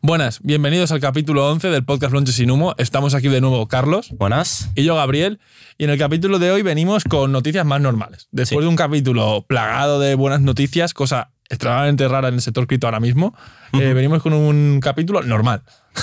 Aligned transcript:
Buenas, 0.00 0.40
bienvenidos 0.42 0.92
al 0.92 1.00
capítulo 1.00 1.46
11 1.50 1.68
del 1.68 1.84
podcast 1.84 2.12
Lonches 2.12 2.34
sin 2.36 2.50
Humo. 2.50 2.74
Estamos 2.78 3.14
aquí 3.14 3.28
de 3.28 3.40
nuevo 3.40 3.68
Carlos 3.68 4.10
Buenas. 4.16 4.70
y 4.74 4.82
yo 4.84 4.96
Gabriel. 4.96 5.40
Y 5.78 5.84
en 5.84 5.90
el 5.90 5.98
capítulo 5.98 6.38
de 6.38 6.50
hoy 6.50 6.62
venimos 6.62 7.04
con 7.04 7.32
noticias 7.32 7.66
más 7.66 7.80
normales. 7.80 8.28
Después 8.32 8.60
Sí. 8.60 8.64
de 8.64 8.68
un 8.68 8.76
capítulo 8.76 9.44
plagado 9.46 10.00
de 10.00 10.14
buenas 10.14 10.40
noticias, 10.40 10.94
cosa 10.94 11.30
extremadamente 11.50 12.08
rara 12.08 12.28
en 12.28 12.34
el 12.34 12.40
sector 12.40 12.66
cripto 12.66 12.86
ahora 12.86 13.00
mismo, 13.00 13.34
eh, 13.74 13.92
venimos 13.92 14.22
con 14.22 14.32
un 14.32 14.80
capítulo 14.82 15.22
normal. 15.22 15.62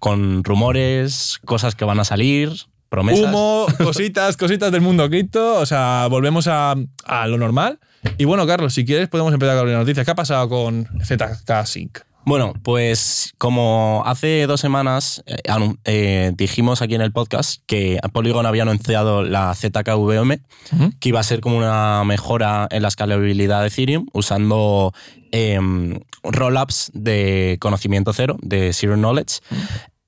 Con 0.00 0.42
rumores, 0.42 1.38
cosas 1.44 1.76
que 1.76 1.84
van 1.84 2.00
a 2.00 2.04
salir, 2.04 2.50
promesas. 2.88 3.24
Humo, 3.26 3.66
cositas, 3.78 4.36
cositas 4.36 4.72
del 4.72 4.80
mundo 4.80 5.08
cripto. 5.08 5.56
O 5.60 5.66
sea, 5.66 6.08
volvemos 6.10 6.48
a, 6.48 6.74
a 7.04 7.26
lo 7.28 7.38
normal. 7.38 7.78
Y 8.18 8.24
bueno, 8.24 8.44
Carlos, 8.46 8.74
si 8.74 8.84
quieres 8.84 9.08
podemos 9.08 9.32
empezar 9.32 9.56
con 9.58 9.68
las 9.70 9.78
noticias. 9.78 10.04
¿Qué 10.04 10.10
ha 10.10 10.16
pasado 10.16 10.48
con 10.48 10.88
ZK 11.04 11.64
Sync? 11.66 11.98
Bueno, 12.24 12.54
pues 12.62 13.34
como 13.36 14.04
hace 14.06 14.46
dos 14.46 14.60
semanas 14.60 15.24
eh, 15.26 15.42
eh, 15.84 16.32
dijimos 16.36 16.80
aquí 16.80 16.94
en 16.94 17.00
el 17.00 17.10
podcast 17.10 17.60
que 17.66 17.98
Polygon 18.12 18.46
había 18.46 18.62
anunciado 18.62 19.24
la 19.24 19.52
ZKVM, 19.54 20.40
que 21.00 21.08
iba 21.08 21.18
a 21.18 21.24
ser 21.24 21.40
como 21.40 21.58
una 21.58 22.04
mejora 22.04 22.68
en 22.70 22.82
la 22.82 22.88
escalabilidad 22.88 23.62
de 23.62 23.66
Ethereum 23.66 24.06
usando 24.12 24.92
em, 25.32 25.98
rollups 26.22 26.92
de 26.94 27.58
conocimiento 27.60 28.12
cero, 28.12 28.36
de 28.40 28.72
Zero 28.72 28.94
Knowledge. 28.94 29.40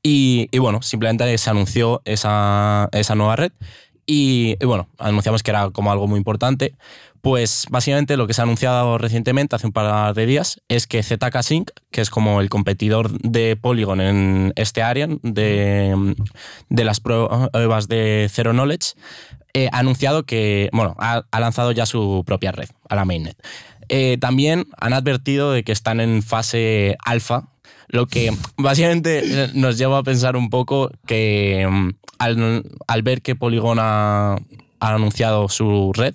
Y, 0.00 0.48
y 0.52 0.58
bueno, 0.58 0.82
simplemente 0.82 1.36
se 1.36 1.50
anunció 1.50 2.00
esa, 2.04 2.88
esa 2.92 3.14
nueva 3.16 3.34
red. 3.34 3.52
Y, 4.06 4.56
y 4.60 4.66
bueno, 4.66 4.88
anunciamos 4.98 5.42
que 5.42 5.50
era 5.50 5.70
como 5.70 5.90
algo 5.90 6.06
muy 6.06 6.18
importante. 6.18 6.74
Pues 7.24 7.64
básicamente 7.70 8.18
lo 8.18 8.26
que 8.26 8.34
se 8.34 8.42
ha 8.42 8.44
anunciado 8.44 8.98
recientemente, 8.98 9.56
hace 9.56 9.66
un 9.66 9.72
par 9.72 10.14
de 10.14 10.26
días, 10.26 10.60
es 10.68 10.86
que 10.86 11.02
ZK 11.02 11.40
Sync, 11.40 11.70
que 11.90 12.02
es 12.02 12.10
como 12.10 12.42
el 12.42 12.50
competidor 12.50 13.10
de 13.22 13.56
Polygon 13.56 14.02
en 14.02 14.52
este 14.56 14.82
área 14.82 15.08
de, 15.22 16.14
de 16.68 16.84
las 16.84 17.00
pruebas 17.00 17.88
de 17.88 18.28
Zero 18.30 18.52
Knowledge, 18.52 18.92
eh, 19.54 19.70
ha 19.72 19.78
anunciado 19.78 20.24
que, 20.24 20.68
bueno, 20.74 20.96
ha, 20.98 21.24
lanzado 21.40 21.72
ya 21.72 21.86
su 21.86 22.24
propia 22.26 22.52
red, 22.52 22.68
a 22.90 22.94
la 22.94 23.06
mainnet. 23.06 23.42
Eh, 23.88 24.18
también 24.20 24.66
han 24.78 24.92
advertido 24.92 25.50
de 25.50 25.64
que 25.64 25.72
están 25.72 26.00
en 26.00 26.22
fase 26.22 26.98
alfa, 27.06 27.48
lo 27.88 28.06
que 28.06 28.36
básicamente 28.58 29.50
nos 29.54 29.78
lleva 29.78 29.96
a 29.96 30.02
pensar 30.02 30.36
un 30.36 30.50
poco 30.50 30.90
que 31.06 31.66
mm, 31.66 31.88
al, 32.18 32.64
al 32.86 33.02
ver 33.02 33.22
que 33.22 33.34
Polygon 33.34 33.78
ha, 33.80 34.36
anunciado 34.78 35.48
su 35.48 35.92
red 35.94 36.14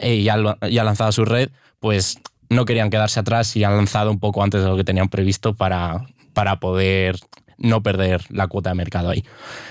ha, 0.00 0.68
y 0.68 0.78
ha 0.78 0.84
lanzado 0.84 1.12
su 1.12 1.24
red, 1.24 1.50
pues 1.80 2.18
no 2.50 2.64
querían 2.64 2.90
quedarse 2.90 3.20
atrás 3.20 3.56
y 3.56 3.64
han 3.64 3.76
lanzado 3.76 4.10
un 4.10 4.18
poco 4.18 4.42
antes 4.42 4.62
de 4.62 4.68
lo 4.68 4.76
que 4.76 4.84
tenían 4.84 5.08
previsto 5.08 5.54
para, 5.54 6.06
para 6.32 6.60
poder 6.60 7.16
no 7.58 7.82
perder 7.82 8.22
la 8.30 8.46
cuota 8.46 8.70
de 8.70 8.76
mercado 8.76 9.10
ahí. 9.10 9.24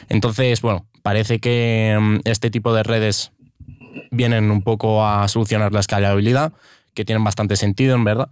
Entonces, 0.09 0.61
bueno, 0.61 0.85
parece 1.01 1.39
que 1.39 1.97
mm, 1.99 2.17
este 2.25 2.49
tipo 2.51 2.73
de 2.73 2.83
redes 2.83 3.31
vienen 4.11 4.51
un 4.51 4.61
poco 4.61 5.05
a 5.05 5.27
solucionar 5.27 5.71
la 5.73 5.79
escalabilidad, 5.79 6.53
que 6.93 7.05
tienen 7.05 7.23
bastante 7.23 7.55
sentido, 7.55 7.95
en 7.95 8.03
verdad. 8.03 8.29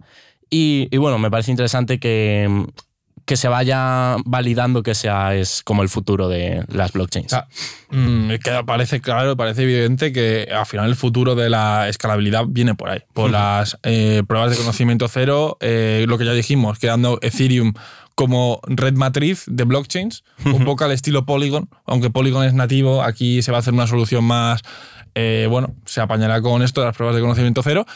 Y, 0.50 0.88
y 0.90 0.98
bueno, 0.98 1.18
me 1.18 1.30
parece 1.30 1.50
interesante 1.50 1.98
que, 1.98 2.46
mm, 2.48 2.64
que 3.26 3.36
se 3.36 3.48
vaya 3.48 4.16
validando 4.24 4.84
que 4.84 4.94
sea 4.94 5.34
es 5.34 5.62
como 5.64 5.82
el 5.82 5.88
futuro 5.88 6.28
de 6.28 6.64
las 6.68 6.92
blockchains. 6.92 7.30
Sea, 7.30 7.48
mm, 7.90 8.30
es 8.30 8.40
que 8.40 8.52
parece 8.64 9.00
claro, 9.00 9.36
parece 9.36 9.64
evidente 9.64 10.12
que 10.12 10.48
al 10.50 10.64
final 10.64 10.88
el 10.88 10.94
futuro 10.94 11.34
de 11.34 11.50
la 11.50 11.88
escalabilidad 11.88 12.44
viene 12.46 12.76
por 12.76 12.88
ahí, 12.88 13.00
por 13.12 13.30
las 13.30 13.78
eh, 13.82 14.22
pruebas 14.26 14.52
de 14.52 14.56
conocimiento 14.56 15.08
cero, 15.08 15.58
eh, 15.60 16.04
lo 16.08 16.18
que 16.18 16.24
ya 16.24 16.32
dijimos, 16.32 16.78
quedando 16.78 17.18
Ethereum 17.20 17.74
como 18.14 18.60
red 18.64 18.94
matriz 18.94 19.44
de 19.48 19.64
blockchains, 19.64 20.22
un 20.44 20.64
poco 20.64 20.84
al 20.84 20.92
estilo 20.92 21.26
Polygon, 21.26 21.68
aunque 21.84 22.10
Polygon 22.10 22.44
es 22.44 22.54
nativo, 22.54 23.02
aquí 23.02 23.42
se 23.42 23.50
va 23.50 23.58
a 23.58 23.60
hacer 23.60 23.74
una 23.74 23.88
solución 23.88 24.24
más, 24.24 24.62
eh, 25.16 25.48
bueno, 25.50 25.74
se 25.84 26.00
apañará 26.00 26.40
con 26.42 26.62
esto 26.62 26.80
de 26.80 26.86
las 26.86 26.96
pruebas 26.96 27.16
de 27.16 27.22
conocimiento 27.22 27.62
cero, 27.64 27.86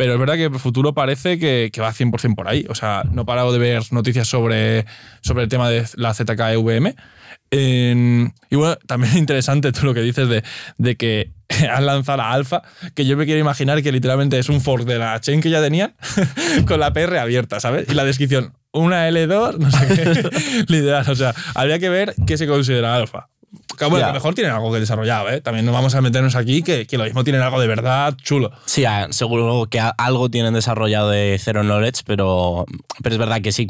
pero 0.00 0.14
es 0.14 0.18
verdad 0.18 0.36
que 0.36 0.44
el 0.44 0.58
futuro 0.58 0.94
parece 0.94 1.38
que, 1.38 1.68
que 1.70 1.82
va 1.82 1.92
100% 1.92 2.34
por 2.34 2.48
ahí. 2.48 2.64
O 2.70 2.74
sea, 2.74 3.02
no 3.12 3.20
he 3.20 3.24
parado 3.26 3.52
de 3.52 3.58
ver 3.58 3.82
noticias 3.90 4.26
sobre, 4.26 4.86
sobre 5.20 5.42
el 5.42 5.50
tema 5.50 5.68
de 5.68 5.84
la 5.96 6.14
ZKVM. 6.14 6.94
En- 7.50 8.32
y 8.48 8.56
bueno, 8.56 8.76
también 8.86 9.12
es 9.12 9.18
interesante 9.18 9.72
tú 9.72 9.84
lo 9.84 9.92
que 9.92 10.00
dices 10.00 10.26
de, 10.30 10.42
de 10.78 10.96
que 10.96 11.32
han 11.70 11.84
lanzado 11.84 12.16
la 12.16 12.32
alfa, 12.32 12.62
que 12.94 13.04
yo 13.04 13.14
me 13.18 13.26
quiero 13.26 13.40
imaginar 13.40 13.82
que 13.82 13.92
literalmente 13.92 14.38
es 14.38 14.48
un 14.48 14.62
fork 14.62 14.86
de 14.86 14.96
la 14.98 15.20
chain 15.20 15.42
que 15.42 15.50
ya 15.50 15.60
tenían 15.60 15.94
con 16.66 16.80
la 16.80 16.94
PR 16.94 17.18
abierta, 17.18 17.60
¿sabes? 17.60 17.86
Y 17.90 17.92
la 17.92 18.04
descripción, 18.06 18.54
una 18.72 19.06
L2, 19.10 19.58
no 19.58 19.70
sé 19.70 19.86
qué, 19.86 20.64
literal. 20.72 21.10
O 21.10 21.14
sea, 21.14 21.34
habría 21.54 21.78
que 21.78 21.90
ver 21.90 22.14
qué 22.26 22.38
se 22.38 22.46
considera 22.46 22.96
alfa. 22.96 23.28
Que, 23.76 23.84
bueno, 23.86 24.00
Ya. 24.00 24.06
que 24.08 24.12
mejor 24.12 24.34
tienen 24.34 24.52
algo 24.52 24.72
que 24.72 24.78
desarrollado, 24.78 25.28
¿eh? 25.30 25.40
También 25.40 25.66
no 25.66 25.72
vamos 25.72 25.94
a 25.94 26.00
meternos 26.00 26.36
aquí 26.36 26.62
que, 26.62 26.86
que 26.86 26.96
lo 26.98 27.04
mismo 27.04 27.24
tienen 27.24 27.42
algo 27.42 27.60
de 27.60 27.66
verdad 27.66 28.14
chulo. 28.22 28.52
Sí, 28.66 28.84
ah, 28.84 29.08
seguro 29.10 29.66
que 29.70 29.80
algo 29.80 30.28
tienen 30.30 30.54
desarrollado 30.54 31.10
de 31.10 31.36
Zero 31.42 31.62
Knowledge, 31.62 32.02
pero, 32.06 32.64
pero 33.02 33.14
es 33.14 33.18
verdad 33.18 33.40
que 33.40 33.50
sí. 33.52 33.66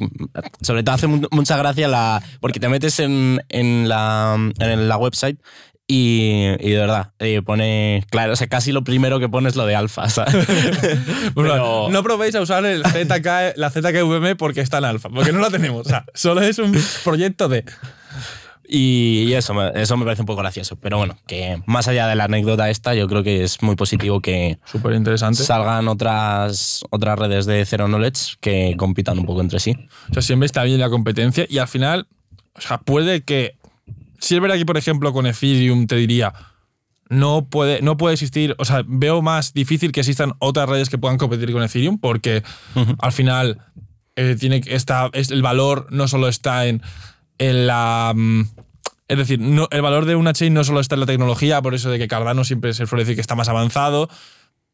Sobre 0.60 0.82
todo 0.82 0.96
hace 0.96 1.06
mu- 1.06 1.28
mucha 1.30 1.56
gracia 1.56 1.88
la. 1.88 2.22
Porque 2.40 2.60
te 2.60 2.68
metes 2.68 3.00
en, 3.00 3.42
en, 3.48 3.88
la, 3.88 4.36
en 4.58 4.88
la 4.88 4.96
website 4.98 5.38
y, 5.86 6.48
y 6.60 6.70
de 6.70 6.78
verdad, 6.78 7.12
eh, 7.18 7.40
pone. 7.40 8.04
Claro, 8.10 8.34
o 8.34 8.36
sea, 8.36 8.48
casi 8.48 8.72
lo 8.72 8.84
primero 8.84 9.18
que 9.18 9.28
pone 9.28 9.48
es 9.48 9.56
lo 9.56 9.64
de 9.64 9.76
alfa. 9.76 10.04
Pero- 11.34 11.88
No 11.90 12.02
probéis 12.02 12.34
a 12.34 12.40
usar 12.40 12.64
el 12.66 12.82
ZK, 12.84 13.56
la 13.56 13.70
ZKVM 13.70 14.36
porque 14.36 14.60
está 14.60 14.78
en 14.78 14.84
alfa, 14.84 15.08
porque 15.08 15.32
no 15.32 15.40
la 15.40 15.50
tenemos. 15.50 15.86
O 15.86 15.88
sea, 15.88 16.04
solo 16.14 16.42
es 16.42 16.58
un 16.58 16.76
proyecto 17.04 17.48
de. 17.48 17.64
Y, 18.72 19.32
eso, 19.32 19.52
me- 19.52 19.72
eso 19.74 19.96
me 19.96 20.04
parece 20.04 20.22
un 20.22 20.26
poco 20.26 20.42
gracioso. 20.42 20.76
Pero 20.76 20.96
bueno, 20.98 21.16
que 21.26 21.60
más 21.66 21.88
allá 21.88 22.06
de 22.06 22.14
la 22.14 22.24
anécdota 22.24 22.70
esta, 22.70 22.94
yo 22.94 23.08
creo 23.08 23.24
que 23.24 23.42
es 23.42 23.60
muy 23.62 23.74
positivo 23.74 24.20
que 24.20 24.58
Súper 24.64 24.94
interesante. 24.94 25.42
salgan 25.42 25.88
otras, 25.88 26.84
otras 26.90 27.18
redes 27.18 27.46
de 27.46 27.64
Zero 27.64 27.86
Knowledge 27.88 28.36
que 28.40 28.74
compitan 28.76 29.18
un 29.18 29.26
poco 29.26 29.40
entre 29.40 29.58
sí. 29.58 29.76
O 30.10 30.12
sea, 30.12 30.22
siempre 30.22 30.46
está 30.46 30.62
bien 30.62 30.78
la 30.78 30.88
competencia 30.88 31.46
y 31.48 31.58
al 31.58 31.66
final, 31.68 32.06
o 32.54 32.60
sea, 32.60 32.78
puede 32.78 33.22
que. 33.22 33.56
Si 34.20 34.34
es 34.36 34.40
verdad 34.40 34.56
que, 34.56 34.66
por 34.66 34.76
ejemplo, 34.76 35.12
con 35.12 35.26
Ethereum 35.26 35.86
te 35.86 35.96
diría, 35.96 36.32
no 37.08 37.46
puede, 37.48 37.80
no 37.82 37.96
puede 37.96 38.12
existir, 38.14 38.54
o 38.58 38.64
sea, 38.64 38.84
veo 38.86 39.20
más 39.22 39.52
difícil 39.54 39.90
que 39.92 40.00
existan 40.00 40.34
otras 40.38 40.68
redes 40.68 40.90
que 40.90 40.98
puedan 40.98 41.18
competir 41.18 41.50
con 41.52 41.62
Ethereum 41.62 41.98
porque 41.98 42.42
al 43.00 43.12
final 43.12 43.58
eh, 44.16 44.36
tiene 44.38 44.60
que 44.60 44.74
esta, 44.76 45.08
es, 45.14 45.30
el 45.32 45.42
valor 45.42 45.86
no 45.90 46.06
solo 46.06 46.28
está 46.28 46.66
en, 46.66 46.82
en 47.40 47.66
la. 47.66 48.12
mm, 48.14 48.42
es 49.08 49.18
decir, 49.18 49.40
no, 49.40 49.66
el 49.72 49.82
valor 49.82 50.04
de 50.04 50.14
una 50.14 50.32
chain 50.32 50.54
no 50.54 50.62
solo 50.62 50.78
está 50.78 50.94
en 50.94 51.00
la 51.00 51.06
tecnología, 51.06 51.60
por 51.62 51.74
eso 51.74 51.90
de 51.90 51.98
que 51.98 52.06
Cardano 52.06 52.44
siempre 52.44 52.72
se 52.74 52.86
suele 52.86 53.02
decir 53.02 53.16
que 53.16 53.20
está 53.20 53.34
más 53.34 53.48
avanzado. 53.48 54.08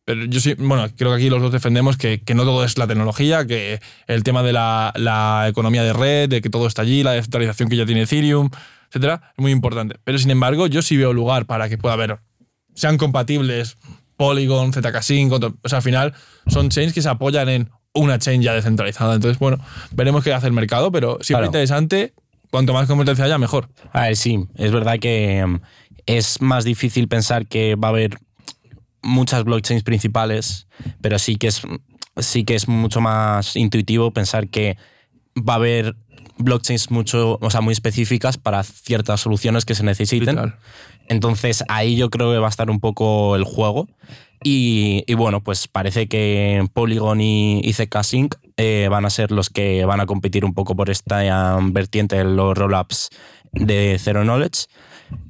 Pero 0.05 0.25
yo 0.27 0.39
sí, 0.41 0.55
bueno, 0.59 0.87
creo 0.97 1.11
que 1.11 1.17
aquí 1.17 1.31
los 1.31 1.41
dos 1.43 1.51
defendemos 1.51 1.97
que, 1.97 2.21
que 2.23 2.35
no 2.35 2.45
todo 2.45 2.63
es 2.65 2.77
la 2.79 2.87
tecnología, 2.87 3.45
que 3.47 3.81
el 4.07 4.23
tema 4.23 4.43
de 4.45 4.53
la, 4.53 4.93
la 4.95 5.47
economía 5.49 5.83
de 5.83 5.93
red, 5.95 6.29
de 6.29 6.43
que 6.43 6.51
todo 6.51 6.67
está 6.69 6.83
allí, 6.83 7.03
la 7.03 7.13
descentralización 7.13 7.69
que 7.69 7.77
ya 7.77 7.87
tiene 7.87 8.03
Ethereum, 8.03 8.51
etcétera, 8.89 9.33
es 9.37 9.43
muy 9.43 9.51
importante. 9.53 9.97
Pero 10.05 10.19
sin 10.19 10.31
embargo, 10.31 10.67
yo 10.69 10.81
sí 10.83 10.97
veo 10.97 11.13
lugar 11.13 11.47
para 11.47 11.69
que 11.69 11.77
pueda 11.79 11.95
haber, 11.95 12.19
sean 12.75 12.99
compatibles 12.99 13.79
Polygon, 14.17 14.73
ZK 14.73 15.03
Sync, 15.03 15.33
otro- 15.33 15.57
o 15.63 15.69
sea, 15.69 15.79
al 15.79 15.83
final 15.83 16.15
son 16.47 16.69
chains 16.69 16.93
que 16.93 17.03
se 17.03 17.09
apoyan 17.09 17.49
en 17.49 17.71
una 17.93 18.19
chain 18.21 18.43
ya 18.43 18.53
descentralizada. 18.53 19.15
Entonces, 19.15 19.41
bueno, 19.41 19.59
veremos 19.93 20.23
qué 20.23 20.33
hace 20.33 20.47
el 20.47 20.53
mercado, 20.53 20.93
pero 20.93 21.15
siempre 21.23 21.41
Claro. 21.41 21.47
interesante, 21.47 22.15
cuanto 22.51 22.73
más 22.73 22.87
competencia 22.87 23.25
haya, 23.25 23.39
mejor. 23.39 23.69
A 23.93 24.03
ver, 24.03 24.17
sí, 24.17 24.47
es 24.57 24.73
verdad 24.73 24.99
que 24.99 25.45
mm, 25.47 25.61
es 26.07 26.41
más 26.41 26.65
difícil 26.65 27.09
pensar 27.09 27.47
que 27.47 27.75
va 27.77 27.89
a 27.89 27.91
haber 27.91 28.19
muchas 29.03 29.45
blockchains 29.45 29.83
principales, 29.83 30.67
pero 31.01 31.19
sí 31.19 31.37
que 31.37 31.49
es, 31.49 31.63
sí 32.17 32.45
que 32.45 32.55
es 32.55 32.69
mucho 32.69 33.01
más 33.01 33.57
intuitivo 33.57 34.11
pensar 34.11 34.49
que 34.49 34.77
va 35.37 35.55
a 35.55 35.57
haber 35.57 35.97
blockchains 36.39 36.91
mucho, 36.91 37.39
o 37.41 37.51
sea, 37.51 37.61
muy 37.61 37.73
específicas 37.73 38.37
para 38.39 38.63
ciertas 38.63 39.21
soluciones 39.21 39.65
que 39.65 39.75
se 39.75 39.85
necesiten. 39.85 40.37
Literal. 40.37 40.59
Entonces 41.09 41.65
ahí 41.69 41.97
yo 41.97 42.11
creo 42.11 42.33
que 42.33 42.39
va 42.39 42.47
a 42.47 42.51
estar 42.51 42.71
un 42.71 42.81
poco 42.81 43.37
el 43.37 43.45
juego. 43.45 43.89
Y, 44.49 45.03
y 45.09 45.15
bueno, 45.15 45.43
pues 45.43 45.67
parece 45.67 46.07
que 46.07 46.65
Polygon 46.73 47.21
y, 47.21 47.61
y 47.65 47.73
ZK 47.73 48.05
Sync 48.05 48.37
eh, 48.57 48.87
van 48.89 49.05
a 49.05 49.11
ser 49.11 49.33
los 49.33 49.51
que 49.51 49.85
van 49.85 49.99
a 49.99 50.07
competir 50.07 50.45
un 50.45 50.55
poco 50.55 50.77
por 50.77 50.89
esta 50.89 51.57
um, 51.57 51.73
vertiente 51.73 52.15
de 52.15 52.23
los 52.23 52.57
rollups 52.57 53.11
de 53.51 53.97
Zero 53.99 54.23
Knowledge. 54.23 54.67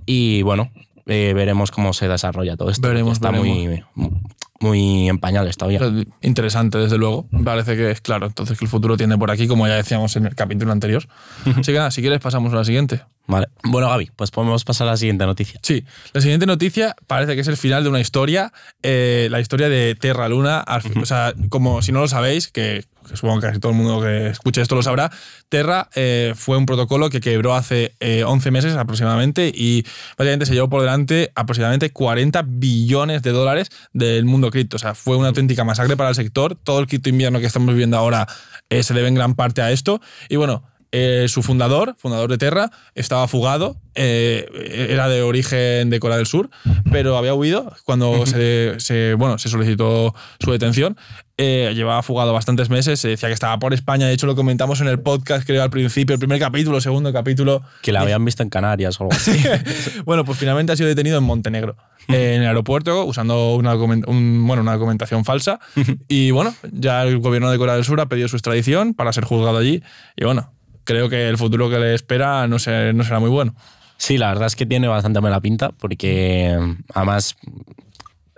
Y 0.05 0.43
bueno, 0.43 0.71
eh, 1.07 1.33
veremos 1.35 1.71
cómo 1.71 1.95
se 1.95 2.09
desarrolla 2.09 2.59
todo 2.59 2.69
esto. 2.69 2.87
Veremos, 2.87 3.15
Está 3.15 3.31
veremos. 3.31 3.85
muy. 3.95 4.21
Muy 4.61 5.09
en 5.09 5.19
pañales 5.19 5.57
todavía. 5.57 5.81
Interesante, 6.23 6.79
desde 6.79 6.99
luego. 6.99 7.29
Parece 7.45 7.77
que 7.77 7.91
es 7.91 8.01
claro. 8.01 8.27
Entonces, 8.27 8.59
que 8.59 8.65
el 8.65 8.71
futuro 8.71 8.97
tiene 8.97 9.19
por 9.19 9.31
aquí, 9.31 9.47
como 9.47 9.67
ya 9.67 9.75
decíamos 9.75 10.17
en 10.17 10.27
el 10.27 10.35
capítulo 10.35 10.73
anterior. 10.73 11.07
Así 11.45 11.73
que 11.73 11.79
nada, 11.79 11.91
si 11.91 12.01
quieres, 12.01 12.21
pasamos 12.21 12.53
a 12.53 12.57
la 12.57 12.65
siguiente. 12.65 13.03
Vale. 13.29 13.49
Bueno, 13.65 13.89
Gaby, 13.89 14.13
pues 14.15 14.31
podemos 14.31 14.65
pasar 14.65 14.87
a 14.87 14.93
la 14.93 14.97
siguiente 14.97 15.27
noticia. 15.27 15.59
Sí, 15.63 15.85
la 16.13 16.21
siguiente 16.21 16.47
noticia 16.47 16.95
parece 17.07 17.35
que 17.35 17.41
es 17.41 17.49
el 17.49 17.57
final 17.57 17.83
de 17.83 17.91
una 17.91 18.01
historia, 18.01 18.53
eh, 18.83 19.29
la 19.31 19.41
historia 19.41 19.69
de 19.69 19.97
Terra 19.97 20.29
Luna. 20.29 20.65
O 21.03 21.07
sea, 21.07 21.35
como 21.49 21.83
si 21.83 21.91
no 21.91 22.01
lo 22.01 22.09
sabéis, 22.09 22.49
que, 22.49 22.85
supongo 23.15 23.41
que 23.41 23.49
casi 23.49 23.59
todo 23.59 23.73
el 23.73 23.79
mundo 23.79 24.01
que 24.01 24.29
escuche 24.29 24.63
esto 24.63 24.77
lo 24.77 24.83
sabrá, 24.83 25.11
Terra 25.49 25.89
eh, 25.97 26.35
fue 26.37 26.57
un 26.57 26.67
protocolo 26.67 27.11
que 27.11 27.21
quebró 27.21 27.55
hace 27.55 27.97
11 28.01 28.49
eh, 28.49 28.53
meses 28.53 28.77
aproximadamente 28.77 29.51
y 29.53 29.85
básicamente 30.17 30.47
se 30.47 30.55
llevó 30.55 30.69
por 30.69 30.83
delante 30.83 31.33
aproximadamente 31.35 31.91
40 31.91 32.45
billones 32.47 33.23
de 33.23 33.33
dólares 33.33 33.71
del 33.93 34.25
mundo 34.25 34.46
cripto. 34.51 34.77
O 34.77 34.79
sea, 34.79 34.95
fue 34.95 35.17
una 35.17 35.29
auténtica 35.29 35.65
masacre 35.65 35.97
para 35.97 36.11
el 36.11 36.15
sector. 36.15 36.57
Todo 36.57 36.81
el 36.81 36.87
cripto 36.87 37.09
invierno 37.09 37.41
que 37.41 37.47
estamos 37.47 37.69
viviendo 37.69 37.97
ahora 37.97 38.27
se 38.69 38.95
debe 38.95 39.09
en 39.09 39.15
gran 39.15 39.35
parte 39.35 39.63
a 39.63 39.71
esto. 39.71 40.01
Y 40.29 40.37
bueno, 40.37 40.65
eh, 40.99 41.29
su 41.29 41.43
fundador, 41.43 41.95
fundador 41.99 42.31
de 42.31 42.39
Terra, 42.39 42.71
estaba 42.95 43.29
fugado, 43.29 43.77
eh, 43.95 44.49
era 44.89 45.11
de 45.11 45.21
origen 45.21 45.91
de 45.91 46.01
Corea 46.01 46.17
del 46.17 46.25
Sur, 46.25 46.49
pero 46.91 47.19
había 47.19 47.35
huido 47.35 47.71
cuando 47.85 48.25
se, 48.25 49.15
bueno, 49.19 49.37
se 49.37 49.51
solicitó 49.51 50.15
su 50.41 50.53
detención. 50.53 50.97
Eh, 51.37 51.73
llevaba 51.75 52.03
fugado 52.03 52.33
bastantes 52.33 52.71
meses, 52.71 52.99
se 52.99 53.09
decía 53.09 53.29
que 53.29 53.35
estaba 53.35 53.59
por 53.59 53.75
España, 53.75 54.07
de 54.07 54.15
hecho 54.15 54.27
lo 54.27 54.35
comentamos 54.35 54.81
en 54.81 54.89
el 54.89 54.99
podcast, 54.99 55.47
creo 55.47 55.63
al 55.63 55.69
principio, 55.69 56.15
el 56.15 56.19
primer 56.19 56.39
capítulo, 56.39 56.81
segundo 56.81 57.13
capítulo. 57.13 57.61
Que 57.83 57.93
la 57.93 58.01
habían 58.01 58.25
visto 58.25 58.43
en 58.43 58.49
Canarias 58.49 58.99
o 58.99 59.05
algo 59.05 59.15
así. 59.15 59.39
bueno, 60.07 60.25
pues 60.25 60.39
finalmente 60.39 60.73
ha 60.73 60.77
sido 60.77 60.89
detenido 60.89 61.19
en 61.19 61.25
Montenegro, 61.25 61.77
en 62.09 62.41
el 62.41 62.49
aeropuerto, 62.49 63.05
usando 63.05 63.55
una, 63.55 63.75
bueno, 63.75 64.63
una 64.63 64.73
documentación 64.73 65.27
falsa. 65.27 65.61
y 66.09 66.31
bueno, 66.31 66.55
ya 66.73 67.03
el 67.03 67.19
gobierno 67.19 67.51
de 67.51 67.59
Corea 67.59 67.75
del 67.75 67.85
Sur 67.85 68.01
ha 68.01 68.07
pedido 68.07 68.29
su 68.29 68.37
extradición 68.37 68.95
para 68.95 69.13
ser 69.13 69.25
juzgado 69.25 69.59
allí. 69.59 69.83
Y 70.17 70.25
bueno, 70.25 70.56
creo 70.87 71.11
que 71.11 71.29
el 71.29 71.37
futuro 71.37 71.69
que 71.69 71.79
le 71.79 71.95
espera 71.95 72.47
no, 72.47 72.57
no 72.57 72.59
será 73.05 73.21
muy 73.21 73.29
bueno. 73.29 73.55
Sí, 73.99 74.17
la 74.17 74.29
verdad 74.29 74.47
es 74.47 74.57
que 74.57 74.65
tiene 74.65 74.89
bastante 74.89 75.21
mala 75.21 75.41
pinta, 75.41 75.71
porque 75.73 76.59
además 76.95 77.37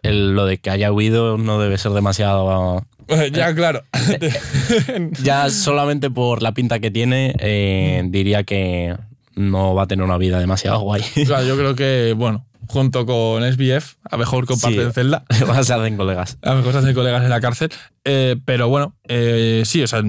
lo 0.02 0.46
de 0.46 0.58
que 0.58 0.70
haya 0.70 0.92
huido 0.92 1.38
no 1.38 1.60
debe 1.60 1.78
ser 1.78 1.92
demasiado. 1.92 2.84
ya, 3.32 3.54
claro. 3.54 3.82
ya 5.22 5.50
solamente 5.50 6.10
por 6.10 6.42
la 6.42 6.52
pinta 6.52 6.78
que 6.78 6.90
tiene, 6.90 7.34
eh, 7.38 8.02
diría 8.06 8.44
que 8.44 8.96
no 9.34 9.74
va 9.74 9.84
a 9.84 9.86
tener 9.86 10.04
una 10.04 10.18
vida 10.18 10.38
demasiado 10.38 10.80
guay. 10.80 11.02
Claro, 11.26 11.46
yo 11.46 11.56
creo 11.56 11.74
que, 11.74 12.14
bueno, 12.16 12.46
junto 12.66 13.06
con 13.06 13.42
SBF, 13.50 13.96
a 14.10 14.16
mejor 14.16 14.46
comparten 14.46 14.92
celda. 14.92 15.24
A 15.48 15.64
se 15.64 15.74
hacen 15.74 15.96
colegas. 15.96 16.38
A 16.42 16.54
mejor 16.54 16.72
se 16.72 16.78
hacen 16.78 16.94
colegas 16.94 17.24
en 17.24 17.30
la 17.30 17.40
cárcel. 17.40 17.70
Eh, 18.04 18.36
pero 18.44 18.68
bueno, 18.68 18.94
eh, 19.08 19.62
sí, 19.64 19.82
o 19.82 19.86
sea. 19.86 20.02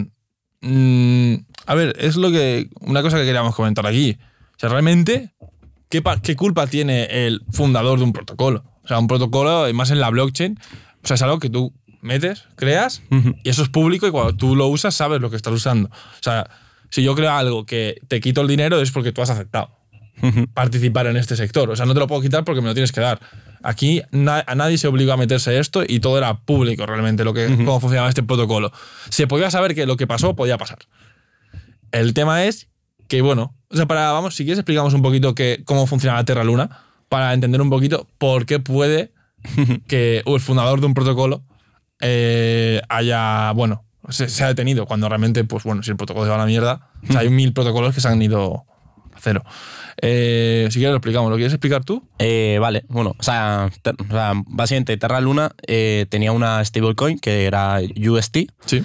Mm, 0.61 1.35
a 1.69 1.75
ver, 1.75 1.95
es 1.99 2.15
lo 2.15 2.31
que. 2.31 2.67
Una 2.81 3.03
cosa 3.03 3.17
que 3.17 3.25
queríamos 3.25 3.53
comentar 3.53 3.85
aquí. 3.85 4.17
O 4.55 4.59
sea, 4.59 4.69
realmente, 4.69 5.35
¿qué, 5.87 6.01
¿qué 6.23 6.35
culpa 6.35 6.65
tiene 6.65 7.27
el 7.27 7.43
fundador 7.51 7.99
de 7.99 8.05
un 8.05 8.11
protocolo? 8.11 8.63
O 8.83 8.87
sea, 8.87 8.97
un 8.97 9.05
protocolo, 9.05 9.71
más 9.75 9.91
en 9.91 9.99
la 9.99 10.09
blockchain, 10.09 10.57
o 11.03 11.07
sea, 11.07 11.13
es 11.13 11.21
algo 11.21 11.37
que 11.37 11.51
tú 11.51 11.71
metes, 12.01 12.45
creas, 12.55 13.03
y 13.43 13.49
eso 13.49 13.61
es 13.61 13.69
público 13.69 14.07
y 14.07 14.11
cuando 14.11 14.35
tú 14.35 14.55
lo 14.55 14.65
usas 14.65 14.95
sabes 14.95 15.21
lo 15.21 15.29
que 15.29 15.35
estás 15.35 15.53
usando. 15.53 15.89
O 15.89 16.23
sea, 16.23 16.49
si 16.89 17.03
yo 17.03 17.13
creo 17.13 17.29
algo 17.29 17.67
que 17.67 18.01
te 18.07 18.19
quito 18.19 18.41
el 18.41 18.47
dinero 18.47 18.81
es 18.81 18.89
porque 18.89 19.11
tú 19.11 19.21
has 19.21 19.29
aceptado 19.29 19.69
participar 20.55 21.05
en 21.05 21.17
este 21.17 21.35
sector. 21.35 21.69
O 21.69 21.75
sea, 21.75 21.85
no 21.85 21.93
te 21.93 21.99
lo 21.99 22.07
puedo 22.07 22.21
quitar 22.23 22.43
porque 22.43 22.61
me 22.61 22.67
lo 22.67 22.73
tienes 22.73 22.91
que 22.91 23.01
dar. 23.01 23.19
Aquí 23.61 24.01
a 24.01 24.55
nadie 24.55 24.79
se 24.79 24.87
obligó 24.87 25.13
a 25.13 25.17
meterse 25.17 25.59
esto 25.59 25.83
y 25.87 25.99
todo 25.99 26.17
era 26.17 26.33
público 26.33 26.87
realmente, 26.87 27.23
lo 27.23 27.33
que, 27.33 27.45
cómo 27.57 27.79
funcionaba 27.79 28.09
este 28.09 28.23
protocolo. 28.23 28.71
Se 29.09 29.27
podía 29.27 29.51
saber 29.51 29.75
que 29.75 29.85
lo 29.85 29.97
que 29.97 30.07
pasó 30.07 30.35
podía 30.35 30.57
pasar. 30.57 30.79
El 31.91 32.13
tema 32.13 32.45
es 32.45 32.67
que, 33.07 33.21
bueno, 33.21 33.55
o 33.69 33.75
sea, 33.75 33.87
para, 33.87 34.11
vamos, 34.11 34.35
si 34.35 34.43
quieres 34.43 34.59
explicamos 34.59 34.93
un 34.93 35.01
poquito 35.01 35.35
que, 35.35 35.63
cómo 35.65 35.87
funciona 35.87 36.15
la 36.15 36.25
Terra 36.25 36.43
Luna, 36.43 36.69
para 37.07 37.33
entender 37.33 37.61
un 37.61 37.69
poquito 37.69 38.07
por 38.17 38.45
qué 38.45 38.59
puede 38.59 39.11
que 39.87 40.23
el 40.25 40.39
fundador 40.39 40.79
de 40.79 40.85
un 40.87 40.93
protocolo 40.93 41.43
eh, 42.01 42.81
haya, 42.89 43.51
bueno, 43.53 43.83
se, 44.09 44.43
ha 44.43 44.47
detenido, 44.47 44.85
cuando 44.85 45.09
realmente, 45.09 45.43
pues 45.43 45.63
bueno, 45.63 45.83
si 45.83 45.91
el 45.91 45.97
protocolo 45.97 46.25
se 46.25 46.29
va 46.29 46.35
a 46.35 46.39
la 46.39 46.45
mierda, 46.45 46.89
o 47.07 47.11
sea, 47.11 47.21
hay 47.21 47.29
mil 47.29 47.53
protocolos 47.53 47.93
que 47.93 48.01
se 48.01 48.07
han 48.07 48.21
ido 48.21 48.65
cero. 49.21 49.43
Eh, 50.01 50.67
si 50.69 50.79
quieres 50.79 50.91
lo 50.91 50.97
explicamos. 50.97 51.29
¿Lo 51.29 51.35
quieres 51.35 51.53
explicar 51.53 51.83
tú? 51.83 52.03
Eh, 52.19 52.57
vale, 52.61 52.85
bueno, 52.87 53.15
o 53.17 53.23
sea, 53.23 53.69
básicamente 54.47 54.97
Terra 54.97 55.19
Luna 55.19 55.51
eh, 55.67 56.05
tenía 56.09 56.31
una 56.31 56.63
stablecoin 56.63 57.19
que 57.19 57.45
era 57.45 57.79
UST, 57.81 58.37
sí. 58.65 58.83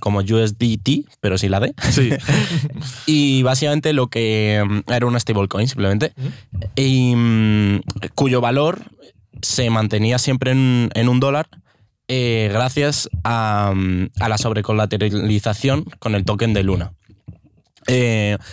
como 0.00 0.20
USDT, 0.20 1.06
pero 1.20 1.38
sin 1.38 1.50
la 1.50 1.60
D. 1.60 1.74
Sí. 1.90 2.10
y 3.06 3.42
básicamente 3.42 3.92
lo 3.92 4.08
que 4.08 4.64
mm, 4.66 4.90
era 4.90 5.06
una 5.06 5.20
stablecoin 5.20 5.68
simplemente, 5.68 6.12
y 6.76 7.14
mm, 7.14 7.80
cuyo 8.14 8.40
valor 8.40 8.80
se 9.42 9.70
mantenía 9.70 10.18
siempre 10.18 10.52
en, 10.52 11.08
un 11.08 11.20
dólar. 11.20 11.48
gracias 12.08 13.08
a, 13.22 13.72
mm, 13.74 14.08
a, 14.20 14.28
la 14.28 14.38
sobrecolateralización 14.38 15.84
con 15.98 16.14
el 16.14 16.24
token 16.24 16.54
de 16.54 16.62
Luna. 16.62 16.92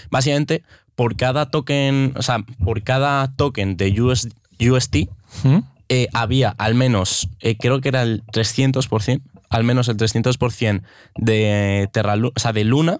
básicamente, 0.09 0.63
por 0.95 1.15
cada 1.17 1.49
token, 1.49 2.13
o 2.15 2.21
sea, 2.21 2.45
por 2.63 2.83
cada 2.83 3.33
token 3.35 3.77
de 3.77 4.01
UST 4.01 4.95
eh, 5.89 6.07
había 6.13 6.49
al 6.57 6.73
menos, 6.73 7.29
eh, 7.41 7.57
creo 7.57 7.81
que 7.81 7.89
era 7.89 8.01
el 8.01 8.23
300%, 8.27 9.21
al 9.49 9.63
menos 9.63 9.87
el 9.87 9.97
300% 9.97 10.81
de, 11.17 11.89
Terra, 11.91 12.15
o 12.15 12.39
sea, 12.39 12.53
de 12.53 12.63
Luna 12.63 12.99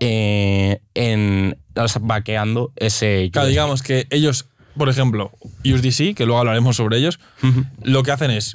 eh, 0.00 0.80
en, 0.94 1.58
o 1.76 1.88
sea, 1.88 2.00
vaqueando 2.02 2.72
ese... 2.76 3.30
Claro, 3.32 3.48
digamos 3.48 3.82
que 3.82 4.06
ellos, 4.10 4.46
por 4.76 4.88
ejemplo, 4.88 5.32
USDC, 5.64 6.14
que 6.14 6.24
luego 6.24 6.38
hablaremos 6.38 6.76
sobre 6.76 6.98
ellos, 6.98 7.18
lo 7.82 8.02
que 8.02 8.12
hacen 8.12 8.30
es, 8.30 8.54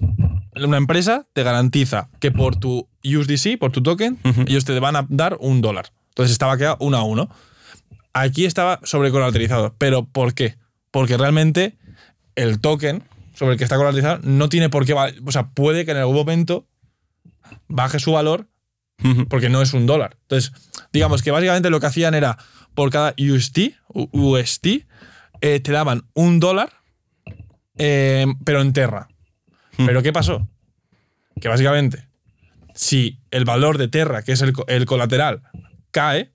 una 0.55 0.77
empresa 0.77 1.27
te 1.33 1.43
garantiza 1.43 2.09
que 2.19 2.31
por 2.31 2.55
tu 2.55 2.87
USDC, 3.03 3.59
por 3.59 3.71
tu 3.71 3.83
token, 3.83 4.17
ellos 4.47 4.65
te 4.65 4.79
van 4.79 4.95
a 4.95 5.05
dar 5.09 5.37
un 5.39 5.61
dólar. 5.61 5.91
Entonces 6.09 6.31
está 6.31 6.45
vaqueado 6.45 6.77
uno 6.79 6.97
a 6.97 7.03
uno. 7.03 7.29
Aquí 8.13 8.45
estaba 8.45 8.79
sobrecolateralizado. 8.83 9.75
¿Pero 9.77 10.05
por 10.05 10.33
qué? 10.33 10.55
Porque 10.91 11.17
realmente 11.17 11.77
el 12.35 12.59
token 12.59 13.03
sobre 13.33 13.53
el 13.53 13.57
que 13.57 13.63
está 13.63 13.77
colateralizado 13.77 14.19
no 14.23 14.49
tiene 14.49 14.69
por 14.69 14.85
qué. 14.85 14.93
O 14.93 15.31
sea, 15.31 15.49
puede 15.49 15.85
que 15.85 15.91
en 15.91 15.97
algún 15.97 16.15
momento 16.15 16.67
baje 17.67 17.99
su 17.99 18.11
valor 18.11 18.47
porque 19.29 19.49
no 19.49 19.61
es 19.61 19.73
un 19.73 19.85
dólar. 19.85 20.17
Entonces, 20.21 20.53
digamos 20.91 21.21
que 21.21 21.31
básicamente 21.31 21.69
lo 21.69 21.79
que 21.79 21.87
hacían 21.87 22.13
era 22.13 22.37
por 22.73 22.89
cada 22.89 23.13
UST, 23.17 23.73
UST 23.89 24.65
eh, 25.41 25.59
te 25.59 25.71
daban 25.71 26.03
un 26.13 26.39
dólar, 26.39 26.71
eh, 27.77 28.25
pero 28.45 28.61
en 28.61 28.73
Terra. 28.73 29.09
¿Pero 29.77 30.03
qué 30.03 30.13
pasó? 30.13 30.47
Que 31.41 31.47
básicamente, 31.47 32.07
si 32.75 33.19
el 33.31 33.43
valor 33.43 33.77
de 33.77 33.87
Terra, 33.87 34.21
que 34.21 34.31
es 34.33 34.41
el, 34.41 34.53
el 34.67 34.85
colateral, 34.85 35.41
cae, 35.91 36.31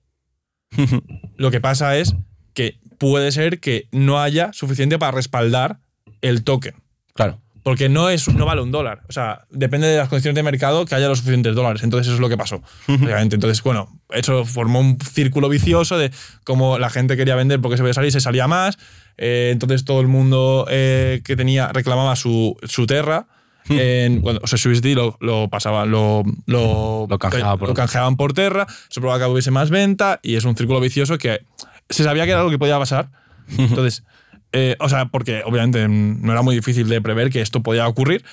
lo 1.37 1.51
que 1.51 1.61
pasa 1.61 1.97
es 1.97 2.15
que 2.53 2.79
puede 2.97 3.31
ser 3.31 3.59
que 3.59 3.87
no 3.91 4.19
haya 4.21 4.51
suficiente 4.53 4.99
para 4.99 5.11
respaldar 5.11 5.79
el 6.21 6.43
token. 6.43 6.75
Claro. 7.13 7.39
Porque 7.63 7.89
no, 7.89 8.09
es, 8.09 8.27
no 8.29 8.45
vale 8.45 8.61
un 8.61 8.71
dólar. 8.71 9.03
O 9.09 9.11
sea, 9.11 9.45
depende 9.49 9.87
de 9.87 9.97
las 9.97 10.09
condiciones 10.09 10.35
de 10.35 10.43
mercado 10.43 10.85
que 10.85 10.95
haya 10.95 11.07
los 11.07 11.19
suficientes 11.19 11.55
dólares. 11.55 11.83
Entonces, 11.83 12.07
eso 12.07 12.15
es 12.15 12.21
lo 12.21 12.29
que 12.29 12.37
pasó. 12.37 12.61
Entonces, 12.87 13.61
bueno, 13.63 13.99
eso 14.11 14.45
formó 14.45 14.79
un 14.79 14.97
círculo 14.99 15.49
vicioso 15.49 15.97
de 15.97 16.11
cómo 16.45 16.79
la 16.79 16.89
gente 16.89 17.17
quería 17.17 17.35
vender 17.35 17.59
porque 17.61 17.77
se 17.77 17.83
podía 17.83 17.93
salir, 17.93 18.11
se 18.11 18.21
salía 18.21 18.47
más. 18.47 18.77
Eh, 19.17 19.49
entonces, 19.51 19.83
todo 19.85 20.01
el 20.01 20.07
mundo 20.07 20.65
eh, 20.69 21.21
que 21.23 21.35
tenía 21.35 21.67
reclamaba 21.67 22.15
su, 22.15 22.57
su 22.63 22.87
terra. 22.87 23.27
En, 23.69 24.23
o 24.25 24.47
sea, 24.47 24.57
su 24.57 24.69
lo, 24.69 25.17
lo 25.19 25.49
pasaban, 25.49 25.91
lo, 25.91 26.23
lo, 26.45 27.05
lo, 27.07 27.19
canjeaban 27.19 28.17
por 28.17 28.33
Terra, 28.33 28.65
eso 28.89 28.99
provocaba 28.99 29.27
que 29.27 29.33
hubiese 29.33 29.51
más 29.51 29.69
venta 29.69 30.19
y 30.23 30.35
es 30.35 30.45
un 30.45 30.55
círculo 30.55 30.79
vicioso 30.79 31.17
que 31.17 31.41
se 31.89 32.03
sabía 32.03 32.25
que 32.25 32.31
era 32.31 32.39
algo 32.39 32.51
que 32.51 32.59
podía 32.59 32.79
pasar. 32.79 33.09
Entonces, 33.57 34.03
eh, 34.51 34.75
o 34.79 34.89
sea, 34.89 35.05
porque 35.05 35.43
obviamente 35.45 35.87
no 35.87 36.31
era 36.31 36.41
muy 36.41 36.55
difícil 36.55 36.89
de 36.89 37.01
prever 37.01 37.29
que 37.29 37.41
esto 37.41 37.61
podía 37.61 37.87
ocurrir, 37.87 38.25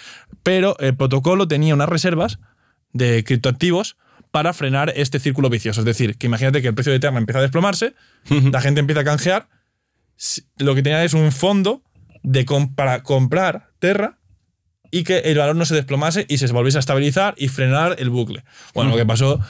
pero 0.43 0.79
el 0.79 0.97
protocolo 0.97 1.47
tenía 1.47 1.75
unas 1.75 1.89
reservas 1.89 2.39
de 2.93 3.23
criptoactivos 3.25 3.97
para 4.31 4.53
frenar 4.53 4.93
este 4.97 5.19
círculo 5.19 5.51
vicioso. 5.51 5.81
Es 5.81 5.87
decir, 5.87 6.17
que 6.17 6.27
imagínate 6.27 6.63
que 6.63 6.69
el 6.69 6.75
precio 6.75 6.93
de 6.93 7.01
Terra 7.01 7.19
empieza 7.19 7.39
a 7.39 7.43
desplomarse, 7.43 7.95
la 8.53 8.61
gente 8.61 8.81
empieza 8.81 9.03
a 9.03 9.05
canjear, 9.05 9.49
lo 10.59 10.75
que 10.75 10.83
tenía 10.83 11.05
es 11.05 11.15
un 11.15 11.33
fondo 11.33 11.83
de 12.23 12.47
para 12.75 13.03
comprar 13.03 13.71
Terra 13.79 14.19
y 14.91 15.05
que 15.05 15.19
el 15.19 15.39
valor 15.39 15.57
no 15.57 15.65
se 15.67 15.75
desplomase 15.75 16.27
y 16.29 16.39
se 16.39 16.47
volviese 16.49 16.79
a 16.79 16.81
estabilizar 16.81 17.35
y 17.37 17.49
frenar 17.49 17.97
el 17.99 18.11
bucle. 18.11 18.45
Bueno, 18.75 18.91
lo 18.91 18.97
que 18.97 19.07
pasó 19.07 19.41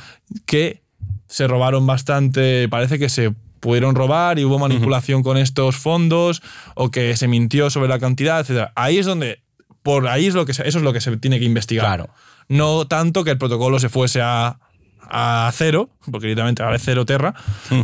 que 0.47 0.83
se 1.29 1.47
robaron 1.47 1.87
bastante, 1.87 2.69
parece 2.69 2.99
que 2.99 3.09
se 3.09 3.33
pudieron 3.61 3.95
robar 3.95 4.39
y 4.39 4.45
hubo 4.45 4.59
manipulación 4.59 5.23
con 5.23 5.37
estos 5.39 5.77
fondos 5.77 6.43
o 6.75 6.91
que 6.91 7.17
se 7.17 7.27
mintió 7.29 7.69
sobre 7.71 7.89
la 7.89 7.99
cantidad, 7.99 8.39
etc. 8.49 8.71
Ahí 8.77 8.99
es 8.99 9.07
donde 9.07 9.43
por 9.83 10.09
ahí 10.09 10.27
es 10.27 10.35
lo 10.35 10.45
que 10.47 10.55
se- 10.55 10.67
eso 10.69 10.79
es 10.79 10.85
lo 10.85 10.93
que 10.93 11.01
se 11.01 11.17
tiene 11.17 11.39
que 11.39 11.45
investigar. 11.45 11.87
Claro. 11.87 12.11
No 12.49 12.87
tanto 12.87 13.25
que 13.25 13.31
el 13.33 13.39
protocolo 13.39 13.79
se 13.81 13.89
fuese 13.89 14.21
a, 14.23 14.59
a 15.03 15.51
cero, 15.55 15.91
porque 16.11 16.27
directamente 16.29 16.63
ahora 16.63 16.77
es 16.77 16.83
cero 16.85 17.05
Terra. 17.07 17.35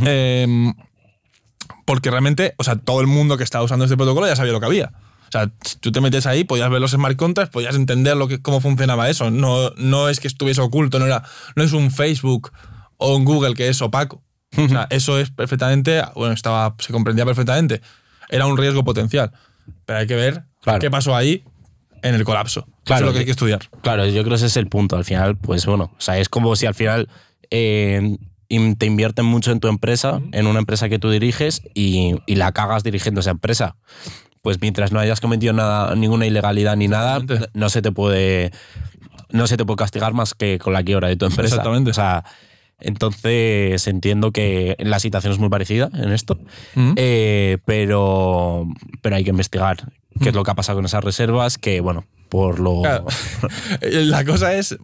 em, 0.06 0.72
porque 1.84 2.10
realmente, 2.10 2.54
o 2.58 2.64
sea, 2.64 2.76
todo 2.76 3.00
el 3.00 3.06
mundo 3.06 3.36
que 3.36 3.44
estaba 3.44 3.64
usando 3.64 3.84
este 3.84 3.96
protocolo 3.96 4.26
ya 4.26 4.36
sabía 4.36 4.52
lo 4.52 4.60
que 4.60 4.66
había. 4.66 4.92
O 5.32 5.38
sea, 5.38 5.50
tú 5.80 5.90
te 5.92 6.02
metes 6.02 6.26
ahí, 6.26 6.44
podías 6.44 6.68
ver 6.68 6.80
los 6.80 6.90
smart 6.90 7.16
contracts, 7.16 7.50
podías 7.52 7.74
entender 7.74 8.16
lo 8.18 8.28
que, 8.28 8.42
cómo 8.42 8.60
funcionaba 8.60 9.08
eso. 9.08 9.30
No, 9.30 9.70
no 9.78 10.10
es 10.10 10.20
que 10.20 10.28
estuviese 10.28 10.60
oculto, 10.60 10.98
no, 10.98 11.06
era, 11.06 11.22
no 11.56 11.62
es 11.62 11.72
un 11.72 11.90
Facebook 11.90 12.52
o 12.98 13.16
un 13.16 13.24
Google 13.24 13.54
que 13.54 13.68
es 13.68 13.80
opaco. 13.80 14.22
O 14.58 14.68
sea, 14.68 14.86
eso 14.90 15.18
es 15.18 15.30
perfectamente, 15.30 16.02
bueno, 16.14 16.34
estaba, 16.34 16.74
se 16.78 16.92
comprendía 16.92 17.24
perfectamente. 17.24 17.80
Era 18.28 18.44
un 18.46 18.58
riesgo 18.58 18.84
potencial. 18.84 19.32
Pero 19.86 20.00
hay 20.00 20.06
que 20.06 20.16
ver 20.16 20.44
Claro. 20.60 20.78
qué 20.80 20.90
pasó 20.90 21.16
ahí 21.16 21.44
en 22.02 22.14
el 22.14 22.24
colapso. 22.24 22.66
Claro, 22.84 23.04
eso 23.04 23.04
es 23.04 23.06
lo 23.06 23.12
que 23.14 23.18
hay 23.20 23.24
que 23.24 23.30
estudiar. 23.30 23.60
Claro, 23.80 24.04
yo 24.04 24.12
creo 24.22 24.28
que 24.28 24.34
ese 24.34 24.46
es 24.46 24.56
el 24.58 24.66
punto. 24.68 24.96
Al 24.96 25.04
final, 25.06 25.38
pues 25.38 25.64
bueno, 25.64 25.84
o 25.96 26.00
sea, 26.00 26.18
es 26.18 26.28
como 26.28 26.54
si 26.56 26.66
al 26.66 26.74
final 26.74 27.08
eh, 27.50 28.18
in- 28.48 28.76
te 28.76 28.84
invierten 28.84 29.24
mucho 29.24 29.50
en 29.52 29.60
tu 29.60 29.68
empresa, 29.68 30.20
en 30.32 30.46
una 30.46 30.58
empresa 30.58 30.90
que 30.90 30.98
tú 30.98 31.08
diriges 31.10 31.62
y, 31.74 32.16
y 32.26 32.34
la 32.34 32.52
cagas 32.52 32.82
dirigiendo 32.82 33.20
esa 33.22 33.30
empresa. 33.30 33.76
Pues 34.42 34.60
mientras 34.60 34.92
no 34.92 34.98
hayas 34.98 35.20
cometido 35.20 35.52
nada, 35.52 35.94
ninguna 35.94 36.26
ilegalidad 36.26 36.76
ni 36.76 36.88
nada, 36.88 37.20
no 37.54 37.70
se 37.70 37.80
te 37.80 37.92
puede 37.92 38.52
no 39.30 39.46
se 39.46 39.56
te 39.56 39.64
puede 39.64 39.76
castigar 39.76 40.12
más 40.12 40.34
que 40.34 40.58
con 40.58 40.72
la 40.72 40.82
quiebra 40.82 41.08
de 41.08 41.16
tu 41.16 41.24
empresa. 41.26 41.54
Exactamente. 41.56 41.90
O 41.90 41.94
sea, 41.94 42.24
entonces 42.78 43.86
entiendo 43.86 44.32
que 44.32 44.76
la 44.80 44.98
situación 44.98 45.32
es 45.32 45.38
muy 45.38 45.48
parecida 45.48 45.90
en 45.94 46.12
esto, 46.12 46.38
eh, 46.96 47.58
pero, 47.64 48.66
pero 49.00 49.16
hay 49.16 49.24
que 49.24 49.30
investigar 49.30 49.92
qué 50.20 50.28
es 50.28 50.34
lo 50.34 50.44
que 50.44 50.50
ha 50.50 50.54
pasado 50.54 50.78
con 50.78 50.84
esas 50.84 51.02
reservas, 51.02 51.58
que 51.58 51.80
bueno, 51.80 52.04
por 52.28 52.58
lo... 52.58 52.82
Claro. 52.82 53.06
La 53.80 54.24
cosa 54.24 54.54
es 54.54 54.76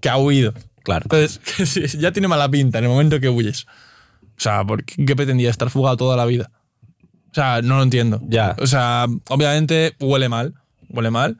que 0.00 0.08
ha 0.08 0.18
huido. 0.18 0.54
Claro. 0.82 1.04
Entonces, 1.04 1.92
ya 1.98 2.12
tiene 2.12 2.28
mala 2.28 2.48
pinta 2.48 2.78
en 2.78 2.84
el 2.84 2.90
momento 2.90 3.18
que 3.20 3.28
huyes. 3.28 3.66
O 4.22 4.40
sea, 4.40 4.64
¿por 4.64 4.84
qué, 4.84 5.04
qué 5.04 5.16
pretendía? 5.16 5.50
¿Estar 5.50 5.70
fugado 5.70 5.96
toda 5.96 6.16
la 6.16 6.26
vida? 6.26 6.50
O 7.36 7.38
sea, 7.38 7.60
no 7.60 7.76
lo 7.76 7.82
entiendo. 7.82 8.18
Ya. 8.26 8.56
O 8.58 8.66
sea, 8.66 9.04
obviamente 9.28 9.94
huele 10.00 10.30
mal. 10.30 10.54
Huele 10.88 11.10
mal. 11.10 11.36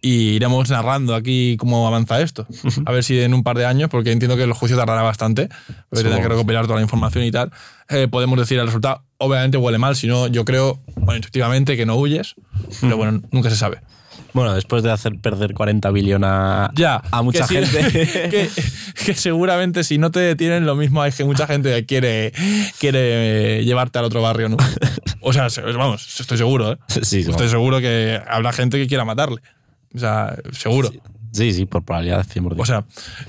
Y 0.00 0.30
iremos 0.30 0.70
narrando 0.70 1.14
aquí 1.14 1.56
cómo 1.56 1.86
avanza 1.86 2.20
esto. 2.20 2.48
A 2.84 2.90
ver 2.90 3.04
si 3.04 3.20
en 3.20 3.32
un 3.32 3.44
par 3.44 3.56
de 3.56 3.64
años, 3.64 3.88
porque 3.88 4.10
entiendo 4.10 4.36
que 4.36 4.42
el 4.42 4.52
juicio 4.52 4.76
tardará 4.76 5.02
bastante, 5.02 5.48
porque 5.88 6.02
que 6.02 6.28
recopilar 6.28 6.64
toda 6.64 6.76
la 6.76 6.82
información 6.82 7.22
y 7.22 7.30
tal, 7.30 7.52
eh, 7.88 8.08
podemos 8.10 8.36
decir 8.40 8.58
el 8.58 8.66
resultado. 8.66 9.04
Obviamente 9.18 9.56
huele 9.56 9.78
mal, 9.78 9.94
si 9.94 10.08
no, 10.08 10.26
yo 10.26 10.44
creo, 10.44 10.80
bueno, 10.96 11.18
intuitivamente 11.18 11.76
que 11.76 11.86
no 11.86 11.94
huyes, 11.94 12.34
pero 12.80 12.96
bueno, 12.96 13.22
nunca 13.30 13.48
se 13.48 13.56
sabe. 13.56 13.78
Bueno, 14.36 14.54
después 14.54 14.82
de 14.82 14.92
hacer 14.92 15.18
perder 15.18 15.54
40 15.54 15.90
billones 15.92 16.28
a, 16.30 16.70
Ya, 16.74 17.02
a 17.10 17.22
mucha 17.22 17.46
que 17.46 17.64
sí, 17.64 17.72
gente. 17.76 18.28
que, 18.30 18.48
que 19.06 19.14
seguramente 19.14 19.82
si 19.82 19.96
no 19.96 20.10
te 20.10 20.20
detienen, 20.20 20.66
lo 20.66 20.76
mismo 20.76 21.00
hay 21.00 21.10
que 21.10 21.24
mucha 21.24 21.46
gente 21.46 21.70
que 21.70 21.86
quiere, 21.86 22.32
quiere 22.78 23.64
llevarte 23.64 23.98
al 23.98 24.04
otro 24.04 24.20
barrio, 24.20 24.50
¿no? 24.50 24.58
O 25.22 25.32
sea, 25.32 25.48
se- 25.48 25.62
vamos, 25.62 26.20
estoy 26.20 26.36
seguro, 26.38 26.72
¿eh? 26.72 26.78
sí, 26.88 27.24
sí, 27.24 27.30
Estoy 27.30 27.48
seguro 27.48 27.80
que 27.80 28.20
habrá 28.28 28.52
gente 28.52 28.76
que 28.78 28.86
quiera 28.86 29.04
matarle. 29.06 29.40
O 29.94 29.98
sea, 29.98 30.36
seguro. 30.52 30.92
sí, 31.32 31.52
sí, 31.54 31.64
por 31.64 31.82
probabilidad 31.82 32.26
100%. 32.26 32.54
O 32.58 32.66
sea, 32.66 32.84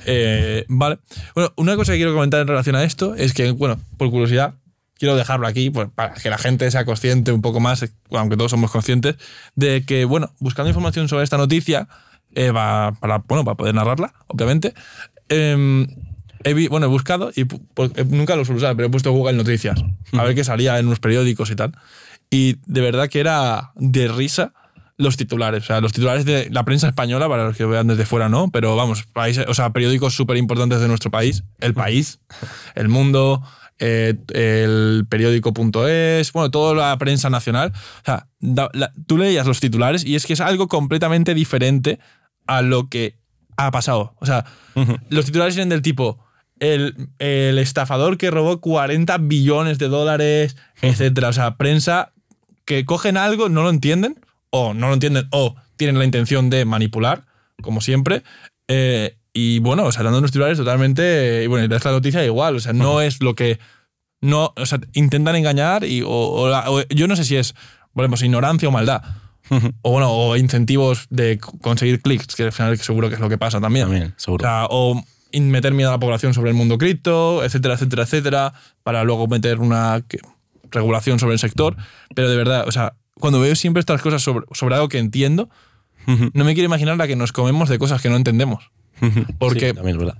eh, 0.05 0.65
vale. 0.67 0.99
Bueno, 1.33 1.53
una 1.55 1.77
cosa 1.77 1.93
que 1.93 1.99
quiero 1.99 2.13
comentar 2.13 2.41
en 2.41 2.47
relación 2.49 2.75
a 2.75 2.83
esto 2.83 3.15
es 3.15 3.33
que, 3.33 3.51
bueno, 3.51 3.79
por 3.97 4.09
curiosidad, 4.11 4.55
quiero 4.99 5.15
dejarlo 5.15 5.47
aquí 5.47 5.69
pues, 5.69 5.87
para 5.93 6.13
que 6.13 6.29
la 6.29 6.37
gente 6.37 6.69
sea 6.71 6.85
consciente 6.85 7.31
un 7.31 7.41
poco 7.41 7.59
más, 7.59 7.85
aunque 8.11 8.37
todos 8.37 8.51
somos 8.51 8.71
conscientes, 8.71 9.15
de 9.55 9.85
que, 9.85 10.05
bueno, 10.05 10.31
buscando 10.39 10.69
información 10.69 11.07
sobre 11.07 11.23
esta 11.23 11.37
noticia, 11.37 11.87
eh, 12.35 12.51
va- 12.51 12.93
para, 12.99 13.19
bueno, 13.19 13.43
para 13.45 13.55
poder 13.55 13.73
narrarla, 13.75 14.13
obviamente, 14.27 14.73
em, 15.29 15.87
he, 16.43 16.67
bueno, 16.69 16.85
he 16.85 16.89
buscado 16.89 17.31
y 17.35 17.43
pu- 17.45 17.61
pues, 17.73 17.91
eh, 17.95 18.05
nunca 18.07 18.35
lo 18.35 18.45
suelo 18.45 18.57
usar, 18.57 18.75
pero 18.75 18.87
he 18.87 18.91
puesto 18.91 19.11
Google 19.11 19.33
Noticias, 19.37 19.83
a 20.13 20.23
ver 20.23 20.35
qué 20.35 20.43
salía 20.43 20.77
en 20.79 20.87
unos 20.87 20.99
periódicos 20.99 21.49
y 21.51 21.55
tal. 21.55 21.73
Y 22.29 22.57
de 22.65 22.81
verdad 22.81 23.07
que 23.09 23.19
era 23.19 23.71
de 23.75 24.07
risa 24.09 24.53
los 24.97 25.15
titulares. 25.15 25.63
O 25.63 25.65
sea, 25.67 25.79
los 25.79 25.93
titulares 25.93 26.25
de 26.25 26.49
la 26.51 26.63
prensa 26.65 26.87
española, 26.87 27.29
para 27.29 27.45
los 27.45 27.55
que 27.55 27.65
vean 27.65 27.87
desde 27.87 28.05
fuera, 28.05 28.29
no, 28.29 28.49
pero 28.51 28.75
vamos, 28.75 29.03
países, 29.13 29.45
o 29.47 29.53
sea, 29.53 29.69
periódicos 29.71 30.13
súper 30.15 30.37
importantes 30.37 30.81
de 30.81 30.87
nuestro 30.87 31.11
país. 31.11 31.43
El 31.59 31.73
País, 31.73 32.19
El 32.75 32.89
Mundo, 32.89 33.43
eh, 33.79 34.15
el 34.33 35.05
periódico.es, 35.09 36.31
bueno, 36.33 36.51
toda 36.51 36.73
la 36.75 36.97
prensa 36.97 37.29
nacional. 37.29 37.73
O 38.01 38.05
sea, 38.05 38.27
da- 38.39 38.69
la- 38.73 38.91
tú 39.05 39.17
leías 39.17 39.47
los 39.47 39.59
titulares 39.59 40.03
y 40.05 40.15
es 40.15 40.25
que 40.25 40.33
es 40.33 40.41
algo 40.41 40.67
completamente 40.67 41.33
diferente 41.33 41.99
a 42.47 42.61
lo 42.61 42.89
que 42.89 43.15
ha 43.57 43.71
pasado. 43.71 44.15
O 44.19 44.25
sea, 44.25 44.45
los 45.09 45.25
titulares 45.25 45.55
vienen 45.55 45.69
del 45.69 45.81
tipo. 45.81 46.23
El, 46.59 47.09
el 47.19 47.59
estafador 47.59 48.17
que 48.17 48.31
robó 48.31 48.61
40 48.61 49.17
billones 49.19 49.77
de 49.77 49.89
dólares, 49.89 50.57
etcétera. 50.81 51.29
O 51.29 51.33
sea, 51.33 51.55
prensa 51.57 52.13
que 52.65 52.83
cogen 52.85 53.15
algo, 53.17 53.47
no 53.49 53.61
lo 53.63 53.69
entienden, 53.69 54.19
o 54.49 54.73
no 54.73 54.87
lo 54.87 54.93
entienden, 54.95 55.27
o 55.31 55.55
tienen 55.75 55.99
la 55.99 56.05
intención 56.05 56.49
de 56.49 56.65
manipular, 56.65 57.25
como 57.61 57.79
siempre. 57.81 58.23
eh, 58.67 59.16
y 59.39 59.59
bueno, 59.59 59.83
o 59.85 59.91
sea, 59.91 60.03
dando 60.03 60.19
unos 60.19 60.31
titulares 60.31 60.57
totalmente. 60.57 61.41
Y 61.43 61.47
bueno, 61.47 61.67
y 61.71 61.75
esta 61.75 61.91
noticia 61.91 62.23
igual, 62.25 62.55
o 62.55 62.59
sea, 62.59 62.73
no 62.73 63.01
es 63.01 63.21
lo 63.21 63.35
que. 63.35 63.59
No, 64.21 64.53
o 64.57 64.65
sea, 64.65 64.79
intentan 64.93 65.35
engañar 65.35 65.83
y. 65.83 66.01
O, 66.01 66.09
o 66.09 66.49
la- 66.49 66.69
o 66.71 66.81
yo 66.89 67.07
no 67.07 67.15
sé 67.15 67.23
si 67.23 67.35
es, 67.35 67.53
volvemos, 67.93 68.21
ignorancia 68.23 68.67
o 68.67 68.71
maldad. 68.71 69.01
O 69.81 69.91
bueno, 69.91 70.11
o 70.11 70.35
incentivos 70.35 71.05
de 71.09 71.39
conseguir 71.61 72.01
clics, 72.01 72.35
que 72.35 72.43
al 72.43 72.51
final 72.51 72.77
seguro 72.79 73.07
que 73.09 73.15
es 73.15 73.21
lo 73.21 73.29
que 73.29 73.37
pasa 73.37 73.61
también. 73.61 73.85
También, 73.85 74.07
O 74.17 74.19
seguro. 74.19 74.43
sea, 74.43 74.65
o 74.69 75.01
meter 75.31 75.73
miedo 75.73 75.89
a 75.89 75.93
la 75.93 75.99
población 75.99 76.33
sobre 76.33 76.49
el 76.49 76.55
mundo 76.55 76.77
cripto, 76.77 77.43
etcétera, 77.43 77.75
etcétera, 77.75 78.03
etcétera, 78.03 78.53
para 78.83 79.03
luego 79.03 79.27
meter 79.27 79.59
una 79.59 80.03
regulación 80.71 81.19
sobre 81.19 81.33
el 81.33 81.39
sector. 81.39 81.77
Pero 82.15 82.29
de 82.29 82.35
verdad, 82.35 82.67
o 82.67 82.71
sea, 82.71 82.95
cuando 83.19 83.39
veo 83.39 83.55
siempre 83.55 83.79
estas 83.79 84.01
cosas 84.01 84.21
sobre, 84.21 84.45
sobre 84.51 84.75
algo 84.75 84.89
que 84.89 84.97
entiendo, 84.99 85.49
no 86.33 86.43
me 86.45 86.53
quiero 86.53 86.65
imaginar 86.65 86.97
la 86.97 87.05
que 87.07 87.15
nos 87.15 87.31
comemos 87.31 87.69
de 87.69 87.77
cosas 87.79 88.01
que 88.01 88.09
no 88.09 88.15
entendemos. 88.15 88.71
Porque, 89.39 89.69
Sí, 89.69 89.73
también 89.73 89.95
es 89.95 89.97
verdad. 89.97 90.17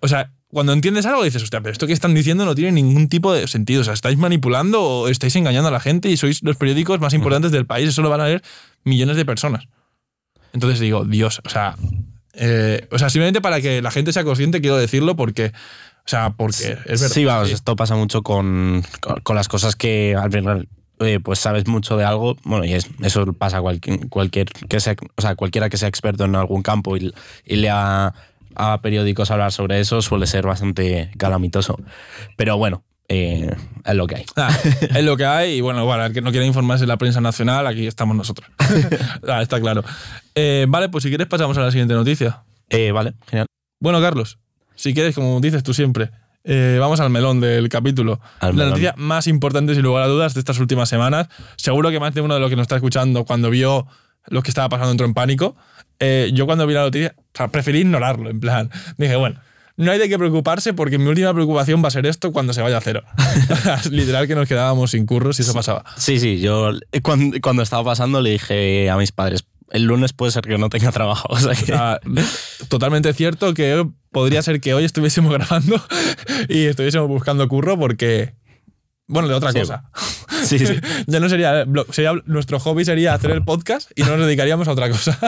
o 0.00 0.08
sea, 0.08 0.30
cuando 0.48 0.74
entiendes 0.74 1.06
algo 1.06 1.24
dices, 1.24 1.42
hostia, 1.42 1.62
pero 1.62 1.72
esto 1.72 1.86
que 1.86 1.94
están 1.94 2.12
diciendo 2.14 2.44
no 2.44 2.54
tiene 2.54 2.72
ningún 2.72 3.08
tipo 3.08 3.32
de 3.32 3.46
sentido. 3.48 3.80
O 3.80 3.84
sea, 3.84 3.94
estáis 3.94 4.18
manipulando 4.18 4.82
o 4.82 5.08
estáis 5.08 5.34
engañando 5.36 5.68
a 5.68 5.72
la 5.72 5.80
gente 5.80 6.10
y 6.10 6.16
sois 6.18 6.42
los 6.42 6.56
periódicos 6.56 7.00
más 7.00 7.14
importantes 7.14 7.52
del 7.52 7.64
país. 7.64 7.88
Eso 7.88 8.02
lo 8.02 8.10
van 8.10 8.20
a 8.20 8.26
leer 8.26 8.42
millones 8.84 9.16
de 9.16 9.24
personas. 9.24 9.64
Entonces 10.52 10.78
digo, 10.78 11.06
Dios, 11.06 11.40
o 11.46 11.48
sea, 11.48 11.76
eh, 12.34 12.86
o 12.90 12.98
sea, 12.98 13.08
simplemente 13.08 13.40
para 13.40 13.62
que 13.62 13.80
la 13.80 13.90
gente 13.90 14.12
sea 14.12 14.24
consciente, 14.24 14.60
quiero 14.60 14.76
decirlo 14.76 15.16
porque, 15.16 15.52
o 16.04 16.08
sea, 16.08 16.30
porque 16.36 16.76
es 16.84 17.00
verdad. 17.00 17.14
Sí, 17.14 17.24
vamos, 17.24 17.50
esto 17.50 17.74
pasa 17.74 17.94
mucho 17.96 18.22
con, 18.22 18.82
con, 19.00 19.20
con 19.22 19.36
las 19.36 19.48
cosas 19.48 19.74
que 19.74 20.14
al 20.14 20.30
final 20.30 20.68
eh, 21.04 21.20
pues 21.20 21.38
sabes 21.38 21.66
mucho 21.66 21.96
de 21.96 22.04
algo. 22.04 22.36
Bueno, 22.44 22.64
y 22.64 22.72
es- 22.74 22.90
eso 23.02 23.32
pasa 23.32 23.58
a 23.58 23.60
cualquier, 23.60 24.08
cualquier 24.08 24.46
que 24.68 24.80
sea, 24.80 24.94
o 25.16 25.22
sea, 25.22 25.34
cualquiera 25.34 25.68
que 25.70 25.76
sea 25.76 25.88
experto 25.88 26.24
en 26.24 26.34
algún 26.36 26.62
campo 26.62 26.96
y, 26.96 27.12
y 27.44 27.56
lea 27.56 28.14
a 28.54 28.80
periódicos 28.82 29.30
hablar 29.30 29.50
sobre 29.52 29.80
eso 29.80 30.02
suele 30.02 30.26
ser 30.26 30.46
bastante 30.46 31.10
calamitoso. 31.16 31.78
Pero 32.36 32.58
bueno, 32.58 32.82
eh, 33.08 33.50
es 33.84 33.94
lo 33.94 34.06
que 34.06 34.16
hay. 34.16 34.24
Ah, 34.36 34.50
es 34.94 35.04
lo 35.04 35.16
que 35.16 35.24
hay 35.24 35.54
y 35.54 35.60
bueno, 35.60 35.86
para 35.86 36.06
el 36.06 36.12
que 36.12 36.20
no 36.20 36.30
quiera 36.30 36.46
informarse 36.46 36.82
de 36.84 36.88
la 36.88 36.96
prensa 36.98 37.20
nacional, 37.20 37.66
aquí 37.66 37.86
estamos 37.86 38.16
nosotros. 38.16 38.48
Ah, 39.28 39.40
está 39.42 39.60
claro. 39.60 39.82
Eh, 40.34 40.66
vale, 40.68 40.88
pues 40.88 41.02
si 41.04 41.08
quieres 41.10 41.26
pasamos 41.28 41.56
a 41.58 41.60
la 41.62 41.70
siguiente 41.70 41.94
noticia. 41.94 42.42
Eh, 42.68 42.90
vale, 42.92 43.14
genial. 43.28 43.46
Bueno, 43.80 44.00
Carlos, 44.00 44.38
si 44.74 44.94
quieres, 44.94 45.14
como 45.14 45.40
dices 45.40 45.62
tú 45.62 45.74
siempre, 45.74 46.10
eh, 46.44 46.76
vamos 46.80 47.00
al 47.00 47.10
melón 47.10 47.40
del 47.40 47.68
capítulo. 47.68 48.20
Al 48.40 48.50
la 48.50 48.52
melón. 48.52 48.70
noticia 48.70 48.94
más 48.96 49.26
importante, 49.26 49.74
sin 49.74 49.82
lugar 49.82 50.02
a 50.02 50.06
dudas, 50.06 50.34
de 50.34 50.40
estas 50.40 50.58
últimas 50.58 50.88
semanas. 50.88 51.28
Seguro 51.56 51.90
que 51.90 52.00
más 52.00 52.14
de 52.14 52.20
uno 52.20 52.34
de 52.34 52.40
los 52.40 52.50
que 52.50 52.56
nos 52.56 52.64
está 52.64 52.76
escuchando, 52.76 53.24
cuando 53.24 53.50
vio 53.50 53.86
lo 54.26 54.42
que 54.42 54.50
estaba 54.50 54.68
pasando, 54.68 54.92
entró 54.92 55.06
en 55.06 55.14
pánico. 55.14 55.56
Eh, 56.00 56.30
yo 56.34 56.46
cuando 56.46 56.66
vi 56.66 56.74
la 56.74 56.82
noticia, 56.82 57.14
o 57.16 57.22
sea, 57.34 57.48
preferí 57.48 57.80
ignorarlo, 57.80 58.30
en 58.30 58.40
plan. 58.40 58.70
Dije, 58.96 59.16
bueno, 59.16 59.40
no 59.76 59.90
hay 59.90 59.98
de 59.98 60.08
qué 60.08 60.18
preocuparse 60.18 60.74
porque 60.74 60.98
mi 60.98 61.06
última 61.06 61.32
preocupación 61.32 61.82
va 61.82 61.88
a 61.88 61.90
ser 61.90 62.06
esto 62.06 62.32
cuando 62.32 62.52
se 62.52 62.60
vaya 62.60 62.78
a 62.78 62.80
cero. 62.80 63.02
Literal 63.90 64.26
que 64.26 64.34
nos 64.34 64.48
quedábamos 64.48 64.90
sin 64.90 65.06
curros 65.06 65.38
y 65.38 65.42
eso 65.42 65.54
pasaba. 65.54 65.84
Sí, 65.96 66.18
sí, 66.18 66.40
yo 66.40 66.72
cuando, 67.02 67.36
cuando 67.40 67.62
estaba 67.62 67.84
pasando 67.84 68.20
le 68.20 68.30
dije 68.30 68.90
a 68.90 68.96
mis 68.96 69.12
padres, 69.12 69.44
el 69.72 69.84
lunes 69.84 70.12
puede 70.12 70.30
ser 70.32 70.42
que 70.44 70.56
no 70.58 70.68
tenga 70.68 70.92
trabajo. 70.92 71.26
O 71.30 71.38
sea 71.38 71.54
que, 71.54 71.74
totalmente 72.68 73.12
cierto 73.14 73.54
que 73.54 73.84
podría 74.12 74.42
ser 74.42 74.60
que 74.60 74.74
hoy 74.74 74.84
estuviésemos 74.84 75.32
grabando 75.38 75.82
y 76.48 76.66
estuviésemos 76.66 77.08
buscando 77.08 77.48
curro 77.48 77.78
porque, 77.78 78.34
bueno, 79.08 79.28
de 79.28 79.34
otra 79.34 79.50
Sí. 79.52 79.60
cosa. 79.60 79.84
sí, 80.44 80.58
sí. 80.58 80.74
ya 81.06 81.20
no 81.20 81.28
sería, 81.28 81.64
nuestro 82.26 82.60
hobby 82.60 82.84
sería 82.84 83.14
hacer 83.14 83.30
el 83.32 83.44
podcast 83.44 83.90
y 83.96 84.02
no 84.02 84.16
nos 84.16 84.26
dedicaríamos 84.26 84.68
a 84.68 84.72
otra 84.72 84.88
cosa. 84.90 85.18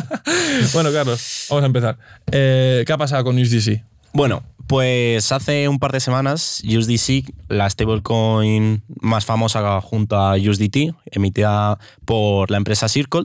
bueno, 0.73 0.93
Carlos, 0.93 1.47
vamos 1.51 1.63
a 1.63 1.67
empezar. 1.67 1.99
Eh, 2.31 2.85
¿Qué 2.87 2.93
ha 2.93 2.99
pasado 2.99 3.25
con 3.25 3.39
USDC? 3.39 3.83
Bueno, 4.13 4.45
pues 4.69 5.33
hace 5.33 5.69
un 5.69 5.79
par 5.81 5.91
de 5.93 6.01
semanas 6.01 6.63
USDC, 6.65 7.33
la 7.49 7.69
stablecoin 7.69 8.83
más 9.01 9.25
famosa 9.25 9.81
junto 9.81 10.17
a 10.17 10.35
USDT, 10.37 10.95
emitida 11.11 11.79
por 12.05 12.51
la 12.51 12.57
empresa 12.59 12.89
Circle, 12.89 13.25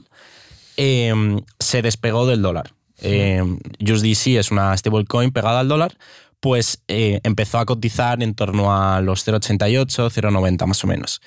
eh, 0.82 1.12
se 1.58 1.82
despegó 1.82 2.26
del 2.26 2.40
dólar. 2.40 2.72
Eh, 3.02 3.42
USDC 3.80 4.38
es 4.38 4.50
una 4.50 4.74
stablecoin 4.74 5.30
pegada 5.30 5.60
al 5.60 5.68
dólar, 5.68 5.94
pues 6.40 6.82
eh, 6.88 7.20
empezó 7.22 7.58
a 7.58 7.66
cotizar 7.66 8.22
en 8.22 8.34
torno 8.34 8.74
a 8.74 9.02
los 9.02 9.26
0,88, 9.28 10.10
0,90 10.10 10.66
más 10.66 10.82
o 10.82 10.86
menos. 10.86 11.20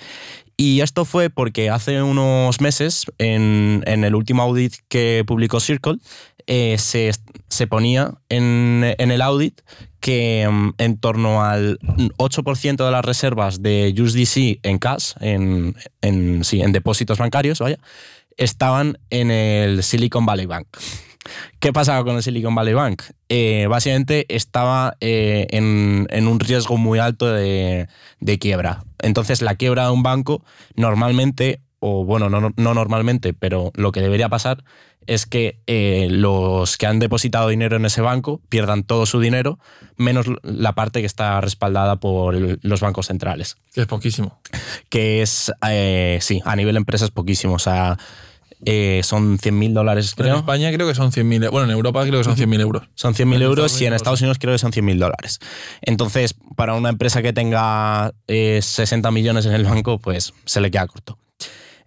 Y 0.57 0.81
esto 0.81 1.05
fue 1.05 1.29
porque 1.29 1.69
hace 1.69 2.01
unos 2.01 2.61
meses, 2.61 3.05
en, 3.19 3.83
el 3.85 4.15
último 4.15 4.41
audit 4.41 4.73
que 4.87 5.23
publicó 5.25 5.59
Circle, 5.59 5.97
eh, 6.47 6.77
se, 6.79 7.67
ponía 7.67 8.15
en, 8.29 8.83
el 8.97 9.21
audit 9.21 9.61
que 9.99 10.47
um, 10.49 10.73
en 10.79 10.97
torno 10.97 11.43
al 11.43 11.77
8% 12.17 12.85
de 12.85 12.91
las 12.91 13.05
reservas 13.05 13.61
de 13.61 13.93
USDC 13.97 14.59
en 14.63 14.79
cash, 14.79 15.13
en, 15.21 15.75
en 16.01 16.71
depósitos 16.71 17.19
bancarios, 17.19 17.59
vaya, 17.59 17.77
estaban 18.37 18.97
en 19.09 19.31
el 19.31 19.83
Silicon 19.83 20.25
Valley 20.25 20.45
Bank. 20.45 20.67
¿Qué 21.59 21.71
pasaba 21.71 22.03
con 22.03 22.15
el 22.15 22.23
Silicon 22.23 22.53
Valley 22.53 22.73
Bank? 22.73 23.03
Eh, 23.29 23.67
básicamente 23.69 24.25
estaba 24.33 24.97
eh, 24.99 25.47
en, 25.51 26.27
un 26.27 26.39
riesgo 26.39 26.77
muy 26.77 26.99
alto 26.99 27.31
de, 27.31 27.87
quiebra. 28.39 28.83
Entonces 28.99 29.41
la 29.41 29.55
quiebra 29.55 29.85
de 29.85 29.91
un 29.91 30.03
banco 30.03 30.43
normalmente, 30.75 31.61
o 31.79 32.03
bueno, 32.03 32.29
no, 32.29 32.51
no 32.55 32.73
normalmente, 32.73 33.33
pero 33.33 33.71
lo 33.75 33.91
que 33.91 34.01
debería 34.01 34.29
pasar 34.29 34.63
es 35.07 35.25
que 35.25 35.59
eh, 35.67 36.07
los 36.09 36.77
que 36.77 36.85
han 36.85 36.99
depositado 36.99 37.49
dinero 37.49 37.75
en 37.77 37.85
ese 37.85 38.01
banco 38.01 38.41
pierdan 38.49 38.83
todo 38.83 39.05
su 39.05 39.19
dinero, 39.19 39.59
menos 39.97 40.25
la 40.43 40.73
parte 40.73 41.01
que 41.01 41.05
está 41.05 41.39
respaldada 41.41 41.97
por 41.97 42.35
el, 42.35 42.59
los 42.61 42.81
bancos 42.81 43.07
centrales. 43.07 43.57
Que 43.73 43.81
es 43.81 43.87
poquísimo. 43.87 44.39
Que 44.89 45.21
es, 45.21 45.51
eh, 45.67 46.19
sí, 46.21 46.41
a 46.45 46.55
nivel 46.55 46.77
empresa 46.77 47.05
es 47.05 47.11
poquísimo. 47.11 47.55
O 47.55 47.59
sea, 47.59 47.97
eh, 48.65 49.01
son 49.03 49.37
100.000 49.37 49.73
dólares, 49.73 50.13
creo. 50.15 50.33
En 50.33 50.39
España 50.39 50.71
creo 50.71 50.87
que 50.87 50.95
son 50.95 51.11
100.000. 51.11 51.51
Bueno, 51.51 51.65
en 51.65 51.71
Europa 51.71 52.05
creo 52.05 52.19
que 52.19 52.23
son 52.23 52.35
100.000 52.35 52.61
euros. 52.61 52.83
Son 52.95 53.13
100.000 53.13 53.41
euros 53.41 53.81
y 53.81 53.85
en 53.85 53.93
Estados 53.93 54.21
Unidos 54.21 54.37
creo 54.39 54.53
que 54.53 54.59
son 54.59 54.71
100.000 54.71 54.97
dólares. 54.97 55.39
Entonces, 55.81 56.35
para 56.55 56.75
una 56.75 56.89
empresa 56.89 57.21
que 57.21 57.33
tenga 57.33 58.13
60 58.27 59.11
millones 59.11 59.45
en 59.45 59.53
el 59.53 59.65
banco, 59.65 59.99
pues 59.99 60.33
se 60.45 60.61
le 60.61 60.71
queda 60.71 60.87
corto. 60.87 61.17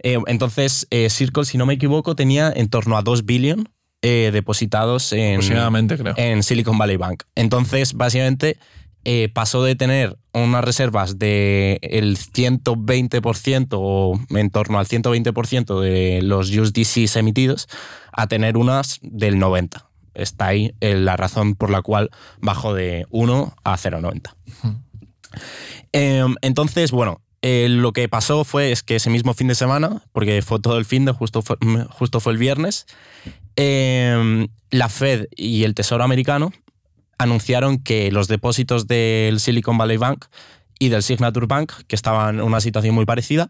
Eh, 0.03 0.19
entonces, 0.27 0.87
eh, 0.91 1.11
Circle, 1.11 1.45
si 1.45 1.59
no 1.59 1.67
me 1.67 1.75
equivoco, 1.75 2.17
tenía 2.17 2.53
en 2.55 2.69
torno 2.69 2.97
a 2.97 3.03
2 3.03 3.25
billion 3.25 3.69
eh, 4.03 4.31
depositados 4.33 5.13
en, 5.13 5.41
creo. 5.41 6.15
en 6.17 6.43
Silicon 6.43 6.79
Valley 6.79 6.97
Bank. 6.97 7.25
Entonces, 7.35 7.95
básicamente, 7.95 8.59
eh, 9.05 9.31
pasó 9.33 9.63
de 9.63 9.75
tener 9.75 10.19
unas 10.33 10.65
reservas 10.65 11.19
del 11.19 11.79
el 11.81 12.17
120% 12.19 13.69
o 13.73 14.21
en 14.31 14.51
torno 14.51 14.79
al 14.79 14.87
120% 14.87 15.81
de 15.81 16.23
los 16.23 16.51
USDCs 16.51 17.17
emitidos 17.17 17.69
a 18.13 18.27
tener 18.27 18.57
unas 18.57 18.99
del 19.03 19.37
90%. 19.37 19.87
Está 20.15 20.47
ahí 20.47 20.75
la 20.81 21.17
razón 21.17 21.55
por 21.55 21.71
la 21.71 21.83
cual 21.83 22.11
bajó 22.41 22.75
de 22.75 23.07
1 23.11 23.55
a 23.65 23.77
0,90. 23.77 24.35
Hmm. 24.63 24.87
Eh, 25.93 26.25
entonces, 26.43 26.91
bueno, 26.91 27.21
eh, 27.49 27.69
lo 27.69 27.93
que 27.93 28.09
pasó 28.09 28.43
fue 28.43 28.73
es 28.73 28.83
que 28.83 28.97
ese 28.97 29.09
mismo 29.09 29.33
fin 29.33 29.47
de 29.47 29.55
semana, 29.55 30.03
porque 30.13 30.43
fue 30.43 30.59
todo 30.59 30.79
el 30.79 30.85
fin 30.85 31.05
de, 31.05 31.13
justo 31.13 31.43
fue, 31.43 31.57
justo 31.91 32.19
fue 32.19 32.33
el 32.33 32.39
viernes, 32.39 32.87
eh, 33.55 34.49
la 34.73 34.89
Fed 34.89 35.27
y 35.37 35.63
el 35.63 35.75
Tesoro 35.75 36.03
americano 36.03 36.53
anunciaron 37.19 37.79
que 37.79 38.11
los 38.11 38.27
depósitos 38.27 38.89
del 38.89 39.39
Silicon 39.39 39.79
Valley 39.79 39.97
Bank 39.97 40.25
y 40.81 40.89
del 40.89 41.05
Signature 41.05 41.47
Bank, 41.47 41.73
que 41.87 41.95
estaban 41.95 42.41
en 42.41 42.45
una 42.45 42.61
situación 42.61 42.97
muy 42.97 43.05
parecida, 43.05 43.49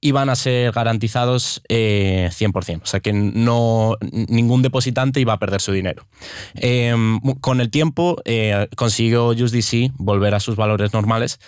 iban 0.00 0.30
a 0.30 0.34
ser 0.34 0.72
garantizados 0.72 1.62
eh, 1.68 2.30
100%. 2.32 2.80
O 2.82 2.86
sea 2.86 3.00
que 3.00 3.12
no, 3.12 3.96
ningún 4.28 4.62
depositante 4.62 5.20
iba 5.20 5.34
a 5.34 5.38
perder 5.38 5.60
su 5.60 5.72
dinero. 5.72 6.06
Eh, 6.54 6.94
con 7.42 7.60
el 7.60 7.70
tiempo 7.70 8.16
eh, 8.24 8.66
consiguió 8.76 9.28
USDC 9.28 9.92
volver 9.98 10.34
a 10.34 10.40
sus 10.40 10.56
valores 10.56 10.94
normales 10.94 11.38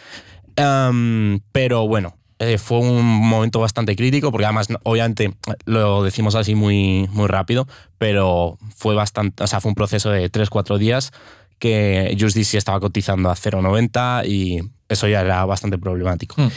Um, 0.58 1.40
pero 1.52 1.86
bueno, 1.86 2.18
eh, 2.40 2.58
fue 2.58 2.78
un 2.78 3.04
momento 3.04 3.60
bastante 3.60 3.96
crítico, 3.96 4.30
porque 4.30 4.44
además, 4.44 4.68
obviamente, 4.84 5.34
lo 5.64 6.02
decimos 6.02 6.34
así 6.34 6.54
muy, 6.54 7.08
muy 7.10 7.26
rápido, 7.26 7.66
pero 7.98 8.58
fue 8.76 8.94
bastante, 8.94 9.42
o 9.42 9.46
sea, 9.46 9.60
fue 9.60 9.70
un 9.70 9.74
proceso 9.74 10.10
de 10.10 10.30
3-4 10.30 10.78
días 10.78 11.12
que 11.58 12.16
USDC 12.20 12.54
estaba 12.54 12.78
cotizando 12.78 13.30
a 13.30 13.34
0,90 13.34 14.26
y 14.28 14.60
eso 14.88 15.08
ya 15.08 15.20
era 15.20 15.44
bastante 15.44 15.78
problemático. 15.78 16.40
Mm. 16.40 16.48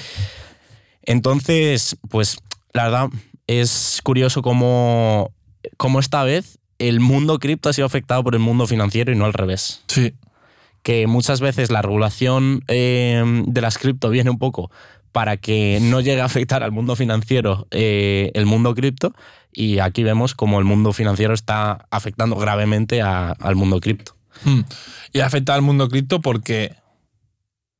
Entonces, 1.03 1.97
pues, 2.09 2.37
la 2.73 2.83
verdad, 2.83 3.09
es 3.47 4.01
curioso 4.03 4.43
cómo, 4.43 5.33
cómo 5.77 5.99
esta 5.99 6.23
vez 6.23 6.59
el 6.77 6.99
mundo 6.99 7.39
cripto 7.39 7.69
ha 7.69 7.73
sido 7.73 7.87
afectado 7.87 8.23
por 8.23 8.35
el 8.35 8.39
mundo 8.39 8.67
financiero 8.67 9.11
y 9.11 9.15
no 9.15 9.25
al 9.25 9.33
revés. 9.33 9.83
Sí 9.87 10.13
que 10.83 11.07
muchas 11.07 11.41
veces 11.41 11.71
la 11.71 11.81
regulación 11.81 12.63
eh, 12.67 13.23
de 13.45 13.61
las 13.61 13.77
cripto 13.77 14.09
viene 14.09 14.29
un 14.29 14.39
poco 14.39 14.71
para 15.11 15.37
que 15.37 15.79
no 15.81 16.01
llegue 16.01 16.21
a 16.21 16.25
afectar 16.25 16.63
al 16.63 16.71
mundo 16.71 16.95
financiero 16.95 17.67
eh, 17.71 18.31
el 18.33 18.45
mundo 18.45 18.73
cripto 18.73 19.13
y 19.53 19.79
aquí 19.79 20.03
vemos 20.03 20.33
como 20.33 20.59
el 20.59 20.65
mundo 20.65 20.93
financiero 20.93 21.33
está 21.33 21.85
afectando 21.91 22.35
gravemente 22.37 23.01
a, 23.01 23.31
al 23.31 23.55
mundo 23.55 23.79
cripto. 23.79 24.15
Hmm. 24.45 24.61
Y 25.11 25.19
afecta 25.19 25.53
al 25.53 25.61
mundo 25.61 25.89
cripto 25.89 26.21
porque, 26.21 26.75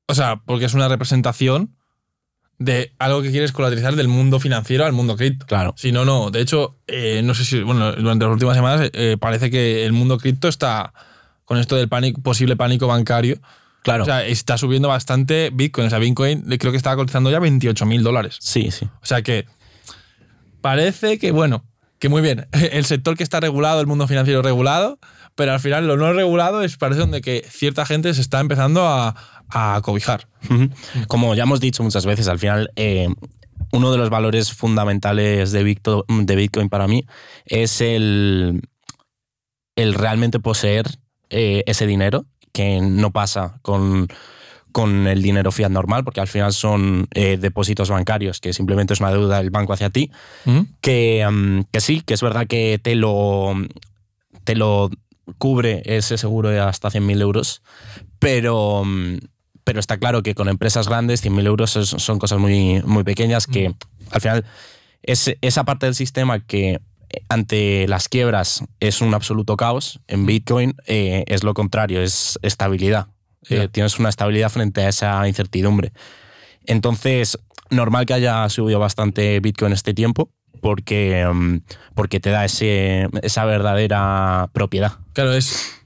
o 0.08 0.14
sea, 0.14 0.42
porque 0.46 0.66
es 0.66 0.74
una 0.74 0.90
representación 0.90 1.76
de 2.60 2.94
algo 3.00 3.24
que 3.24 3.32
quieres 3.32 3.54
colateralizar 3.54 3.96
del 3.96 4.08
mundo 4.08 4.40
financiero 4.40 4.86
al 4.86 4.94
mundo 4.94 5.16
cripto. 5.16 5.48
Claro. 5.48 5.74
Si 5.78 5.92
no, 5.92 6.06
no. 6.06 6.30
De 6.30 6.42
hecho, 6.42 6.78
eh, 6.88 7.22
no 7.24 7.34
sé 7.34 7.46
si, 7.46 7.62
bueno, 7.62 7.94
durante 7.94 8.26
las 8.26 8.34
últimas 8.34 8.56
semanas 8.56 8.90
eh, 8.94 9.18
parece 9.20 9.50
que 9.50 9.86
el 9.86 9.94
mundo 9.94 10.18
cripto 10.18 10.48
está 10.48 10.94
con 11.52 11.58
esto 11.58 11.76
del 11.76 11.90
pánico, 11.90 12.22
posible 12.22 12.56
pánico 12.56 12.88
bancario. 12.88 13.38
Claro. 13.84 14.04
O 14.04 14.06
sea, 14.06 14.26
está 14.26 14.58
subiendo 14.58 14.88
bastante 14.88 15.50
Bitcoin. 15.52 15.88
O 15.88 15.90
sea, 15.90 16.00
Bitcoin 16.00 16.44
creo 16.44 16.72
que 16.72 16.78
estaba 16.78 16.96
cotizando 16.96 17.30
ya 17.30 17.40
28 17.40 17.86
mil 17.86 18.04
dólares. 18.04 18.38
Sí, 18.40 18.72
sí. 18.72 18.86
O 18.86 19.06
sea 19.06 19.22
que 19.22 19.48
parece 20.62 21.20
que, 21.20 21.32
bueno, 21.32 21.66
que 22.00 22.08
muy 22.08 22.22
bien. 22.22 22.48
El 22.72 22.86
sector 22.86 23.18
que 23.18 23.24
está 23.24 23.42
regulado, 23.42 23.82
el 23.82 23.88
mundo 23.88 24.08
financiero 24.08 24.42
regulado, 24.42 24.98
pero 25.36 25.52
al 25.52 25.60
final 25.60 25.88
lo 25.88 25.98
no 25.98 26.14
regulado 26.14 26.64
es 26.64 26.78
parece 26.78 27.02
donde 27.02 27.20
que 27.20 27.46
cierta 27.50 27.86
gente 27.86 28.14
se 28.14 28.22
está 28.22 28.40
empezando 28.40 28.88
a, 28.88 29.14
a 29.50 29.82
cobijar. 29.84 30.30
Como 31.10 31.36
ya 31.36 31.44
hemos 31.44 31.60
dicho 31.60 31.84
muchas 31.84 32.06
veces, 32.06 32.30
al 32.30 32.40
final 32.40 32.72
eh, 32.78 33.10
uno 33.74 33.92
de 33.92 33.98
los 33.98 34.10
valores 34.10 34.54
fundamentales 34.54 35.52
de 35.52 35.64
Bitcoin, 35.66 36.26
de 36.26 36.36
Bitcoin 36.38 36.70
para 36.70 36.88
mí 36.88 37.06
es 37.44 37.82
el, 37.82 38.62
el 39.76 39.94
realmente 39.96 40.40
poseer 40.40 41.01
eh, 41.32 41.64
ese 41.66 41.88
dinero, 41.88 42.26
que 42.52 42.82
no 42.82 43.12
pasa 43.12 43.58
con, 43.62 44.10
con 44.72 45.08
el 45.08 45.22
dinero 45.22 45.52
fiat 45.52 45.72
normal, 45.72 46.04
porque 46.04 46.20
al 46.20 46.28
final 46.28 46.54
son 46.54 47.08
eh, 47.14 47.38
depósitos 47.38 47.90
bancarios, 47.90 48.40
que 48.42 48.54
simplemente 48.54 48.94
es 48.94 49.00
una 49.00 49.12
deuda 49.12 49.38
del 49.38 49.50
banco 49.50 49.74
hacia 49.74 49.90
ti, 49.90 50.12
¿Mm? 50.46 50.60
que, 50.82 51.26
um, 51.28 51.64
que, 51.72 51.80
sí, 51.80 52.02
que 52.02 52.14
es 52.14 52.22
verdad 52.22 52.48
que 52.48 52.80
te 52.84 52.96
lo, 52.96 53.54
te 54.44 54.56
lo 54.56 54.90
cubre 55.38 55.82
ese 55.86 56.18
seguro 56.18 56.50
de 56.50 56.60
hasta 56.60 56.90
100.000 56.90 57.22
euros, 57.22 57.62
pero, 58.20 58.82
um, 58.82 59.20
pero 59.64 59.80
está 59.80 59.98
claro 59.98 60.24
que 60.24 60.36
con 60.36 60.50
empresas 60.50 60.90
grandes 60.90 61.24
100.000 61.24 61.46
euros 61.48 61.72
son 61.72 62.20
cosas 62.20 62.40
muy, 62.40 62.82
muy 62.84 63.04
pequeñas 63.04 63.48
que 63.48 63.70
¿Mm? 63.70 63.76
al 64.12 64.22
final 64.22 64.46
es 65.04 65.34
esa 65.42 65.64
parte 65.64 65.86
del 65.86 65.96
sistema 65.96 66.40
que 66.40 66.82
ante 67.30 67.88
las 67.88 68.10
quiebras 68.10 68.64
es 68.80 69.02
un 69.02 69.14
absoluto 69.14 69.58
caos. 69.58 70.00
En 70.08 70.26
Bitcoin 70.26 70.76
eh, 70.88 71.24
es 71.28 71.44
lo 71.44 71.54
contrario, 71.54 72.02
es 72.02 72.40
estabilidad. 72.42 73.08
Eh, 73.50 73.68
tienes 73.72 73.98
una 74.00 74.10
estabilidad 74.10 74.50
frente 74.50 74.82
a 74.82 74.90
esa 74.90 75.28
incertidumbre. 75.28 75.94
Entonces, 76.66 77.40
normal 77.70 78.06
que 78.06 78.14
haya 78.14 78.48
subido 78.50 78.80
bastante 78.80 79.40
Bitcoin 79.40 79.74
este 79.74 79.94
tiempo 79.94 80.30
porque, 80.62 81.26
um, 81.28 81.62
porque 81.96 82.20
te 82.20 82.30
da 82.30 82.46
ese, 82.46 83.08
esa 83.24 83.46
verdadera 83.46 84.50
propiedad. 84.54 84.94
Claro, 85.14 85.34
es 85.34 85.82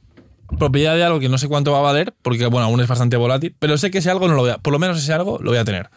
propiedad 0.60 0.96
de 0.96 1.04
algo 1.04 1.20
que 1.20 1.30
no 1.30 1.38
sé 1.38 1.48
cuánto 1.48 1.72
va 1.72 1.80
a 1.80 1.82
valer, 1.82 2.14
porque 2.22 2.46
bueno, 2.48 2.68
aún 2.68 2.82
es 2.82 2.88
bastante 2.88 3.18
volátil, 3.18 3.56
pero 3.58 3.78
sé 3.78 3.90
que 3.90 4.00
ese 4.00 4.12
algo 4.12 4.28
no 4.28 4.36
lo 4.36 4.42
voy 4.42 4.52
a, 4.52 4.58
por 4.58 4.74
lo 4.74 4.80
menos 4.80 4.98
ese 4.98 5.14
algo 5.14 5.40
lo 5.42 5.52
voy 5.52 5.58
a 5.58 5.66
tener. 5.66 5.90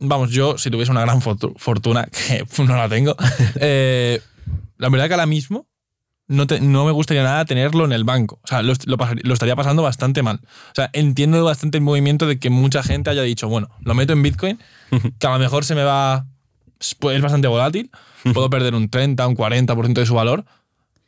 Vamos, 0.00 0.30
yo 0.30 0.58
si 0.58 0.70
tuviese 0.70 0.92
una 0.92 1.00
gran 1.00 1.20
fortuna, 1.20 2.06
que 2.28 2.44
no 2.62 2.76
la 2.76 2.88
tengo, 2.88 3.16
eh, 3.60 4.20
la 4.78 4.88
verdad 4.88 5.08
que 5.08 5.14
ahora 5.14 5.26
mismo 5.26 5.66
no, 6.26 6.46
te, 6.46 6.60
no, 6.60 6.84
me 6.86 6.92
gustaría 6.92 7.22
nada 7.22 7.44
tenerlo 7.44 7.84
en 7.84 7.92
el 7.92 8.04
banco. 8.04 8.40
O 8.42 8.46
sea, 8.46 8.62
lo, 8.62 8.72
lo, 8.86 8.96
lo, 9.22 9.34
estaría 9.34 9.56
pasando 9.56 9.82
bastante 9.82 10.22
mal. 10.22 10.40
O 10.42 10.74
sea, 10.74 10.88
entiendo 10.92 11.44
bastante 11.44 11.78
el 11.78 11.84
movimiento 11.84 12.26
de 12.26 12.38
que 12.38 12.48
mucha 12.48 12.82
gente 12.82 13.10
haya 13.10 13.22
dicho, 13.22 13.48
bueno, 13.48 13.68
lo 13.80 13.94
meto 13.94 14.12
en 14.12 14.22
Bitcoin, 14.22 14.58
que 15.18 15.26
a 15.26 15.30
lo 15.30 15.38
mejor 15.38 15.64
se 15.64 15.74
me 15.74 15.84
va. 15.84 16.26
Es 16.80 17.22
bastante 17.22 17.48
volátil, 17.48 17.90
puedo 18.34 18.50
perder 18.50 18.74
un 18.74 18.90
30, 18.90 19.26
un 19.26 19.36
40% 19.36 19.94
de 19.94 20.06
su 20.06 20.14
valor. 20.14 20.44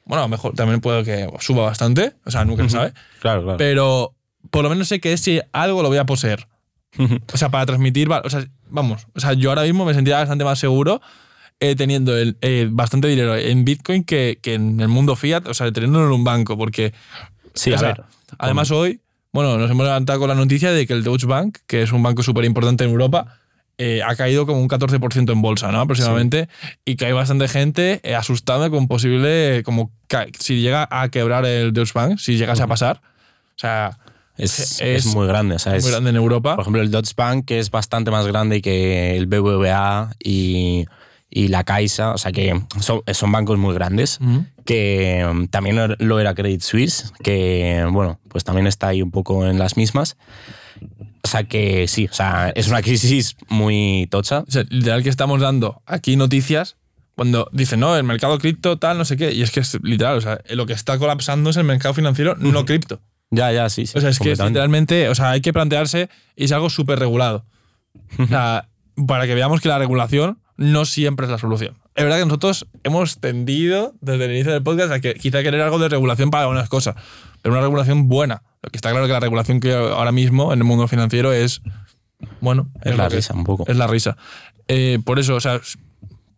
Bueno, 0.05 0.23
a 0.23 0.27
lo 0.27 0.29
mejor 0.29 0.55
también 0.55 0.81
puedo 0.81 1.05
que 1.05 1.29
suba 1.41 1.65
bastante, 1.65 2.15
o 2.25 2.31
sea, 2.31 2.45
nunca 2.45 2.63
se 2.63 2.71
sabe. 2.71 2.93
Claro, 3.21 3.43
claro. 3.43 3.59
Pero 3.59 4.15
por 4.51 4.63
lo 4.63 4.71
menos 4.71 4.89
sé 4.89 5.01
que 5.01 5.17
si 5.19 5.41
algo 5.53 5.83
lo 5.83 5.89
voy 5.89 5.99
a 5.99 6.07
poseer. 6.07 6.49
O 7.33 7.37
sea, 7.37 7.49
para 7.51 7.67
transmitir, 7.67 8.09
o 8.11 8.31
sea, 8.31 8.47
vamos, 8.69 9.07
o 9.15 9.21
sea, 9.21 9.33
yo 9.35 9.51
ahora 9.51 9.63
mismo 9.63 9.85
me 9.85 9.95
sentiría 9.95 10.19
bastante 10.19 10.45
más 10.45 10.59
seguro 10.59 11.01
eh, 11.61 11.75
teniendo 11.77 12.17
el, 12.17 12.37
eh, 12.41 12.69
bastante 12.71 13.09
dinero 13.09 13.35
en 13.37 13.65
Bitcoin 13.65 14.05
que, 14.05 14.39
que 14.43 14.55
en 14.55 14.81
el 14.81 14.89
mundo 14.89 15.17
fiat, 15.17 15.47
o 15.47 15.55
sea, 15.55 15.71
teniéndolo 15.73 16.07
en 16.07 16.13
un 16.13 16.25
banco, 16.25 16.57
porque 16.57 16.93
Sí, 17.57 17.73
o 17.73 17.75
a 17.75 17.79
sea, 17.79 17.89
ver. 17.89 18.05
Además, 18.39 18.71
hoy, 18.71 19.01
bueno, 19.33 19.59
nos 19.59 19.71
hemos 19.71 19.85
levantado 19.85 20.21
con 20.21 20.29
la 20.29 20.35
noticia 20.35 20.71
de 20.73 20.87
que 20.87 20.93
el 20.93 21.03
Deutsche 21.03 21.27
Bank, 21.27 21.59
que 21.67 21.83
es 21.83 21.93
un 21.93 22.03
banco 22.03 22.23
súper 22.23 22.45
importante 22.45 22.85
en 22.85 22.91
Europa, 22.91 23.39
eh, 23.79 24.03
ha 24.07 24.15
caído 24.15 24.47
como 24.47 24.61
un 24.61 24.69
14% 24.69 25.33
en 25.33 25.43
bolsa, 25.43 25.73
¿no? 25.73 25.81
Aproximadamente. 25.81 26.49
Y 26.85 26.97
que 26.97 27.07
hay 27.07 27.13
bastante 27.13 27.49
gente 27.49 28.01
eh, 28.05 28.15
asustada 28.15 28.71
con 28.71 28.89
posible, 28.89 29.63
como 29.65 29.91
si 30.39 30.61
llega 30.61 30.87
a 30.91 31.09
quebrar 31.09 31.45
el 31.47 31.73
Deutsche 31.73 31.93
Bank, 31.95 32.19
si 32.19 32.37
llegase 32.37 32.63
a 32.63 32.67
pasar. 32.67 33.01
O 33.03 33.59
sea, 33.59 33.99
Es, 34.39 34.59
es 34.59 35.07
es 35.07 35.07
muy 35.15 35.27
grande. 35.27 35.55
O 35.57 35.59
sea, 35.59 35.73
muy 35.73 35.79
es- 35.79 35.87
grande 35.91 36.11
en 36.11 36.17
Europa. 36.17 36.55
Por 36.57 36.63
ejemplo, 36.63 36.83
el 36.83 36.91
Deutsche 36.91 37.15
Bank, 37.17 37.45
que 37.47 37.59
es 37.59 37.71
bastante 37.71 38.11
más 38.11 38.27
grande 38.27 38.61
que 38.63 39.17
el 39.17 39.27
BBVA 39.27 40.15
y, 40.23 40.87
y 41.31 41.49
la 41.49 41.65
Caixa, 41.65 42.13
o 42.13 42.19
sea 42.19 42.33
que 42.33 42.61
son, 42.81 43.03
son 43.13 43.33
bancos 43.33 43.59
muy 43.59 43.75
grandes, 43.75 44.19
que 44.65 45.27
mm, 45.33 45.47
también 45.47 45.97
lo 45.99 46.21
era 46.21 46.35
Credit 46.35 46.61
Suisse, 46.61 47.13
que 47.23 47.87
bueno, 47.91 48.21
pues 48.29 48.45
también 48.45 48.67
está 48.67 48.89
ahí 48.89 49.03
un 49.03 49.11
poco 49.11 49.47
en 49.47 49.59
las 49.59 49.77
mismas. 49.77 50.17
O 51.23 51.29
sea 51.29 51.45
que 51.45 51.89
sí, 51.89 52.07
o 52.11 52.15
sea, 52.15 52.51
es 52.55 52.69
una 52.69 52.83
crisis 52.83 53.37
muy 53.49 54.07
tocha. 54.11 54.41
O 54.47 54.51
sea, 54.51 54.65
literal 54.69 55.03
que 55.03 55.09
estamos 55.09 55.41
dando 55.41 55.83
aquí 55.87 56.15
noticias 56.17 56.77
cuando 57.17 57.49
dicen, 57.53 57.81
no, 57.81 57.97
el 57.97 58.05
mercado 58.05 58.39
cripto, 58.39 58.79
tal, 58.79 58.99
no 58.99 59.05
sé 59.05 59.17
qué. 59.17 59.33
Y 59.33 59.43
es 59.43 59.51
que 59.51 59.61
es 59.61 59.77
literal, 59.83 60.19
o 60.19 60.21
sea, 60.21 60.39
lo 60.51 60.67
que 60.67 60.75
está 60.75 60.99
colapsando 60.99 61.51
es 61.51 61.57
el 61.57 61.65
mercado 61.65 61.95
financiero, 61.95 62.37
no 62.37 62.65
cripto. 62.67 63.01
Ya, 63.31 63.51
ya, 63.53 63.69
sí, 63.69 63.87
sí. 63.87 63.99
O 63.99 64.01
sea, 64.01 64.11
es 64.11 64.19
que 64.19 64.33
es 64.33 64.39
literalmente, 64.41 65.09
o 65.09 65.15
sea, 65.15 65.31
hay 65.31 65.41
que 65.41 65.53
plantearse 65.53 66.09
y 66.37 66.45
es 66.45 66.53
algo 66.53 66.71
súper 66.71 66.99
regulado. 66.99 67.45
O 68.19 68.27
sea, 68.27 68.69
para 69.07 69.27
que 69.27 69.35
veamos 69.35 69.61
que 69.61 69.69
la 69.69 69.79
regulación 69.79 70.39
no 70.57 70.85
siempre 70.85 71.27
es 71.27 71.33
la 71.33 71.39
solución. 71.39 71.77
Es 71.95 72.05
verdad 72.05 72.19
que 72.19 72.25
nosotros 72.27 72.67
hemos 72.85 73.19
tendido 73.21 73.95
desde 74.01 74.27
el 74.27 74.31
inicio 74.33 74.53
del 74.53 74.63
podcast 74.63 74.93
a 74.93 75.01
que 75.01 75.15
quizá 75.15 75.43
querer 75.43 75.61
algo 75.63 75.79
de 75.79 75.89
regulación 75.89 76.31
para 76.31 76.45
algunas 76.45 76.69
cosas, 76.69 76.95
pero 77.43 77.55
una 77.55 77.63
regulación 77.63 78.09
buena. 78.09 78.43
Lo 78.63 78.71
que 78.71 78.77
está 78.77 78.91
claro 78.91 79.07
que 79.07 79.13
la 79.13 79.21
regulación 79.21 79.61
que 79.61 79.73
ahora 79.75 80.13
mismo 80.13 80.53
en 80.53 80.59
el 80.61 80.65
mundo 80.65 80.87
financiero 80.89 81.33
es, 81.33 81.63
bueno, 82.41 82.71
Es 82.85 82.97
la 82.97 83.05
lo 83.05 83.11
que- 83.11 83.17
risa 83.17 83.35
un 83.35 83.45
poco. 83.45 83.65
Es 83.67 83.77
la 83.77 83.87
risa. 83.87 84.17
Eh, 84.69 84.99
por 85.05 85.19
eso, 85.19 85.35
o 85.35 85.41
sea, 85.41 85.61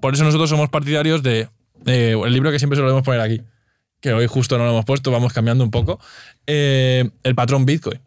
por 0.01 0.15
eso 0.15 0.25
nosotros 0.25 0.49
somos 0.51 0.69
partidarios 0.71 1.23
de 1.23 1.49
eh, 1.87 2.17
el 2.25 2.33
libro 2.33 2.51
que 2.51 2.59
siempre 2.59 2.79
debemos 2.79 3.03
poner 3.03 3.21
aquí, 3.21 3.41
que 4.01 4.13
hoy 4.13 4.27
justo 4.27 4.59
no 4.59 4.65
lo 4.65 4.71
hemos 4.71 4.85
puesto, 4.85 5.11
vamos 5.11 5.33
cambiando 5.33 5.65
un 5.65 5.71
poco, 5.71 6.01
eh, 6.47 7.11
el 7.23 7.35
patrón 7.35 7.67
Bitcoin. 7.67 8.01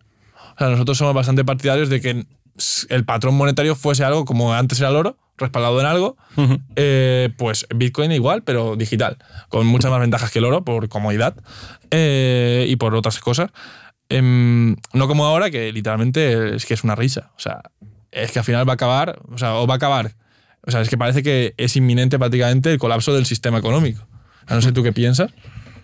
O 0.55 0.57
sea, 0.57 0.69
nosotros 0.69 0.97
somos 0.97 1.13
bastante 1.13 1.43
partidarios 1.43 1.89
de 1.89 2.01
que 2.01 2.25
el 2.89 3.05
patrón 3.05 3.35
monetario 3.35 3.75
fuese 3.75 4.03
algo 4.03 4.25
como 4.25 4.53
antes 4.53 4.79
era 4.79 4.89
el 4.89 4.95
oro, 4.95 5.17
respaldado 5.37 5.79
en 5.79 5.85
algo, 5.85 6.17
eh, 6.75 7.29
pues 7.37 7.65
Bitcoin 7.73 8.11
igual, 8.11 8.43
pero 8.43 8.75
digital, 8.75 9.17
con 9.49 9.65
muchas 9.65 9.91
más 9.91 9.99
ventajas 9.99 10.31
que 10.31 10.39
el 10.39 10.45
oro 10.45 10.63
por 10.63 10.87
comodidad 10.87 11.35
eh, 11.89 12.65
y 12.69 12.75
por 12.75 12.95
otras 12.95 13.19
cosas. 13.19 13.49
Em, 14.09 14.75
no 14.93 15.07
como 15.07 15.25
ahora, 15.25 15.49
que 15.49 15.71
literalmente 15.71 16.55
es 16.55 16.65
que 16.65 16.73
es 16.73 16.83
una 16.83 16.95
risa. 16.95 17.31
O 17.37 17.39
sea, 17.39 17.61
es 18.11 18.31
que 18.31 18.39
al 18.39 18.45
final 18.45 18.67
va 18.67 18.73
a 18.73 18.75
acabar, 18.75 19.21
o 19.31 19.37
sea, 19.37 19.55
o 19.55 19.67
va 19.67 19.75
a 19.75 19.77
acabar. 19.77 20.15
O 20.65 20.71
sea, 20.71 20.81
es 20.81 20.89
que 20.89 20.97
parece 20.97 21.23
que 21.23 21.53
es 21.57 21.75
inminente 21.75 22.19
prácticamente 22.19 22.71
el 22.71 22.77
colapso 22.77 23.13
del 23.13 23.25
sistema 23.25 23.57
económico. 23.57 24.05
Sea, 24.47 24.55
no 24.55 24.61
sé 24.61 24.71
tú 24.71 24.83
qué 24.83 24.93
piensas. 24.93 25.31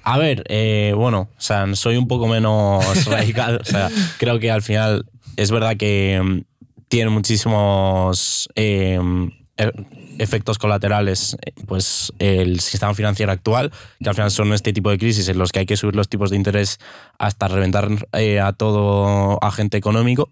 A 0.04 0.18
ver, 0.18 0.44
eh, 0.48 0.94
bueno, 0.96 1.30
o 1.38 1.42
sea, 1.42 1.66
soy 1.76 1.98
un 1.98 2.08
poco 2.08 2.28
menos 2.28 3.06
radical. 3.06 3.60
O 3.62 3.66
sea, 3.66 3.90
creo 4.18 4.40
que 4.40 4.50
al 4.52 4.62
final 4.62 5.06
es 5.36 5.52
verdad 5.52 5.76
que 5.78 6.22
mm, 6.24 6.42
tiene 6.88 7.10
muchísimos 7.10 8.50
eh, 8.56 9.00
e- 9.58 9.72
efectos 10.20 10.58
colaterales, 10.58 11.36
eh, 11.46 11.52
pues 11.68 12.12
el 12.20 12.60
sistema 12.60 12.94
financiero 12.94 13.32
actual, 13.32 13.72
que 14.02 14.10
al 14.10 14.16
final 14.16 14.32
son 14.32 14.54
este 14.54 14.74
tipo 14.74 14.90
de 14.90 14.98
crisis 14.98 15.28
en 15.30 15.38
los 15.38 15.52
que 15.52 15.60
hay 15.60 15.66
que 15.66 15.78
subir 15.78 15.96
los 15.96 16.10
tipos 16.10 16.30
de 16.32 16.38
interés 16.38 16.80
hasta 17.20 17.48
reventar 17.48 17.90
eh, 18.14 18.40
a 18.40 18.54
todo 18.54 19.38
agente 19.44 19.78
económico. 19.78 20.30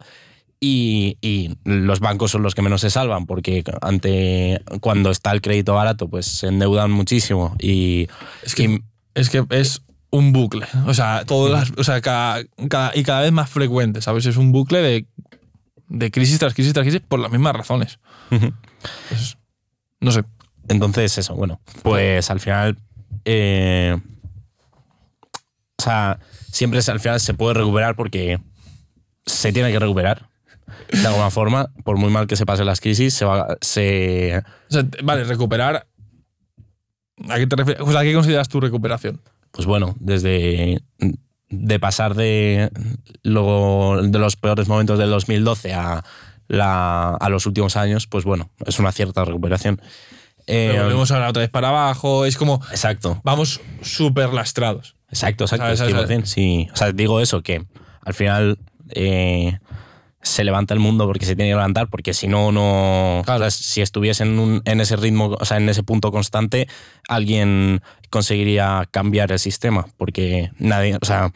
Y, 0.59 1.17
y 1.21 1.57
los 1.65 1.99
bancos 1.99 2.31
son 2.31 2.41
los 2.41 2.55
que 2.55 2.61
menos 2.61 2.81
se 2.81 2.89
salvan 2.89 3.25
porque 3.25 3.61
ante 3.81 4.61
cuando 4.79 5.11
está 5.11 5.31
el 5.33 5.41
crédito 5.41 5.73
barato 5.75 6.07
pues 6.07 6.25
se 6.25 6.47
endeudan 6.47 6.91
muchísimo 6.91 7.55
y 7.59 8.07
Es 8.41 8.55
que, 8.55 8.63
y- 8.63 8.79
es, 9.15 9.29
que 9.29 9.43
es 9.49 9.81
un 10.11 10.31
bucle. 10.31 10.67
O 10.85 10.93
sea, 10.93 11.23
todas 11.25 11.51
las, 11.51 11.77
o 11.77 11.83
sea 11.83 11.99
cada, 12.01 12.43
cada- 12.69 12.95
y 12.95 13.03
cada 13.03 13.21
vez 13.21 13.31
más 13.31 13.49
frecuente, 13.49 14.01
¿sabes? 14.01 14.25
Es 14.27 14.37
un 14.37 14.51
bucle 14.51 14.79
de, 14.81 15.05
de 15.89 16.11
crisis 16.11 16.37
tras 16.39 16.53
crisis 16.53 16.73
tras 16.73 16.83
crisis 16.83 17.01
por 17.01 17.19
las 17.19 17.31
mismas 17.31 17.55
razones. 17.55 17.99
Es- 19.11 19.37
no 19.99 20.11
sé. 20.11 20.23
Entonces, 20.67 21.17
eso, 21.17 21.35
bueno, 21.35 21.59
pues 21.83 22.29
al 22.29 22.39
final. 22.39 22.77
eh, 23.25 23.97
o 25.77 25.81
sea, 25.83 26.19
siempre 26.51 26.79
al 26.87 26.99
final 26.99 27.19
se 27.19 27.33
puede 27.33 27.53
recuperar 27.55 27.95
porque 27.95 28.39
se 29.25 29.51
tiene 29.51 29.71
que 29.71 29.79
recuperar. 29.79 30.29
De 30.91 31.05
alguna 31.05 31.29
forma, 31.29 31.67
por 31.83 31.97
muy 31.97 32.09
mal 32.09 32.27
que 32.27 32.35
se 32.35 32.45
pasen 32.45 32.65
las 32.65 32.81
crisis, 32.81 33.13
se 33.13 33.25
va. 33.25 33.57
Se, 33.61 34.37
O 34.69 34.73
sea, 34.73 34.83
vale, 35.03 35.23
recuperar. 35.25 35.87
¿A 37.29 37.35
qué 37.37 37.47
te 37.47 37.55
refieres? 37.55 37.81
O 37.83 37.91
sea, 37.91 38.01
¿a 38.01 38.03
qué 38.03 38.13
consideras 38.13 38.49
tu 38.49 38.59
recuperación? 38.59 39.21
pues 39.51 39.65
bueno, 39.65 39.95
desde. 39.99 40.81
De 41.47 41.79
pasar 41.79 42.15
de, 42.15 42.69
lo- 43.23 44.01
de 44.01 44.19
los 44.19 44.35
peores 44.35 44.67
momentos 44.67 44.97
del 44.99 45.09
2012 45.11 45.73
a, 45.73 46.03
la, 46.47 47.09
a 47.15 47.29
los 47.29 47.45
últimos 47.45 47.77
años, 47.77 48.07
pues 48.07 48.25
bueno, 48.25 48.49
es 48.65 48.79
una 48.79 48.91
cierta 48.91 49.23
recuperación. 49.23 49.79
Eh, 50.47 50.69
Pero 50.71 50.83
volvemos 50.83 51.11
ahora 51.11 51.29
otra 51.29 51.41
vez 51.41 51.49
para 51.49 51.69
abajo. 51.69 52.25
Es 52.25 52.35
como. 52.37 52.55
exacto. 52.71 53.21
Vamos 53.23 53.61
súper 53.81 54.33
lastrados. 54.33 54.95
Exacto, 55.09 55.45
exacto. 55.45 55.65
¿Sabes, 55.77 55.79
sabes, 55.93 56.09
100%, 56.09 56.25
sí. 56.25 56.67
O 56.73 56.75
sea, 56.75 56.91
digo 56.91 57.21
eso, 57.21 57.41
que 57.41 57.63
al 58.01 58.13
final 58.13 58.57
eh, 58.89 59.59
se 60.25 60.43
levanta 60.43 60.73
el 60.73 60.79
mundo 60.79 61.05
porque 61.05 61.25
se 61.25 61.35
tiene 61.35 61.49
que 61.51 61.55
levantar, 61.55 61.87
porque 61.87 62.13
si 62.13 62.27
no, 62.27 62.51
no. 62.51 63.21
Claro. 63.25 63.45
o 63.45 63.49
sea, 63.49 63.51
si 63.51 63.81
estuviese 63.81 64.23
en, 64.23 64.39
un- 64.39 64.61
en 64.65 64.81
ese 64.81 64.95
ritmo, 64.95 65.37
o 65.39 65.45
sea, 65.45 65.57
en 65.57 65.69
ese 65.69 65.83
punto 65.83 66.11
constante, 66.11 66.67
alguien 67.07 67.81
conseguiría 68.09 68.87
cambiar 68.91 69.31
el 69.31 69.39
sistema, 69.39 69.85
porque 69.97 70.51
nadie, 70.57 70.97
o 71.01 71.05
sea, 71.05 71.31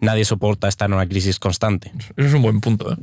nadie 0.00 0.24
soporta 0.24 0.68
estar 0.68 0.88
en 0.90 0.94
una 0.94 1.08
crisis 1.08 1.38
constante. 1.38 1.92
Eso 2.16 2.28
es 2.28 2.34
un 2.34 2.42
buen 2.42 2.60
punto, 2.60 2.92
¿eh? 2.92 2.96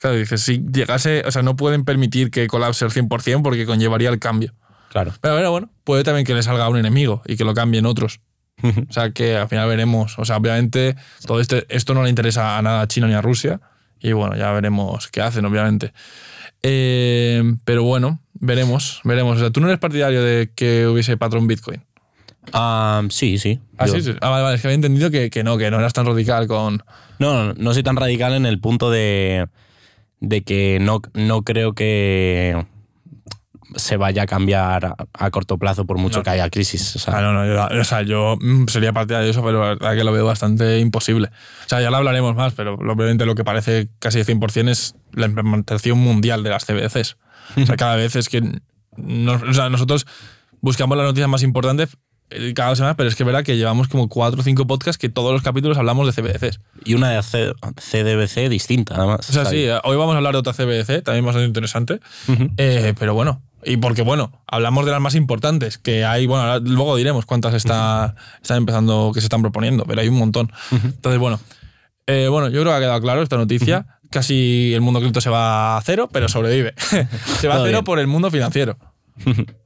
Claro, 0.00 0.16
dices, 0.16 0.42
si 0.42 0.58
llegase. 0.72 1.22
O 1.26 1.30
sea, 1.30 1.42
no 1.42 1.56
pueden 1.56 1.84
permitir 1.84 2.30
que 2.30 2.46
colapse 2.48 2.84
al 2.84 2.90
100% 2.90 3.42
porque 3.42 3.64
conllevaría 3.66 4.08
el 4.10 4.18
cambio. 4.18 4.52
Claro. 4.90 5.12
Pero 5.20 5.34
bueno, 5.34 5.50
bueno, 5.50 5.70
puede 5.84 6.04
también 6.04 6.26
que 6.26 6.34
le 6.34 6.42
salga 6.42 6.68
un 6.68 6.76
enemigo 6.76 7.22
y 7.26 7.36
que 7.36 7.44
lo 7.44 7.54
cambien 7.54 7.86
otros. 7.86 8.20
O 8.88 8.92
sea, 8.92 9.10
que 9.10 9.36
al 9.36 9.48
final 9.48 9.68
veremos. 9.68 10.18
O 10.18 10.24
sea, 10.24 10.36
obviamente, 10.38 10.96
todo 11.26 11.40
este, 11.40 11.66
esto 11.68 11.94
no 11.94 12.02
le 12.02 12.10
interesa 12.10 12.58
a 12.58 12.62
nada 12.62 12.80
a 12.82 12.88
China 12.88 13.06
ni 13.06 13.14
a 13.14 13.22
Rusia. 13.22 13.60
Y 14.00 14.12
bueno, 14.12 14.36
ya 14.36 14.52
veremos 14.52 15.08
qué 15.08 15.20
hacen, 15.20 15.44
obviamente. 15.44 15.92
Eh, 16.62 17.42
pero 17.64 17.82
bueno, 17.84 18.20
veremos, 18.34 19.00
veremos. 19.04 19.36
O 19.36 19.40
sea, 19.40 19.50
tú 19.50 19.60
no 19.60 19.68
eres 19.68 19.78
partidario 19.78 20.22
de 20.22 20.50
que 20.54 20.86
hubiese 20.86 21.16
patrón 21.16 21.46
Bitcoin. 21.46 21.82
Ah, 22.52 23.02
sí, 23.10 23.38
sí. 23.38 23.60
Ah, 23.78 23.88
sí, 23.88 24.00
sí. 24.02 24.14
Ah, 24.20 24.30
vale, 24.30 24.42
vale. 24.42 24.56
Es 24.56 24.62
que 24.62 24.68
había 24.68 24.76
entendido 24.76 25.10
que, 25.10 25.30
que 25.30 25.42
no, 25.42 25.58
que 25.58 25.70
no 25.70 25.78
eras 25.78 25.92
tan 25.92 26.06
radical 26.06 26.46
con. 26.46 26.84
No, 27.18 27.44
no, 27.44 27.54
no 27.54 27.74
soy 27.74 27.82
tan 27.82 27.96
radical 27.96 28.34
en 28.34 28.46
el 28.46 28.60
punto 28.60 28.90
de, 28.90 29.48
de 30.20 30.42
que 30.42 30.78
no, 30.80 31.02
no 31.14 31.42
creo 31.42 31.74
que 31.74 32.66
se 33.76 33.96
vaya 33.96 34.22
a 34.22 34.26
cambiar 34.26 34.86
a, 34.86 34.94
a 35.12 35.30
corto 35.30 35.58
plazo 35.58 35.84
por 35.84 35.98
mucho 35.98 36.18
No. 36.18 36.22
que 36.24 36.30
haya 36.30 36.48
crisis. 36.50 36.96
O 36.96 36.98
sea, 36.98 37.18
Ah, 37.18 37.20
no, 37.22 37.32
no, 37.32 37.46
yo, 37.46 37.80
o 37.80 37.84
sea, 37.84 38.02
yo 38.02 38.36
mm, 38.40 38.66
sería 38.68 38.92
partidario 38.92 39.26
de 39.26 39.30
eso, 39.30 39.42
pero 39.44 39.60
la 39.62 39.68
verdad 39.74 39.94
que 39.94 40.02
lo 40.04 40.12
veo 40.12 40.24
bastante 40.26 40.78
imposible. 40.80 41.28
O 41.66 41.68
sea, 41.68 41.80
ya 41.80 41.90
lo 41.90 41.96
hablaremos 41.98 42.34
más, 42.34 42.54
pero 42.54 42.74
obviamente 42.74 43.26
lo 43.26 43.34
que 43.34 43.44
parece 43.44 43.88
casi 43.98 44.20
100% 44.24 44.68
es 44.70 44.94
la 45.12 45.26
implementación 45.26 45.98
mundial 45.98 46.42
de 46.42 46.50
las 46.50 46.64
CBDCs. 46.64 47.16
O 47.62 47.66
sea, 47.66 47.76
cada 47.76 47.96
vez 47.96 48.16
es 48.16 48.28
que 48.28 48.42
nos- 48.96 49.42
o 49.42 49.52
sea, 49.54 49.68
nosotros 49.68 50.06
buscamos 50.60 50.96
las 50.96 51.06
noticias 51.06 51.28
más 51.28 51.42
importantes 51.42 51.96
eh, 52.30 52.54
cada 52.54 52.74
semana, 52.74 52.96
pero 52.96 53.08
es 53.08 53.14
que 53.14 53.22
es 53.22 53.26
verdad 53.26 53.44
que 53.44 53.56
llevamos 53.56 53.86
como 53.86 54.08
cuatro 54.08 54.40
o 54.40 54.42
cinco 54.42 54.66
podcasts 54.66 54.98
que 54.98 55.08
todos 55.08 55.32
los 55.32 55.42
capítulos 55.42 55.78
hablamos 55.78 56.06
de 56.06 56.12
CBDCs. 56.22 56.58
Y 56.84 56.94
una 56.94 57.10
de 57.10 57.22
C- 57.22 57.52
CDBC 57.80 58.48
distinta, 58.48 58.96
además. 58.96 59.30
O 59.30 59.32
sea, 59.32 59.44
sí, 59.44 59.64
hoy 59.84 59.96
vamos 59.96 60.14
a 60.14 60.16
hablar 60.16 60.32
de 60.32 60.40
otra 60.40 60.52
CBDC, 60.52 61.02
también 61.04 61.24
bastante 61.24 61.46
interesante. 61.46 62.00
Eh, 62.56 62.94
pero 62.98 63.14
bueno, 63.14 63.42
y 63.66 63.76
porque 63.78 64.02
bueno, 64.02 64.32
hablamos 64.46 64.86
de 64.86 64.92
las 64.92 65.00
más 65.00 65.14
importantes, 65.14 65.76
que 65.78 66.04
hay, 66.04 66.26
bueno, 66.26 66.44
ahora- 66.44 66.60
luego 66.60 66.96
diremos 66.96 67.26
cuántas 67.26 67.52
está, 67.54 68.14
están 68.40 68.58
empezando, 68.58 69.10
que 69.12 69.20
se 69.20 69.26
están 69.26 69.42
proponiendo, 69.42 69.84
pero 69.84 70.00
hay 70.00 70.08
un 70.08 70.16
montón. 70.16 70.50
Entonces, 70.70 71.18
bueno, 71.20 71.40
eh, 72.06 72.28
bueno, 72.28 72.48
yo 72.48 72.60
creo 72.60 72.72
que 72.72 72.76
ha 72.76 72.80
quedado 72.80 73.00
claro 73.00 73.22
esta 73.22 73.36
noticia. 73.36 73.86
Casi 74.10 74.72
el 74.72 74.80
mundo 74.80 75.00
cripto 75.00 75.20
se 75.20 75.30
va 75.30 75.76
a 75.76 75.82
cero, 75.82 76.08
pero 76.12 76.28
sobrevive. 76.28 76.74
se 77.40 77.48
va 77.48 77.54
a 77.54 77.58
cero 77.58 77.64
bien. 77.70 77.84
por 77.84 77.98
el 77.98 78.06
mundo 78.06 78.30
financiero. 78.30 78.78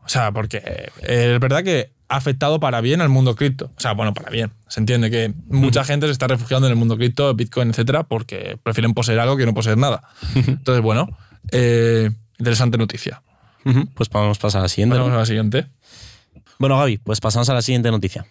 O 0.02 0.08
sea, 0.08 0.32
porque 0.32 0.62
eh, 0.64 0.88
es 1.34 1.40
verdad 1.40 1.62
que 1.62 1.92
ha 2.08 2.16
afectado 2.16 2.58
para 2.58 2.80
bien 2.80 3.00
al 3.02 3.08
mundo 3.10 3.36
cripto. 3.36 3.66
O 3.76 3.80
sea, 3.80 3.92
bueno, 3.92 4.14
para 4.14 4.30
bien. 4.30 4.52
Se 4.68 4.80
entiende 4.80 5.10
que 5.10 5.34
mucha 5.48 5.84
gente 5.84 6.06
se 6.06 6.12
está 6.12 6.26
refugiando 6.26 6.66
en 6.66 6.72
el 6.72 6.76
mundo 6.78 6.96
cripto, 6.96 7.34
Bitcoin, 7.34 7.70
etcétera, 7.70 8.04
porque 8.04 8.58
prefieren 8.62 8.94
poseer 8.94 9.20
algo 9.20 9.36
que 9.36 9.44
no 9.44 9.52
poseer 9.52 9.76
nada. 9.76 10.02
Entonces, 10.34 10.82
bueno, 10.82 11.08
eh, 11.52 12.10
interesante 12.38 12.78
noticia. 12.78 13.22
Ujú, 13.64 13.86
Pues 13.94 14.08
podemos 14.08 14.38
pasar 14.38 14.60
a 14.60 14.62
la 14.62 14.68
siguiente. 14.68 14.96
¿no? 14.96 15.02
Pasamos 15.02 15.16
a 15.16 15.20
la 15.20 15.26
siguiente. 15.26 15.66
Bueno, 16.58 16.76
Gaby, 16.78 16.98
pues 16.98 17.20
pasamos 17.20 17.48
a 17.48 17.54
la 17.54 17.62
siguiente 17.62 17.90
noticia. 17.90 18.26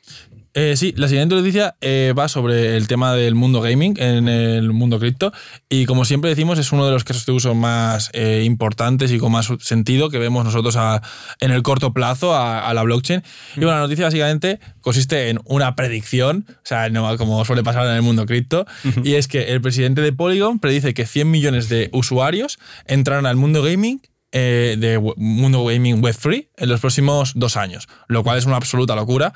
Eh, 0.55 0.75
sí, 0.77 0.93
la 0.97 1.07
siguiente 1.07 1.35
noticia 1.35 1.75
eh, 1.79 2.11
va 2.17 2.27
sobre 2.27 2.75
el 2.75 2.87
tema 2.87 3.13
del 3.13 3.35
mundo 3.35 3.61
gaming 3.61 3.93
en 3.99 4.27
el 4.27 4.71
mundo 4.73 4.99
cripto 4.99 5.31
y 5.69 5.85
como 5.85 6.05
siempre 6.05 6.31
decimos 6.31 6.57
es 6.57 6.71
uno 6.71 6.87
de 6.87 6.91
los 6.91 7.03
casos 7.03 7.27
de 7.27 7.31
uso 7.33 7.53
más 7.53 8.09
eh, 8.13 8.41
importantes 8.45 9.11
y 9.11 9.19
con 9.19 9.31
más 9.31 9.47
sentido 9.59 10.09
que 10.09 10.17
vemos 10.17 10.43
nosotros 10.43 10.75
a- 10.75 11.03
en 11.39 11.51
el 11.51 11.61
corto 11.61 11.93
plazo 11.93 12.33
a, 12.33 12.67
a 12.67 12.73
la 12.73 12.81
blockchain. 12.81 13.21
Y 13.57 13.59
bueno, 13.59 13.73
la 13.75 13.79
noticia 13.81 14.05
básicamente 14.05 14.59
consiste 14.81 15.29
en 15.29 15.39
una 15.45 15.75
predicción, 15.75 16.45
o 16.49 16.53
sea, 16.63 16.89
no 16.89 17.15
como 17.17 17.45
suele 17.45 17.61
pasar 17.63 17.85
en 17.85 17.93
el 17.93 18.01
mundo 18.01 18.25
cripto, 18.25 18.65
y 19.03 19.13
es 19.13 19.27
que 19.27 19.53
el 19.53 19.61
presidente 19.61 20.01
de 20.01 20.13
Polygon 20.13 20.57
predice 20.57 20.95
que 20.95 21.05
100 21.05 21.29
millones 21.29 21.69
de 21.69 21.89
usuarios 21.93 22.57
entrarán 22.87 23.27
al 23.27 23.35
mundo 23.35 23.61
gaming 23.61 24.01
eh, 24.31 24.75
de 24.77 24.99
mundo 25.17 25.65
gaming 25.65 26.01
web 26.03 26.13
free 26.13 26.49
en 26.57 26.69
los 26.69 26.79
próximos 26.79 27.33
dos 27.35 27.57
años, 27.57 27.87
lo 28.07 28.23
cual 28.23 28.37
es 28.37 28.45
una 28.45 28.57
absoluta 28.57 28.95
locura. 28.95 29.33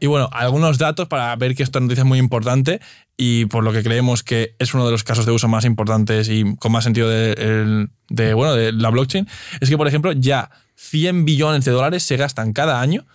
Y 0.00 0.06
bueno, 0.06 0.28
algunos 0.32 0.76
datos 0.78 1.06
para 1.06 1.34
ver 1.36 1.54
que 1.54 1.62
esta 1.62 1.78
noticia 1.78 2.02
es 2.02 2.06
muy 2.06 2.18
importante 2.18 2.80
y 3.16 3.46
por 3.46 3.62
lo 3.62 3.72
que 3.72 3.82
creemos 3.82 4.22
que 4.22 4.56
es 4.58 4.74
uno 4.74 4.84
de 4.84 4.90
los 4.90 5.04
casos 5.04 5.24
de 5.24 5.32
uso 5.32 5.46
más 5.46 5.64
importantes 5.64 6.28
y 6.28 6.56
con 6.56 6.72
más 6.72 6.84
sentido 6.84 7.08
de, 7.08 8.34
bueno, 8.34 8.54
de 8.54 8.72
la 8.72 8.90
blockchain, 8.90 9.28
es 9.60 9.70
que, 9.70 9.76
por 9.76 9.86
ejemplo, 9.86 10.12
ya 10.12 10.50
100 10.74 11.24
billones 11.24 11.64
de 11.64 11.70
dólares 11.70 12.02
se 12.02 12.16
gastan 12.16 12.52
cada 12.52 12.80
año 12.80 13.06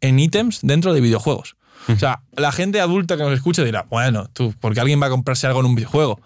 en 0.00 0.18
ítems 0.18 0.60
dentro 0.62 0.94
de 0.94 1.00
videojuegos. 1.02 1.56
O 1.88 1.96
sea, 1.96 2.22
la 2.32 2.52
gente 2.52 2.80
adulta 2.80 3.16
que 3.16 3.24
nos 3.24 3.34
escuche 3.34 3.64
dirá, 3.64 3.86
bueno, 3.90 4.28
tú, 4.32 4.54
porque 4.58 4.80
alguien 4.80 5.02
va 5.02 5.06
a 5.06 5.10
comprarse 5.10 5.46
algo 5.46 5.60
en 5.60 5.66
un 5.66 5.74
videojuego. 5.74 6.20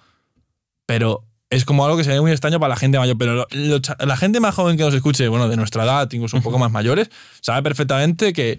Pero 0.86 1.24
es 1.50 1.64
como 1.64 1.84
algo 1.84 1.96
que 1.96 2.04
se 2.04 2.10
ve 2.10 2.20
muy 2.20 2.32
extraño 2.32 2.58
para 2.58 2.70
la 2.70 2.76
gente 2.76 2.98
mayor. 2.98 3.16
Pero 3.18 3.34
lo- 3.34 3.46
lo 3.50 3.78
cha- 3.78 3.96
la 4.04 4.16
gente 4.16 4.40
más 4.40 4.54
joven 4.54 4.76
que 4.76 4.82
nos 4.82 4.94
escuche, 4.94 5.28
bueno, 5.28 5.48
de 5.48 5.56
nuestra 5.56 5.84
edad, 5.84 6.10
incluso 6.12 6.36
un 6.36 6.42
poco 6.42 6.58
más 6.58 6.70
mayores, 6.72 7.10
sabe 7.40 7.62
perfectamente 7.62 8.32
que 8.32 8.58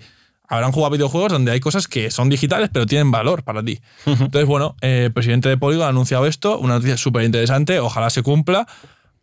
habrán 0.50 0.72
jugado 0.72 0.92
videojuegos 0.92 1.32
donde 1.34 1.52
hay 1.52 1.60
cosas 1.60 1.90
que 1.90 2.10
son 2.10 2.30
digitales, 2.30 2.70
pero 2.72 2.86
tienen 2.86 3.12
valor 3.12 3.44
para 3.44 3.62
ti. 3.64 3.82
Entonces, 4.06 4.46
bueno, 4.46 4.78
eh, 4.82 5.04
el 5.08 5.12
presidente 5.12 5.50
de 5.50 5.58
Polygon 5.58 5.86
ha 5.86 5.90
anunciado 5.90 6.26
esto, 6.26 6.58
una 6.60 6.76
noticia 6.76 6.96
súper 6.96 7.24
interesante, 7.24 7.80
ojalá 7.80 8.10
se 8.10 8.24
cumpla. 8.24 8.66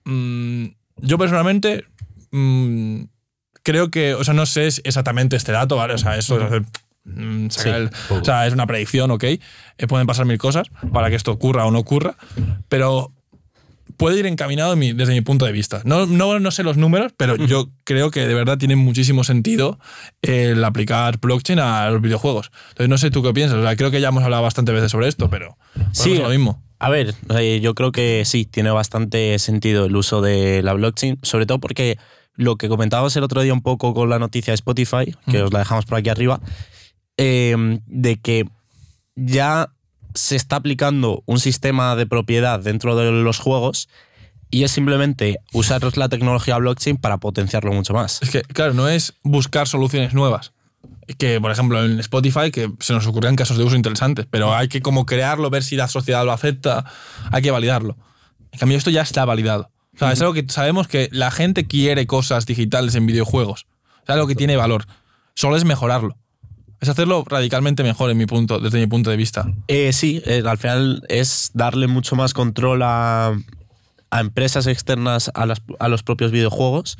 Mm, 0.04 0.66
yo 0.98 1.16
personalmente 1.16 1.86
mm, 2.30 3.04
creo 3.62 3.90
que, 3.90 4.12
o 4.14 4.22
sea, 4.24 4.34
no 4.34 4.44
sé 4.44 4.66
exactamente 4.66 5.36
este 5.36 5.52
dato, 5.52 5.76
¿vale? 5.76 5.94
O 5.94 5.98
sea, 5.98 6.16
eso 6.18 6.36
es 6.36 6.42
hacer, 6.44 6.62
mm, 7.04 7.48
sacar 7.48 7.72
Sí, 7.72 7.78
el- 7.80 7.90
poco. 8.08 8.20
o 8.20 8.24
sea, 8.24 8.46
es 8.46 8.52
una 8.52 8.66
predicción, 8.66 9.10
ok. 9.10 9.24
Eh, 9.24 9.40
pueden 9.88 10.06
pasar 10.06 10.26
mil 10.26 10.36
cosas 10.36 10.66
para 10.92 11.08
que 11.08 11.16
esto 11.16 11.32
ocurra 11.32 11.64
o 11.64 11.70
no 11.70 11.78
ocurra, 11.78 12.16
pero 12.68 13.13
puede 13.96 14.18
ir 14.20 14.26
encaminado 14.26 14.72
en 14.74 14.78
mi- 14.78 14.92
desde 14.92 15.12
mi 15.12 15.20
punto 15.20 15.44
de 15.44 15.52
vista. 15.52 15.82
No, 15.84 16.06
no, 16.06 16.38
no 16.40 16.50
sé 16.50 16.62
los 16.62 16.76
números, 16.76 17.12
pero 17.16 17.36
yo 17.36 17.70
creo 17.84 18.10
que 18.10 18.26
de 18.26 18.34
verdad 18.34 18.58
tiene 18.58 18.76
muchísimo 18.76 19.24
sentido 19.24 19.78
el 20.22 20.62
aplicar 20.64 21.18
blockchain 21.20 21.58
a 21.58 21.90
los 21.90 22.00
videojuegos. 22.02 22.50
Entonces, 22.70 22.88
no 22.88 22.98
sé 22.98 23.10
tú 23.10 23.22
qué 23.22 23.32
piensas. 23.32 23.58
O 23.58 23.62
sea, 23.62 23.76
creo 23.76 23.90
que 23.90 24.00
ya 24.00 24.08
hemos 24.08 24.22
hablado 24.24 24.42
bastantes 24.42 24.74
veces 24.74 24.90
sobre 24.90 25.08
esto, 25.08 25.30
pero 25.30 25.56
Sí. 25.92 26.14
sí, 26.14 26.18
lo 26.18 26.28
mismo. 26.28 26.62
A 26.78 26.90
ver, 26.90 27.14
eh, 27.38 27.60
yo 27.62 27.74
creo 27.74 27.92
que 27.92 28.24
sí, 28.26 28.44
tiene 28.44 28.70
bastante 28.70 29.38
sentido 29.38 29.86
el 29.86 29.96
uso 29.96 30.20
de 30.20 30.62
la 30.62 30.72
blockchain, 30.74 31.18
sobre 31.22 31.46
todo 31.46 31.58
porque 31.60 31.96
lo 32.34 32.56
que 32.56 32.68
comentábamos 32.68 33.16
el 33.16 33.22
otro 33.22 33.40
día 33.42 33.52
un 33.54 33.62
poco 33.62 33.94
con 33.94 34.10
la 34.10 34.18
noticia 34.18 34.50
de 34.50 34.56
Spotify, 34.56 35.14
que 35.30 35.40
os 35.42 35.52
la 35.52 35.60
dejamos 35.60 35.84
por 35.86 35.98
aquí 35.98 36.10
arriba, 36.10 36.40
eh, 37.16 37.78
de 37.86 38.16
que 38.16 38.44
ya 39.14 39.70
se 40.14 40.36
está 40.36 40.56
aplicando 40.56 41.22
un 41.26 41.40
sistema 41.40 41.96
de 41.96 42.06
propiedad 42.06 42.60
dentro 42.60 42.96
de 42.96 43.10
los 43.10 43.38
juegos 43.38 43.88
y 44.50 44.62
es 44.62 44.70
simplemente 44.70 45.40
usar 45.52 45.82
la 45.96 46.08
tecnología 46.08 46.56
blockchain 46.58 46.96
para 46.96 47.18
potenciarlo 47.18 47.72
mucho 47.72 47.92
más. 47.92 48.20
Es 48.22 48.30
que, 48.30 48.42
claro, 48.42 48.72
no 48.72 48.88
es 48.88 49.14
buscar 49.22 49.66
soluciones 49.66 50.14
nuevas. 50.14 50.52
Que, 51.18 51.40
por 51.40 51.50
ejemplo, 51.50 51.84
en 51.84 51.98
Spotify, 52.00 52.50
que 52.52 52.70
se 52.78 52.92
nos 52.92 53.06
ocurrían 53.06 53.36
casos 53.36 53.58
de 53.58 53.64
uso 53.64 53.74
interesantes, 53.74 54.26
pero 54.30 54.54
hay 54.54 54.68
que 54.68 54.80
como 54.80 55.06
crearlo, 55.06 55.50
ver 55.50 55.64
si 55.64 55.76
la 55.76 55.88
sociedad 55.88 56.24
lo 56.24 56.32
acepta, 56.32 56.84
hay 57.32 57.42
que 57.42 57.50
validarlo. 57.50 57.96
En 58.52 58.60
cambio, 58.60 58.78
esto 58.78 58.90
ya 58.90 59.02
está 59.02 59.24
validado. 59.24 59.70
O 59.94 59.98
sea, 59.98 60.12
es 60.12 60.20
algo 60.20 60.34
que 60.34 60.44
sabemos 60.48 60.88
que 60.88 61.08
la 61.10 61.30
gente 61.30 61.66
quiere 61.66 62.06
cosas 62.06 62.46
digitales 62.46 62.94
en 62.94 63.06
videojuegos. 63.06 63.66
Es 64.04 64.10
algo 64.10 64.26
que 64.26 64.34
tiene 64.34 64.56
valor. 64.56 64.86
Solo 65.34 65.56
es 65.56 65.64
mejorarlo. 65.64 66.16
Es 66.84 66.90
hacerlo 66.90 67.24
radicalmente 67.26 67.82
mejor 67.82 68.10
en 68.10 68.18
mi 68.18 68.26
punto, 68.26 68.60
desde 68.60 68.78
mi 68.78 68.86
punto 68.86 69.08
de 69.08 69.16
vista. 69.16 69.46
Eh, 69.68 69.94
sí, 69.94 70.20
eh, 70.26 70.42
al 70.46 70.58
final 70.58 71.02
es 71.08 71.50
darle 71.54 71.86
mucho 71.86 72.14
más 72.14 72.34
control 72.34 72.82
a, 72.82 73.34
a 74.10 74.20
empresas 74.20 74.66
externas 74.66 75.30
a, 75.34 75.46
a 75.78 75.88
los 75.88 76.02
propios 76.02 76.30
videojuegos, 76.30 76.98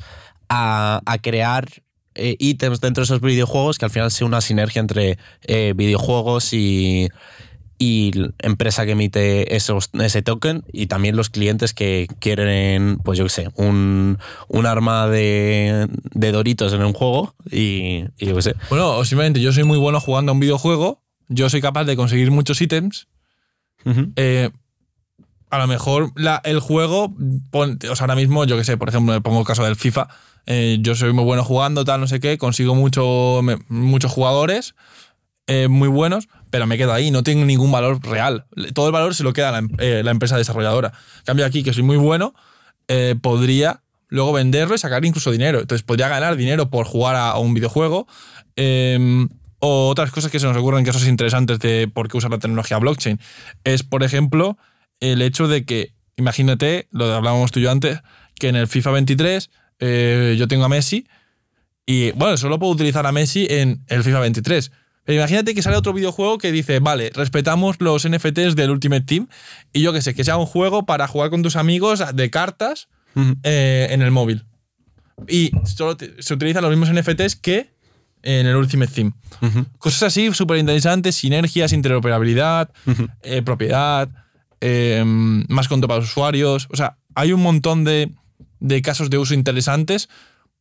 a, 0.49 1.01
a 1.05 1.17
crear 1.19 1.67
eh, 2.15 2.35
ítems 2.39 2.81
dentro 2.81 3.01
de 3.01 3.05
esos 3.05 3.21
videojuegos 3.21 3.77
que 3.77 3.85
al 3.85 3.91
final 3.91 4.09
sea 4.09 4.25
una 4.25 4.41
sinergia 4.41 4.79
entre 4.79 5.19
eh, 5.43 5.73
videojuegos 5.75 6.51
y, 6.53 7.09
y 7.77 8.11
la 8.13 8.29
empresa 8.39 8.85
que 8.85 8.91
emite 8.93 9.55
esos, 9.55 9.89
ese 9.93 10.21
token 10.21 10.63
y 10.71 10.87
también 10.87 11.15
los 11.17 11.29
clientes 11.29 11.73
que 11.73 12.07
quieren, 12.19 12.99
pues 13.03 13.17
yo 13.17 13.25
qué 13.25 13.29
sé, 13.29 13.49
un, 13.55 14.17
un 14.47 14.65
arma 14.65 15.07
de, 15.07 15.87
de 16.13 16.31
Doritos 16.31 16.71
en 16.73 16.83
un 16.83 16.93
juego 16.93 17.35
y, 17.51 18.05
y 18.17 18.25
yo 18.27 18.35
qué 18.35 18.41
sé. 18.41 18.55
Bueno, 18.69 18.95
o 18.97 19.03
simplemente 19.05 19.41
yo 19.41 19.51
soy 19.51 19.63
muy 19.65 19.77
bueno 19.77 19.99
jugando 19.99 20.31
a 20.31 20.33
un 20.33 20.39
videojuego, 20.39 21.01
yo 21.27 21.49
soy 21.49 21.59
capaz 21.61 21.83
de 21.85 21.95
conseguir 21.95 22.31
muchos 22.31 22.61
ítems 22.61 23.07
eh, 24.15 24.49
a 25.49 25.57
lo 25.59 25.67
mejor 25.67 26.11
la- 26.15 26.41
el 26.43 26.59
juego, 26.59 27.13
pon- 27.51 27.77
o 27.89 27.95
sea, 27.95 28.05
ahora 28.05 28.15
mismo, 28.15 28.45
yo 28.45 28.57
que 28.57 28.63
sé, 28.63 28.77
por 28.77 28.89
ejemplo, 28.89 29.13
me 29.13 29.21
pongo 29.21 29.39
el 29.41 29.45
caso 29.45 29.63
del 29.63 29.75
FIFA, 29.75 30.07
eh, 30.47 30.77
yo 30.81 30.95
soy 30.95 31.13
muy 31.13 31.23
bueno 31.23 31.43
jugando, 31.43 31.85
tal, 31.85 31.99
no 32.01 32.07
sé 32.07 32.19
qué, 32.19 32.37
consigo 32.37 32.73
mucho, 32.75 33.41
me- 33.43 33.57
muchos 33.69 34.11
jugadores 34.11 34.75
eh, 35.47 35.67
muy 35.67 35.87
buenos, 35.87 36.27
pero 36.55 36.67
me 36.67 36.77
quedo 36.77 36.93
ahí, 36.93 37.11
no 37.11 37.21
tengo 37.21 37.43
ningún 37.43 37.69
valor 37.69 38.01
real. 38.01 38.45
Todo 38.73 38.85
el 38.85 38.93
valor 38.93 39.13
se 39.13 39.25
lo 39.25 39.33
queda 39.33 39.51
la, 39.51 39.57
em- 39.57 39.67
eh, 39.77 40.03
la 40.05 40.11
empresa 40.11 40.37
desarrolladora. 40.37 40.93
Cambio 41.25 41.45
aquí, 41.45 41.63
que 41.63 41.73
soy 41.73 41.83
muy 41.83 41.97
bueno, 41.97 42.33
eh, 42.87 43.15
podría 43.21 43.81
luego 44.07 44.31
venderlo 44.31 44.73
y 44.73 44.77
sacar 44.77 45.03
incluso 45.03 45.31
dinero. 45.31 45.59
Entonces 45.59 45.83
podría 45.83 46.07
ganar 46.07 46.37
dinero 46.37 46.69
por 46.69 46.85
jugar 46.85 47.17
a, 47.17 47.37
un 47.39 47.53
videojuego. 47.53 48.07
eh, 48.55 49.27
o 49.59 49.89
otras 49.89 50.11
cosas 50.11 50.31
que 50.31 50.39
se 50.39 50.45
nos 50.47 50.55
ocurren, 50.55 50.85
casos 50.85 51.05
interesantes 51.07 51.59
de 51.59 51.89
por 51.93 52.07
qué 52.07 52.15
usar 52.15 52.31
la 52.31 52.39
tecnología 52.39 52.77
blockchain. 52.77 53.19
Es, 53.65 53.83
por 53.83 54.03
ejemplo, 54.03 54.57
el 55.01 55.21
hecho 55.21 55.49
de 55.49 55.65
que, 55.65 55.91
imagínate, 56.15 56.87
lo 56.91 57.13
hablábamos 57.13 57.51
tú 57.51 57.59
y 57.59 57.63
yo 57.63 57.71
antes, 57.71 57.99
que 58.39 58.47
en 58.47 58.55
el 58.55 58.67
FIFA 58.67 58.91
23 58.91 59.49
eh, 59.79 60.35
yo 60.39 60.47
tengo 60.47 60.63
a 60.63 60.69
Messi 60.69 61.05
y, 61.85 62.11
bueno, 62.11 62.37
solo 62.37 62.59
puedo 62.59 62.71
utilizar 62.71 63.05
a 63.05 63.11
Messi 63.11 63.45
en 63.49 63.83
el 63.87 64.03
FIFA 64.05 64.21
23. 64.21 64.71
Pero 65.05 65.19
imagínate 65.19 65.53
que 65.55 65.61
sale 65.61 65.77
otro 65.77 65.93
videojuego 65.93 66.37
que 66.39 66.51
dice, 66.51 66.79
vale, 66.79 67.11
respetamos 67.13 67.77
los 67.79 68.07
NFTs 68.09 68.55
del 68.55 68.71
Ultimate 68.71 69.05
Team 69.05 69.27
y 69.71 69.81
yo 69.81 69.93
qué 69.93 70.01
sé, 70.01 70.13
que 70.15 70.23
sea 70.23 70.35
un 70.37 70.45
juego 70.47 70.85
para 70.85 71.07
jugar 71.07 71.29
con 71.29 71.43
tus 71.43 71.55
amigos 71.55 72.03
de 72.13 72.29
cartas 72.29 72.87
eh, 73.43 73.87
en 73.91 74.01
el 74.01 74.11
móvil. 74.11 74.43
Y 75.27 75.51
solo 75.65 75.95
te- 75.95 76.21
se 76.21 76.33
utilizan 76.33 76.63
los 76.63 76.75
mismos 76.75 76.91
NFTs 76.91 77.35
que 77.37 77.69
en 78.23 78.47
el 78.47 78.55
Ultimate 78.55 78.91
Team. 78.91 79.13
Cosas 79.77 80.03
así 80.03 80.33
súper 80.33 80.57
interesantes, 80.57 81.15
sinergias, 81.15 81.71
interoperabilidad, 81.71 82.71
eh, 83.21 83.41
propiedad, 83.43 84.09
eh, 84.61 85.03
más 85.05 85.67
control 85.67 85.87
para 85.89 85.99
los 86.01 86.09
usuarios. 86.09 86.67
O 86.71 86.75
sea, 86.75 86.97
hay 87.13 87.31
un 87.31 87.41
montón 87.43 87.83
de, 87.83 88.11
de 88.59 88.81
casos 88.81 89.11
de 89.11 89.19
uso 89.19 89.35
interesantes 89.35 90.09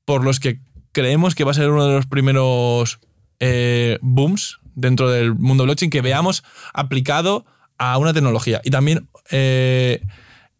por 0.05 0.23
los 0.23 0.39
que 0.39 0.61
creemos 0.93 1.35
que 1.35 1.45
va 1.45 1.53
a 1.53 1.55
ser 1.55 1.71
uno 1.71 1.87
de 1.87 1.95
los 1.95 2.07
primeros 2.07 3.01
eh, 3.40 3.99
booms 4.03 4.59
dentro 4.75 5.11
del 5.11 5.35
mundo 5.35 5.64
blockchain 5.64 5.90
que 5.90 6.01
veamos 6.01 6.44
aplicado 6.73 7.47
a 7.79 7.99
una 7.99 8.12
tecnología. 8.12 8.61
Y 8.64 8.70
también 8.70 9.09
eh, 9.31 10.03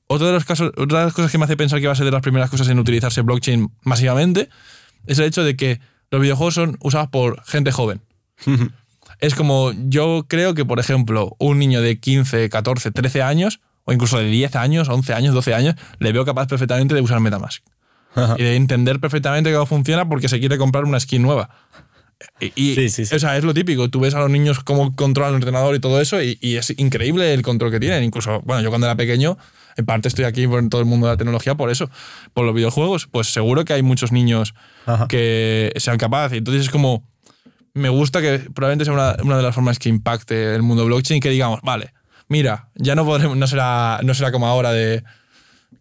otro 0.07 0.27
de 0.27 0.33
los 0.33 0.45
casos, 0.45 0.73
otra 0.77 1.01
de 1.01 1.05
las 1.07 1.15
cosas 1.15 1.31
que 1.31 1.39
me 1.39 1.45
hace 1.45 1.57
pensar 1.57 1.81
que 1.81 1.87
va 1.87 1.93
a 1.93 1.97
ser 1.97 2.05
de 2.05 2.13
las 2.13 2.23
primeras 2.23 2.51
cosas 2.51 2.69
en 2.69 2.79
utilizarse 2.79 3.23
blockchain 3.23 3.71
masivamente 3.83 4.49
es 5.07 5.19
el 5.19 5.27
hecho 5.27 5.45
de 5.45 5.57
que 5.57 5.81
los 6.11 6.21
videojuegos 6.21 6.55
son 6.55 6.77
usados 6.81 7.09
por 7.09 7.43
gente 7.45 7.73
joven. 7.73 8.01
Es 9.21 9.35
como, 9.35 9.73
yo 9.89 10.27
creo 10.29 10.55
que, 10.55 10.65
por 10.65 10.81
ejemplo, 10.81 11.37
un 11.39 11.59
niño 11.59 11.81
de 11.81 11.99
15, 11.99 12.49
14, 12.49 12.91
13 12.91 13.23
años, 13.23 13.61
o 13.85 13.93
incluso 13.93 14.19
de 14.19 14.27
10 14.27 14.57
años, 14.57 14.89
11 14.89 15.15
años, 15.15 15.35
12 15.35 15.55
años, 15.55 15.75
le 15.99 16.13
veo 16.13 16.25
capaz 16.25 16.47
perfectamente 16.47 16.95
de 16.95 17.01
usar 17.01 17.21
Metamask. 17.21 17.65
Ajá. 18.15 18.37
Y 18.39 18.43
de 18.43 18.57
entender 18.57 19.01
perfectamente 19.01 19.53
cómo 19.53 19.67
funciona 19.67 20.09
porque 20.09 20.29
se 20.29 20.39
quiere 20.41 20.57
comprar 20.59 20.85
una 20.85 21.01
skin 21.01 21.23
nueva. 21.23 21.51
Y, 22.41 22.53
y- 22.55 22.75
Sí, 22.75 22.89
sí, 22.89 23.07
sí. 23.07 23.15
O 23.15 23.19
sea, 23.19 23.37
es 23.37 23.45
lo 23.45 23.53
típico. 23.55 23.89
Tú 23.91 24.01
ves 24.01 24.15
a 24.15 24.21
los 24.21 24.31
niños 24.31 24.61
cómo 24.65 24.95
controlan 24.95 25.35
el 25.35 25.43
ordenador 25.43 25.75
y 25.75 25.81
todo 25.81 26.01
eso, 26.01 26.23
y, 26.23 26.39
y 26.41 26.57
es 26.57 26.73
increíble 26.79 27.33
el 27.35 27.43
control 27.43 27.71
que 27.71 27.81
tienen. 27.81 28.03
Incluso, 28.05 28.41
bueno, 28.43 28.63
yo 28.63 28.71
cuando 28.71 28.87
era 28.87 28.97
pequeño, 28.97 29.37
en 29.77 29.87
parte 29.87 30.09
estoy 30.09 30.25
aquí 30.25 30.47
por 30.47 30.67
todo 30.69 30.81
el 30.81 30.87
mundo 30.87 31.07
de 31.07 31.13
la 31.15 31.17
tecnología 31.17 31.55
por 31.57 31.71
eso, 31.71 31.91
por 32.33 32.45
los 32.47 32.55
videojuegos. 32.55 33.07
Pues 33.07 33.33
seguro 33.33 33.65
que 33.65 33.73
hay 33.73 33.83
muchos 33.83 34.13
niños 34.13 34.55
Ajá. 34.87 35.09
que 35.09 35.73
sean 35.77 35.99
capaces. 35.99 36.39
Entonces 36.39 36.63
es 36.65 36.71
como, 36.71 37.03
me 37.75 37.89
gusta 37.89 38.21
que 38.21 38.39
probablemente 38.55 38.85
sea 38.85 38.95
una, 38.95 39.17
una 39.23 39.37
de 39.37 39.43
las 39.43 39.55
formas 39.55 39.79
que 39.79 39.89
impacte 39.89 40.55
el 40.55 40.63
mundo 40.63 40.85
blockchain, 40.87 41.21
que 41.21 41.31
digamos, 41.31 41.61
vale, 41.63 41.93
mira, 42.29 42.69
ya 42.77 42.95
no 42.95 43.05
podremos, 43.05 43.37
no 43.37 43.47
será, 43.47 43.99
no 44.05 44.15
será 44.15 44.31
como 44.33 44.47
ahora 44.47 44.73
de 44.73 45.03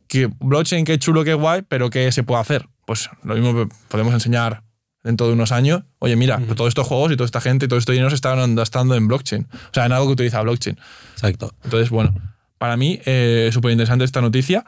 que 0.07 0.27
blockchain, 0.39 0.85
qué 0.85 0.97
chulo, 0.99 1.23
qué 1.23 1.33
guay, 1.35 1.61
pero 1.67 1.89
qué 1.89 2.11
se 2.11 2.23
puede 2.23 2.41
hacer. 2.41 2.67
pues 2.85 3.09
lo 3.23 3.35
mismo 3.35 3.69
podemos 3.89 4.13
enseñar 4.13 4.63
dentro 5.03 5.27
de 5.27 5.33
unos 5.33 5.51
años, 5.51 5.83
oye, 5.99 6.15
mira, 6.15 6.41
todos 6.55 6.69
estos 6.69 6.87
juegos 6.87 7.11
y 7.11 7.17
toda 7.17 7.25
esta 7.25 7.41
gente 7.41 7.65
y 7.65 7.67
todo 7.67 7.77
esto 7.77 7.91
dinero 7.91 8.09
se 8.09 8.15
están 8.15 8.55
gastando 8.55 8.95
en 8.95 9.07
blockchain. 9.07 9.47
O 9.51 9.73
sea, 9.73 9.85
en 9.85 9.91
algo 9.91 10.07
que 10.07 10.13
utiliza 10.13 10.41
blockchain. 10.41 10.77
Exacto. 11.13 11.53
Entonces, 11.63 11.89
bueno, 11.89 12.13
para 12.57 12.77
mí, 12.77 12.99
eh, 13.05 13.49
súper 13.51 13.71
interesante 13.71 14.05
esta 14.05 14.21
noticia. 14.21 14.65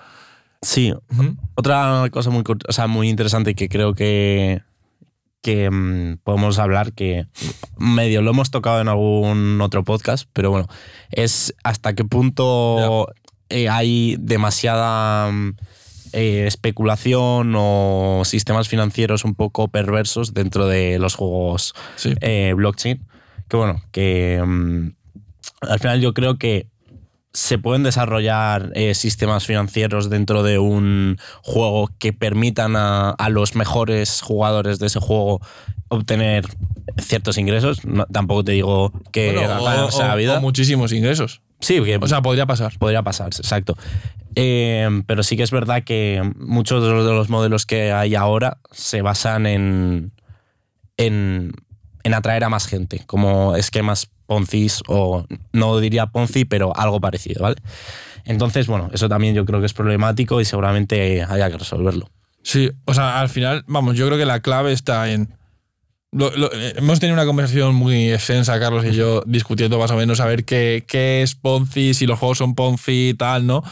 Sí. 0.62 0.94
Otra 1.56 2.08
cosa 2.12 2.30
muy, 2.30 2.44
o 2.68 2.74
sea, 2.74 2.88
muy 2.88 3.10
interesante 3.10 3.56
que 3.56 3.70
creo 3.70 3.94
que, 3.94 4.62
que 5.42 5.70
mm, 5.70 6.18
podemos 6.24 6.60
hablar, 6.60 6.94
que 6.94 7.28
medio 7.78 8.22
lo 8.22 8.32
hemos 8.32 8.52
tocado 8.52 8.82
en 8.82 8.88
algún 8.88 9.62
otro 9.62 9.84
podcast, 9.84 10.28
pero 10.34 10.52
bueno, 10.52 10.68
es 11.12 11.54
hasta 11.64 11.94
qué 11.94 12.04
punto 12.04 13.08
eh, 13.50 13.70
hay 13.70 14.18
demasiada 14.20 15.32
mm, 15.32 15.56
eh, 16.16 16.48
especulación 16.48 17.54
o 17.58 18.22
sistemas 18.24 18.70
financieros 18.70 19.26
un 19.26 19.36
poco 19.36 19.68
perversos 19.68 20.34
dentro 20.34 20.66
de 20.68 20.98
los 20.98 21.16
juegos 21.16 21.74
eh, 22.22 22.54
blockchain. 22.56 23.06
Que 23.50 23.58
bueno, 23.58 23.82
que 23.92 24.42
mm, 24.46 24.92
al 25.62 25.80
final 25.80 26.00
yo 26.00 26.14
creo 26.14 26.38
que 26.38 26.68
se 27.34 27.58
pueden 27.58 27.84
desarrollar 27.84 28.72
sistemas 28.94 29.46
financieros 29.46 30.10
dentro 30.10 30.42
de 30.42 30.58
un 30.58 31.18
juego 31.44 31.90
que 32.00 32.14
permitan 32.14 32.78
a, 32.78 33.28
los 33.30 33.56
mejores 33.56 34.22
jugadores 34.22 34.80
de 34.80 34.88
ese 34.88 35.02
juego 35.02 35.42
obtener 35.90 36.46
ciertos 36.98 37.38
ingresos. 37.38 37.82
tampoco 38.10 38.46
te 38.46 38.54
digo 38.54 38.94
que 39.12 39.34
bueno, 39.34 39.90
o, 39.92 40.16
vida. 40.16 40.40
muchísimos 40.40 40.94
ingresos. 40.94 41.42
Sí, 41.60 41.80
o 41.80 42.08
sea, 42.08 42.22
podría 42.22 42.46
pasar. 42.46 42.78
Podría 42.78 43.04
pasar, 43.04 43.28
exacto. 43.28 43.76
Eh, 44.36 44.88
pero 45.08 45.24
sí 45.24 45.38
que 45.38 45.44
es 45.44 45.52
verdad 45.52 45.84
que 45.84 46.22
muchos 46.38 46.84
de 46.84 46.92
los, 46.92 47.30
modelos 47.30 47.66
que 47.66 47.94
hay 47.94 48.16
ahora 48.16 48.58
se 48.72 49.02
basan 49.02 49.46
en, 49.46 50.12
en, 50.98 51.54
en 52.04 52.14
atraer 52.14 52.44
a 52.44 52.50
más 52.50 52.68
gente, 52.68 53.04
como 53.06 53.56
esquemas 53.56 54.10
Ponzi 54.26 54.68
o 54.88 55.26
no 55.54 55.80
diría 55.80 56.08
Ponzi, 56.08 56.46
pero 56.46 56.76
algo 56.76 57.00
parecido, 57.00 57.44
¿vale? 57.44 57.58
Entonces, 58.26 58.68
bueno, 58.68 58.90
eso 58.92 59.08
también 59.08 59.36
yo 59.36 59.46
creo 59.46 59.60
que 59.60 59.68
es 59.68 59.74
problemático 59.74 60.42
y 60.42 60.46
seguramente 60.46 61.24
haya 61.24 61.50
que 61.50 61.58
resolverlo. 61.58 62.10
Sí, 62.42 62.72
o 62.86 62.94
sea, 62.94 63.20
al 63.20 63.30
final, 63.30 63.64
vamos, 63.68 63.96
yo 63.96 64.06
creo 64.08 64.18
que 64.18 64.26
la 64.26 64.42
clave 64.42 64.72
está 64.72 65.12
en 65.12 65.35
eh, 66.18 66.74
hemos 66.78 67.00
tenido 67.00 67.14
una 67.14 67.26
conversación 67.26 67.76
muy 67.76 68.12
extensa, 68.12 68.60
Carlos 68.60 68.86
y 68.86 68.94
yo, 68.94 69.22
discutiendo 69.26 69.80
más 69.80 69.92
o 69.92 69.96
menos 69.98 70.20
a 70.20 70.26
ver 70.26 70.46
qué, 70.46 70.84
qué 70.88 71.22
es 71.22 71.36
Ponzi, 71.36 71.94
si 71.94 72.06
los 72.06 72.20
juegos 72.20 72.38
son 72.38 72.56
Ponzi 72.56 73.10
y 73.10 73.14
tal, 73.14 73.46
¿no? 73.46 73.64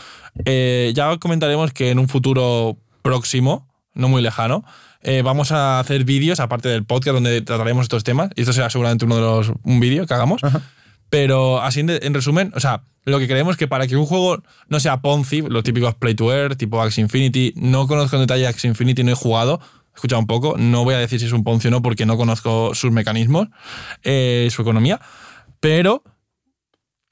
Eh, 0.46 0.92
ya 0.96 1.18
comentaremos 1.18 1.74
que 1.74 1.92
en 1.92 2.00
un 2.00 2.08
futuro 2.08 2.78
próximo, 3.02 3.68
no 3.94 4.10
muy 4.10 4.22
lejano, 4.22 4.66
eh, 5.04 5.22
vamos 5.22 5.52
a 5.52 5.80
hacer 5.80 6.06
vídeos, 6.06 6.40
aparte 6.40 6.70
del 6.70 6.86
podcast, 6.86 7.16
donde 7.16 7.42
trataremos 7.42 7.84
estos 7.84 8.04
temas. 8.04 8.30
Y 8.36 8.42
esto 8.42 8.54
será 8.54 8.70
seguramente 8.70 9.06
uno 9.06 9.16
de 9.16 9.22
los. 9.22 9.52
un 9.64 9.80
vídeo 9.80 10.08
que 10.08 10.14
hagamos. 10.14 10.42
Pero 11.10 11.62
así, 11.62 11.82
en, 11.82 12.14
resumen, 12.14 12.52
o 12.56 12.60
sea, 12.60 12.84
lo 13.04 13.20
que 13.20 13.28
creemos 13.28 13.56
que 13.56 13.68
para 13.68 13.86
que 13.86 13.96
un 13.96 14.06
juego 14.06 14.42
no 14.68 14.80
sea 14.80 15.02
Ponzi, 15.02 15.42
los 15.42 15.64
típicos 15.64 15.94
Play 15.94 16.16
to 16.16 16.34
Earn, 16.34 16.58
tipo 16.58 16.82
Axie 16.82 17.02
Infinity, 17.02 17.54
no 17.56 17.88
conozco 17.88 18.16
en 18.16 18.24
detalle 18.24 18.48
Axie 18.48 18.70
Infinity, 18.70 19.04
no 19.04 19.12
he 19.12 19.16
jugado, 19.16 19.60
escuchado 19.94 20.20
un 20.20 20.28
poco, 20.28 20.56
no 20.58 20.84
voy 20.84 20.96
a 20.96 21.00
decir 21.00 21.20
si 21.20 21.26
es 21.26 21.32
un 21.32 21.44
Ponzi 21.44 21.68
o 21.68 21.72
no 21.72 21.82
porque 21.82 22.06
no 22.06 22.18
conozco 22.18 22.74
sus 22.74 22.92
mecanismos, 22.92 23.48
eh, 24.04 24.48
su 24.52 24.62
economía, 24.62 25.00
pero 25.60 26.04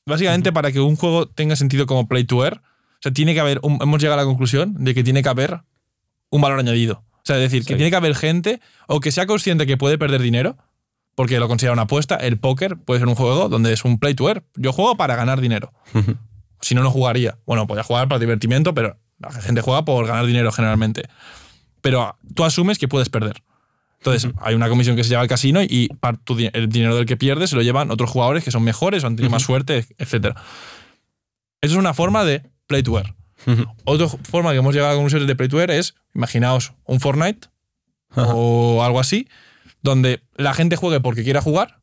básicamente 0.05 0.51
para 0.51 0.71
que 0.71 0.79
un 0.79 0.95
juego 0.95 1.27
tenga 1.27 1.55
sentido 1.55 1.85
como 1.85 2.07
play 2.07 2.23
to 2.23 2.43
earn, 2.43 2.57
o 2.57 3.01
sea, 3.01 3.11
tiene 3.11 3.33
que 3.33 3.39
haber, 3.39 3.59
hemos 3.63 4.01
llegado 4.01 4.19
a 4.19 4.23
la 4.23 4.27
conclusión 4.27 4.75
de 4.83 4.93
que 4.93 5.03
tiene 5.03 5.23
que 5.23 5.29
haber 5.29 5.61
un 6.29 6.41
valor 6.41 6.59
añadido. 6.59 7.03
O 7.13 7.23
sea, 7.23 7.35
es 7.37 7.43
decir, 7.43 7.65
que 7.65 7.75
tiene 7.75 7.89
que 7.89 7.95
haber 7.95 8.15
gente 8.15 8.61
o 8.87 8.99
que 8.99 9.11
sea 9.11 9.25
consciente 9.25 9.67
que 9.67 9.77
puede 9.77 9.97
perder 9.97 10.21
dinero, 10.21 10.57
porque 11.15 11.39
lo 11.39 11.47
considera 11.47 11.73
una 11.73 11.83
apuesta. 11.83 12.15
El 12.15 12.39
póker 12.39 12.77
puede 12.77 12.99
ser 12.99 13.07
un 13.07 13.15
juego 13.15 13.49
donde 13.49 13.73
es 13.73 13.85
un 13.85 13.99
play 13.99 14.15
to 14.15 14.27
earn. 14.27 14.43
Yo 14.55 14.71
juego 14.73 14.97
para 14.97 15.15
ganar 15.15 15.41
dinero. 15.41 15.71
si 16.61 16.73
no, 16.75 16.83
no 16.83 16.91
jugaría. 16.91 17.37
Bueno, 17.45 17.67
podría 17.67 17.83
jugar 17.83 18.07
para 18.07 18.19
divertimiento, 18.19 18.73
pero 18.73 18.97
la 19.19 19.31
gente 19.31 19.61
juega 19.61 19.85
por 19.85 20.07
ganar 20.07 20.25
dinero 20.25 20.51
generalmente 20.51 21.03
pero 21.81 22.17
tú 22.35 22.43
asumes 22.43 22.77
que 22.77 22.87
puedes 22.87 23.09
perder. 23.09 23.43
Entonces, 23.97 24.31
hay 24.41 24.55
una 24.55 24.67
comisión 24.67 24.95
que 24.95 25.03
se 25.03 25.09
lleva 25.09 25.21
al 25.21 25.27
casino 25.27 25.61
y 25.61 25.89
el 26.53 26.69
dinero 26.69 26.95
del 26.95 27.05
que 27.05 27.17
pierdes 27.17 27.51
se 27.51 27.55
lo 27.55 27.61
llevan 27.61 27.91
otros 27.91 28.09
jugadores 28.09 28.43
que 28.43 28.49
son 28.49 28.63
mejores 28.63 29.03
o 29.03 29.07
han 29.07 29.15
tenido 29.15 29.31
más 29.31 29.43
suerte, 29.43 29.85
etc. 29.99 30.35
Eso 31.61 31.73
es 31.73 31.75
una 31.75 31.93
forma 31.93 32.23
de 32.23 32.49
play 32.65 32.81
to 32.81 32.97
earn. 32.97 33.15
Otra 33.83 34.07
forma 34.07 34.51
que 34.51 34.57
hemos 34.57 34.73
llegado 34.73 34.93
a 34.93 34.95
conclusiones 34.95 35.27
de 35.27 35.35
play 35.35 35.49
to 35.49 35.59
earn 35.59 35.71
es, 35.71 35.93
imaginaos, 36.15 36.73
un 36.85 36.99
Fortnite 36.99 37.49
o 38.15 38.83
algo 38.83 38.99
así, 38.99 39.27
donde 39.83 40.23
la 40.35 40.53
gente 40.53 40.75
juegue 40.75 40.99
porque 40.99 41.23
quiera 41.23 41.41
jugar 41.41 41.81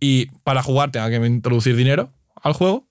y 0.00 0.26
para 0.44 0.62
jugar 0.62 0.90
tenga 0.92 1.10
que 1.10 1.16
introducir 1.16 1.74
dinero 1.74 2.12
al 2.40 2.52
juego 2.52 2.87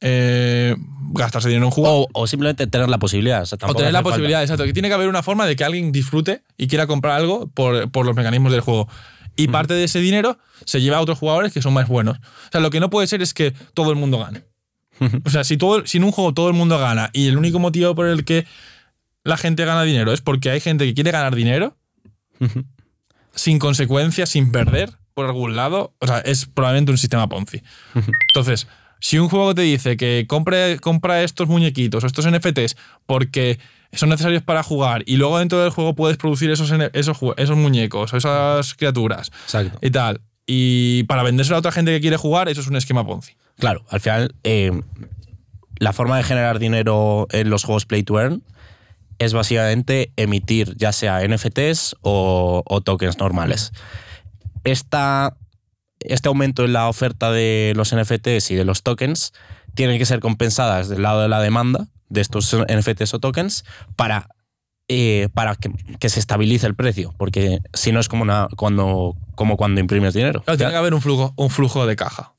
eh, 0.00 0.76
gastarse 1.12 1.48
dinero 1.48 1.64
en 1.64 1.66
un 1.66 1.70
juego. 1.70 2.08
O, 2.12 2.26
simplemente 2.26 2.66
tener 2.66 2.88
la 2.88 2.98
posibilidad. 2.98 3.44
O, 3.62 3.74
tener 3.74 3.92
la 3.92 4.02
posibilidad, 4.02 4.42
exacto. 4.42 4.64
Que 4.64 4.72
tiene 4.72 4.88
que 4.88 4.94
haber 4.94 5.08
una 5.08 5.22
forma 5.22 5.46
de 5.46 5.56
que 5.56 5.64
alguien 5.64 5.92
disfrute 5.92 6.42
y 6.56 6.66
quiera 6.66 6.86
comprar 6.86 7.16
algo 7.16 7.48
por, 7.48 7.90
por 7.90 8.06
los 8.06 8.14
mecanismos 8.14 8.52
del 8.52 8.60
juego. 8.60 8.88
Y 9.36 9.48
parte 9.48 9.74
de 9.74 9.84
ese 9.84 10.00
dinero 10.00 10.38
se 10.64 10.80
lleva 10.80 10.96
a 10.96 11.00
otros 11.00 11.18
jugadores 11.18 11.52
que 11.52 11.60
son 11.60 11.74
más 11.74 11.88
buenos. 11.88 12.18
O 12.18 12.50
sea, 12.50 12.60
lo 12.60 12.70
que 12.70 12.80
no 12.80 12.88
puede 12.88 13.06
ser 13.06 13.20
es 13.20 13.34
que 13.34 13.52
todo 13.74 13.90
el 13.90 13.96
mundo 13.96 14.18
gane. 14.18 14.42
o 15.24 15.30
sea, 15.30 15.44
si, 15.44 15.58
todo, 15.58 15.86
si 15.86 15.98
en 15.98 16.04
un 16.04 16.12
juego 16.12 16.32
todo 16.32 16.48
el 16.48 16.54
mundo 16.54 16.78
gana 16.78 17.10
y 17.12 17.28
el 17.28 17.36
único 17.36 17.58
motivo 17.58 17.94
por 17.94 18.06
el 18.06 18.24
que 18.24 18.46
la 19.24 19.36
gente 19.36 19.64
gana 19.66 19.82
dinero 19.82 20.12
es 20.12 20.22
porque 20.22 20.50
hay 20.50 20.60
gente 20.60 20.86
que 20.86 20.94
quiere 20.94 21.10
ganar 21.10 21.34
dinero 21.34 21.76
sin 23.34 23.58
consecuencias, 23.58 24.30
sin 24.30 24.52
perder 24.52 24.92
por 25.14 25.26
algún 25.26 25.56
lado, 25.56 25.94
o 25.98 26.06
sea, 26.06 26.18
es 26.18 26.46
probablemente 26.46 26.92
un 26.92 26.98
sistema 26.98 27.28
Ponzi. 27.28 27.62
Entonces, 28.34 28.66
si 29.00 29.18
un 29.18 29.28
juego 29.28 29.54
te 29.54 29.62
dice 29.62 29.96
que 29.96 30.26
compre, 30.28 30.78
compra 30.78 31.22
estos 31.22 31.48
muñequitos 31.48 32.02
o 32.04 32.06
estos 32.06 32.30
NFTs 32.30 32.76
porque 33.06 33.58
son 33.92 34.08
necesarios 34.08 34.42
para 34.42 34.62
jugar 34.62 35.02
y 35.06 35.16
luego 35.16 35.38
dentro 35.38 35.60
del 35.60 35.70
juego 35.70 35.94
puedes 35.94 36.16
producir 36.16 36.50
esos, 36.50 36.72
esos, 36.92 37.18
esos 37.36 37.56
muñecos 37.56 38.12
o 38.12 38.16
esas 38.16 38.74
criaturas 38.74 39.30
y 39.80 39.90
tal, 39.90 40.20
y 40.46 41.04
para 41.04 41.22
vendérselo 41.22 41.56
a 41.56 41.58
otra 41.58 41.72
gente 41.72 41.92
que 41.92 42.00
quiere 42.00 42.16
jugar, 42.16 42.48
eso 42.48 42.60
es 42.60 42.68
un 42.68 42.76
esquema 42.76 43.04
Ponzi. 43.04 43.32
Claro, 43.58 43.84
al 43.88 44.00
final 44.00 44.34
eh, 44.44 44.72
la 45.78 45.92
forma 45.92 46.16
de 46.16 46.24
generar 46.24 46.58
dinero 46.58 47.26
en 47.30 47.50
los 47.50 47.64
juegos 47.64 47.86
Play 47.86 48.02
to 48.02 48.20
Earn 48.20 48.42
es 49.18 49.32
básicamente 49.32 50.12
emitir 50.16 50.76
ya 50.76 50.92
sea 50.92 51.26
NFTs 51.26 51.96
o, 52.02 52.62
o 52.66 52.80
tokens 52.80 53.18
normales. 53.18 53.72
Esta 54.64 55.36
este 56.00 56.28
aumento 56.28 56.64
en 56.64 56.72
la 56.72 56.88
oferta 56.88 57.30
de 57.30 57.72
los 57.76 57.94
NFTs 57.94 58.50
y 58.50 58.54
de 58.54 58.64
los 58.64 58.82
tokens 58.82 59.32
tiene 59.74 59.98
que 59.98 60.06
ser 60.06 60.20
compensadas 60.20 60.88
del 60.88 61.02
lado 61.02 61.22
de 61.22 61.28
la 61.28 61.40
demanda 61.40 61.88
de 62.08 62.20
estos 62.20 62.56
NFTs 62.56 63.14
o 63.14 63.18
tokens 63.18 63.64
para, 63.96 64.28
eh, 64.88 65.28
para 65.34 65.56
que, 65.56 66.08
se 66.08 66.20
estabilice 66.20 66.66
el 66.66 66.74
precio, 66.74 67.14
porque 67.18 67.60
si 67.74 67.92
no 67.92 68.00
es 68.00 68.08
como, 68.08 68.22
una, 68.22 68.48
cuando, 68.56 69.16
como 69.34 69.56
cuando 69.56 69.80
imprimes 69.80 70.14
dinero. 70.14 70.42
tiene 70.46 70.70
que 70.70 70.76
haber 70.76 70.94
un 70.94 71.02
flujo, 71.02 71.34
un 71.36 71.50
flujo 71.50 71.86
de 71.86 71.96
caja. 71.96 72.34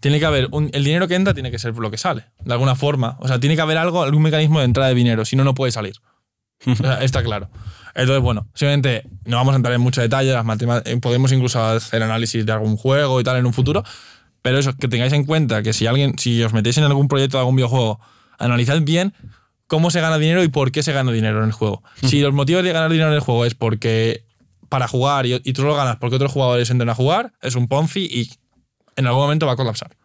tiene 0.00 0.18
que 0.18 0.24
haber 0.24 0.48
el 0.72 0.84
dinero 0.84 1.08
que 1.08 1.14
entra 1.14 1.34
tiene 1.34 1.50
que 1.50 1.58
ser 1.58 1.76
lo 1.76 1.90
que 1.90 1.98
sale, 1.98 2.24
de 2.44 2.52
alguna 2.52 2.74
forma. 2.74 3.16
O 3.20 3.28
sea, 3.28 3.40
tiene 3.40 3.56
que 3.56 3.62
haber 3.62 3.76
algo, 3.76 4.02
algún 4.02 4.22
mecanismo 4.22 4.60
de 4.60 4.64
entrada 4.64 4.88
de 4.88 4.94
dinero, 4.94 5.24
si 5.24 5.36
no, 5.36 5.44
no 5.44 5.54
puede 5.54 5.72
salir. 5.72 5.94
está 7.00 7.22
claro. 7.22 7.50
Entonces, 7.98 8.22
bueno, 8.22 8.46
simplemente 8.54 9.02
no 9.24 9.38
vamos 9.38 9.54
a 9.54 9.56
entrar 9.56 9.74
en 9.74 9.80
mucho 9.80 10.00
detalle, 10.00 10.32
las 10.32 10.46
eh, 10.84 10.98
podemos 11.02 11.32
incluso 11.32 11.60
hacer 11.60 12.00
análisis 12.00 12.46
de 12.46 12.52
algún 12.52 12.76
juego 12.76 13.20
y 13.20 13.24
tal 13.24 13.36
en 13.38 13.44
un 13.44 13.52
futuro, 13.52 13.82
pero 14.40 14.56
eso, 14.56 14.72
que 14.76 14.86
tengáis 14.86 15.12
en 15.12 15.24
cuenta 15.24 15.64
que 15.64 15.72
si 15.72 15.88
alguien, 15.88 16.16
si 16.16 16.40
os 16.44 16.52
metéis 16.52 16.78
en 16.78 16.84
algún 16.84 17.08
proyecto 17.08 17.38
de 17.38 17.40
algún 17.40 17.56
videojuego, 17.56 17.98
analizad 18.38 18.80
bien 18.82 19.14
cómo 19.66 19.90
se 19.90 20.00
gana 20.00 20.16
dinero 20.16 20.44
y 20.44 20.48
por 20.48 20.70
qué 20.70 20.84
se 20.84 20.92
gana 20.92 21.10
dinero 21.10 21.38
en 21.38 21.46
el 21.46 21.52
juego. 21.52 21.82
Si 22.04 22.20
los 22.20 22.32
motivos 22.32 22.62
de 22.62 22.72
ganar 22.72 22.88
dinero 22.88 23.08
en 23.08 23.16
el 23.16 23.20
juego 23.20 23.44
es 23.44 23.56
porque 23.56 24.24
para 24.68 24.86
jugar 24.86 25.26
y, 25.26 25.40
tú 25.52 25.64
lo 25.64 25.74
ganas 25.74 25.96
porque 25.96 26.14
otros 26.14 26.30
jugadores 26.30 26.70
entran 26.70 26.90
a 26.90 26.94
jugar, 26.94 27.32
es 27.42 27.56
un 27.56 27.66
Ponzi 27.66 28.04
y 28.04 28.30
en 28.94 29.08
algún 29.08 29.22
momento 29.22 29.44
va 29.44 29.54
a 29.54 29.56
colapsar. 29.56 29.96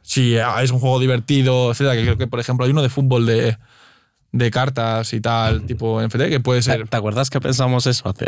si 0.00 0.36
es 0.36 0.70
un 0.70 0.80
juego 0.80 0.98
divertido, 0.98 1.72
etcétera, 1.72 1.94
que 1.94 2.02
creo 2.04 2.16
que, 2.16 2.26
por 2.26 2.40
ejemplo, 2.40 2.64
hay 2.64 2.72
uno 2.72 2.82
de 2.82 2.88
fútbol 2.88 3.26
de, 3.26 3.58
de 4.32 4.50
cartas 4.50 5.12
y 5.12 5.20
tal, 5.20 5.66
tipo 5.66 6.00
NFT, 6.00 6.28
que 6.28 6.40
puede 6.40 6.62
ser. 6.62 6.88
¿Te 6.88 6.96
acuerdas 6.96 7.30
que 7.30 7.40
pensamos 7.40 7.86
eso 7.86 8.08
hace, 8.08 8.26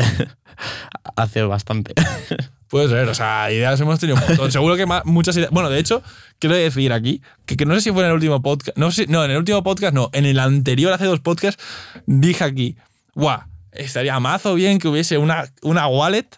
hace 1.16 1.42
bastante? 1.42 1.94
Puede 2.68 2.88
ser, 2.88 3.06
o 3.06 3.14
sea, 3.14 3.52
ideas 3.52 3.78
hemos 3.82 4.00
tenido 4.00 4.18
un 4.18 4.26
montón. 4.26 4.50
Seguro 4.50 4.76
que 4.76 4.86
muchas 5.04 5.36
ideas. 5.36 5.50
Bueno, 5.50 5.68
de 5.68 5.78
hecho, 5.78 6.02
quiero 6.38 6.56
decir 6.56 6.94
aquí 6.94 7.20
que, 7.44 7.66
no 7.66 7.74
sé 7.74 7.82
si 7.82 7.92
fue 7.92 8.00
en 8.00 8.08
el 8.08 8.14
último 8.14 8.40
podcast. 8.40 8.78
No, 8.78 8.90
sé, 8.90 9.06
no, 9.08 9.22
en 9.26 9.30
el 9.30 9.36
último 9.36 9.62
podcast 9.62 9.92
no. 9.92 10.08
En 10.14 10.24
el 10.24 10.38
anterior, 10.38 10.90
hace 10.90 11.04
dos 11.04 11.20
podcasts, 11.20 11.62
dije 12.06 12.42
aquí, 12.42 12.76
guau, 13.14 13.42
estaría 13.72 14.18
mazo 14.20 14.54
bien 14.54 14.78
que 14.78 14.88
hubiese 14.88 15.18
una, 15.18 15.52
una 15.60 15.86
wallet 15.86 16.28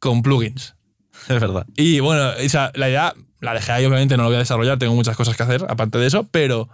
con 0.00 0.22
plugins. 0.22 0.74
Es 1.28 1.40
verdad. 1.40 1.64
Y 1.76 2.00
bueno, 2.00 2.32
esa, 2.32 2.72
la 2.74 2.88
idea 2.88 3.14
la 3.40 3.54
dejé 3.54 3.70
ahí, 3.70 3.84
obviamente 3.84 4.16
no 4.16 4.24
lo 4.24 4.30
voy 4.30 4.36
a 4.36 4.40
desarrollar, 4.40 4.78
tengo 4.78 4.94
muchas 4.94 5.16
cosas 5.16 5.36
que 5.36 5.42
hacer 5.44 5.64
aparte 5.68 5.98
de 5.98 6.06
eso, 6.06 6.26
pero 6.30 6.68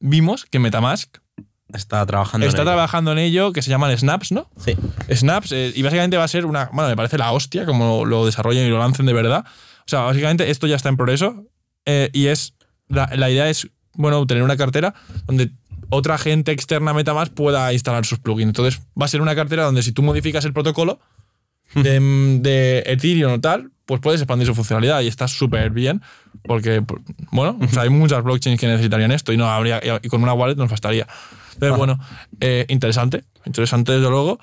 vimos 0.00 0.46
que 0.46 0.58
Metamask 0.58 1.18
Está 1.72 2.04
trabajando 2.06 2.46
está 2.46 2.58
en 2.58 2.62
ello. 2.62 2.72
trabajando 2.72 3.12
en 3.12 3.18
ello, 3.18 3.52
que 3.52 3.60
se 3.60 3.68
llaman 3.70 3.96
Snaps, 3.96 4.32
¿no? 4.32 4.48
Sí. 4.56 4.74
Snaps, 5.14 5.52
eh, 5.52 5.72
y 5.74 5.82
básicamente 5.82 6.16
va 6.16 6.24
a 6.24 6.28
ser 6.28 6.46
una. 6.46 6.70
Bueno, 6.72 6.88
me 6.88 6.96
parece 6.96 7.18
la 7.18 7.32
hostia 7.32 7.66
como 7.66 8.06
lo 8.06 8.24
desarrollen 8.24 8.66
y 8.66 8.70
lo 8.70 8.78
lancen 8.78 9.04
de 9.06 9.12
verdad. 9.12 9.44
O 9.46 9.84
sea, 9.88 10.00
básicamente 10.00 10.50
esto 10.50 10.66
ya 10.66 10.76
está 10.76 10.88
en 10.88 10.96
progreso 10.96 11.44
eh, 11.84 12.10
y 12.12 12.26
es. 12.26 12.54
La, 12.88 13.10
la 13.14 13.28
idea 13.28 13.50
es, 13.50 13.68
bueno, 13.92 14.26
tener 14.26 14.42
una 14.42 14.56
cartera 14.56 14.94
donde 15.26 15.50
otra 15.90 16.16
gente 16.16 16.52
externa 16.52 16.92
a 16.92 16.94
MetaMask 16.94 17.32
pueda 17.34 17.70
instalar 17.74 18.06
sus 18.06 18.18
plugins. 18.18 18.48
Entonces, 18.48 18.80
va 18.98 19.04
a 19.04 19.08
ser 19.08 19.20
una 19.20 19.34
cartera 19.34 19.64
donde 19.64 19.82
si 19.82 19.92
tú 19.92 20.02
modificas 20.02 20.46
el 20.46 20.54
protocolo 20.54 21.00
de, 21.74 22.00
de 22.40 22.82
Ethereum 22.86 23.34
o 23.34 23.40
tal, 23.40 23.72
pues 23.84 24.00
puedes 24.00 24.20
expandir 24.20 24.46
su 24.46 24.54
funcionalidad 24.54 25.00
y 25.00 25.06
está 25.06 25.28
súper 25.28 25.70
bien 25.70 26.02
porque, 26.44 26.82
bueno, 27.30 27.58
o 27.60 27.68
sea, 27.68 27.82
hay 27.82 27.90
muchas 27.90 28.22
blockchains 28.22 28.60
que 28.60 28.66
necesitarían 28.66 29.12
esto 29.12 29.32
y 29.32 29.36
no 29.36 29.50
habría 29.50 29.80
y 30.02 30.08
con 30.08 30.22
una 30.22 30.32
wallet 30.34 30.56
nos 30.56 30.70
bastaría. 30.70 31.06
Entonces, 31.60 31.76
bueno, 31.78 31.98
eh, 32.40 32.64
interesante, 32.68 33.24
interesante 33.44 33.92
desde 33.92 34.08
luego. 34.10 34.38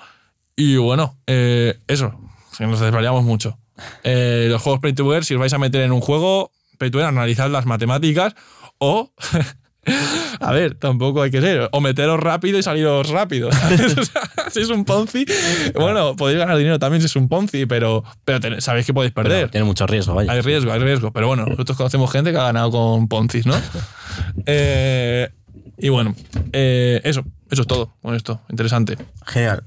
Y 0.56 0.76
bueno, 0.76 1.16
eh, 1.26 1.78
eso, 1.86 2.18
que 2.56 2.66
nos 2.66 2.80
desvariamos 2.80 3.24
mucho. 3.24 3.58
Eh, 4.04 4.48
los 4.50 4.62
juegos 4.62 4.80
Play 4.80 4.92
to 4.94 5.12
Earn, 5.12 5.24
si 5.24 5.34
os 5.34 5.40
vais 5.40 5.52
a 5.52 5.58
meter 5.58 5.82
en 5.82 5.92
un 5.92 6.00
juego, 6.00 6.50
Play 6.78 6.90
to 6.90 6.98
Earn, 7.00 7.16
analizad 7.16 7.50
las 7.50 7.66
matemáticas 7.66 8.34
o... 8.78 9.12
A 10.40 10.50
ver, 10.52 10.74
tampoco 10.74 11.22
hay 11.22 11.30
que 11.30 11.40
ser. 11.40 11.68
O 11.70 11.80
meteros 11.80 12.18
rápido 12.18 12.58
y 12.58 12.62
saliros 12.62 13.08
rápido. 13.08 13.52
¿sabes? 13.52 13.96
O 13.98 14.04
sea, 14.04 14.22
si 14.50 14.60
es 14.60 14.68
un 14.68 14.84
Ponzi, 14.84 15.24
bueno, 15.76 16.16
podéis 16.16 16.38
ganar 16.40 16.56
dinero 16.58 16.80
también 16.80 17.00
si 17.00 17.06
es 17.06 17.14
un 17.14 17.28
Ponzi, 17.28 17.66
pero, 17.66 18.02
pero 18.24 18.40
ten- 18.40 18.60
sabéis 18.60 18.84
que 18.84 18.92
podéis 18.92 19.12
Pero 19.14 19.28
perder. 19.28 19.50
tiene 19.50 19.64
mucho 19.64 19.86
riesgo, 19.86 20.14
vaya. 20.14 20.32
Hay 20.32 20.40
riesgo, 20.40 20.72
hay 20.72 20.80
riesgo. 20.80 21.12
Pero 21.12 21.28
bueno, 21.28 21.46
nosotros 21.46 21.76
conocemos 21.76 22.10
gente 22.10 22.32
que 22.32 22.38
ha 22.38 22.42
ganado 22.42 22.72
con 22.72 23.06
Ponzis, 23.06 23.46
¿no? 23.46 23.54
Eh, 24.46 25.30
y 25.78 25.88
bueno, 25.88 26.14
eh, 26.52 27.00
eso, 27.04 27.24
eso 27.50 27.62
es 27.62 27.68
todo 27.68 27.94
con 28.02 28.14
esto. 28.14 28.40
Interesante. 28.48 28.96
Genial. 29.26 29.62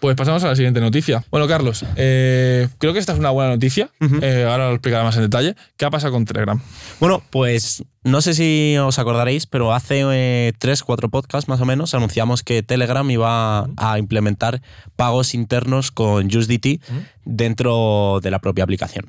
Pues 0.00 0.16
pasamos 0.16 0.42
a 0.44 0.48
la 0.48 0.56
siguiente 0.56 0.80
noticia. 0.80 1.24
Bueno, 1.30 1.48
Carlos, 1.48 1.84
eh, 1.96 2.68
creo 2.78 2.92
que 2.92 2.98
esta 2.98 3.12
es 3.12 3.18
una 3.18 3.30
buena 3.30 3.50
noticia. 3.50 3.90
Eh, 4.22 4.46
ahora 4.48 4.68
lo 4.68 4.74
explicaré 4.74 5.04
más 5.04 5.16
en 5.16 5.22
detalle. 5.22 5.54
¿Qué 5.76 5.84
ha 5.84 5.90
pasado 5.90 6.12
con 6.12 6.24
Telegram? 6.24 6.60
Bueno, 7.00 7.22
pues 7.30 7.82
no 8.04 8.20
sé 8.20 8.34
si 8.34 8.76
os 8.78 8.98
acordaréis, 8.98 9.46
pero 9.46 9.72
hace 9.72 10.02
eh, 10.04 10.52
tres, 10.58 10.82
cuatro 10.82 11.08
podcasts 11.08 11.48
más 11.48 11.60
o 11.60 11.64
menos 11.64 11.94
anunciamos 11.94 12.42
que 12.42 12.62
Telegram 12.62 13.08
iba 13.10 13.68
a 13.76 13.98
implementar 13.98 14.62
pagos 14.96 15.34
internos 15.34 15.90
con 15.90 16.26
USDT 16.26 16.80
dentro 17.24 18.20
de 18.22 18.30
la 18.30 18.38
propia 18.38 18.64
aplicación. 18.64 19.06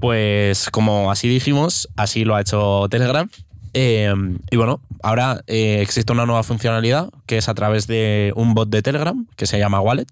Pues 0.00 0.70
como 0.70 1.10
así 1.10 1.28
dijimos, 1.28 1.88
así 1.96 2.24
lo 2.24 2.34
ha 2.34 2.40
hecho 2.40 2.86
Telegram. 2.90 3.28
Eh, 3.74 4.12
y 4.50 4.56
bueno, 4.56 4.80
ahora 5.02 5.42
eh, 5.48 5.80
existe 5.82 6.12
una 6.12 6.26
nueva 6.26 6.42
funcionalidad 6.44 7.10
que 7.26 7.38
es 7.38 7.48
a 7.48 7.54
través 7.54 7.86
de 7.86 8.32
un 8.36 8.54
bot 8.54 8.68
de 8.70 8.82
Telegram 8.82 9.26
que 9.36 9.46
se 9.46 9.58
llama 9.58 9.80
Wallet. 9.80 10.06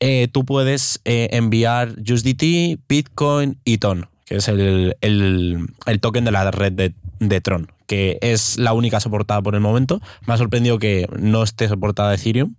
Eh, 0.00 0.28
tú 0.30 0.44
puedes 0.44 1.00
enviar 1.04 1.96
USDT, 2.08 2.78
Bitcoin 2.88 3.58
y 3.64 3.78
TON, 3.78 4.06
que 4.24 4.36
es 4.36 4.46
el, 4.48 4.96
el- 5.00 5.68
token 6.00 6.24
de 6.24 6.30
la 6.30 6.50
red 6.52 6.72
de, 6.72 6.94
de 7.18 7.40
Tron, 7.40 7.72
que 7.88 8.18
es 8.22 8.58
la 8.58 8.72
única 8.74 9.00
soportada 9.00 9.42
por 9.42 9.56
el 9.56 9.60
momento. 9.60 10.00
Me 10.26 10.34
ha 10.34 10.36
sorprendido 10.36 10.78
que 10.78 11.08
no 11.18 11.42
esté 11.42 11.66
soportada 11.66 12.14
Ethereum, 12.14 12.54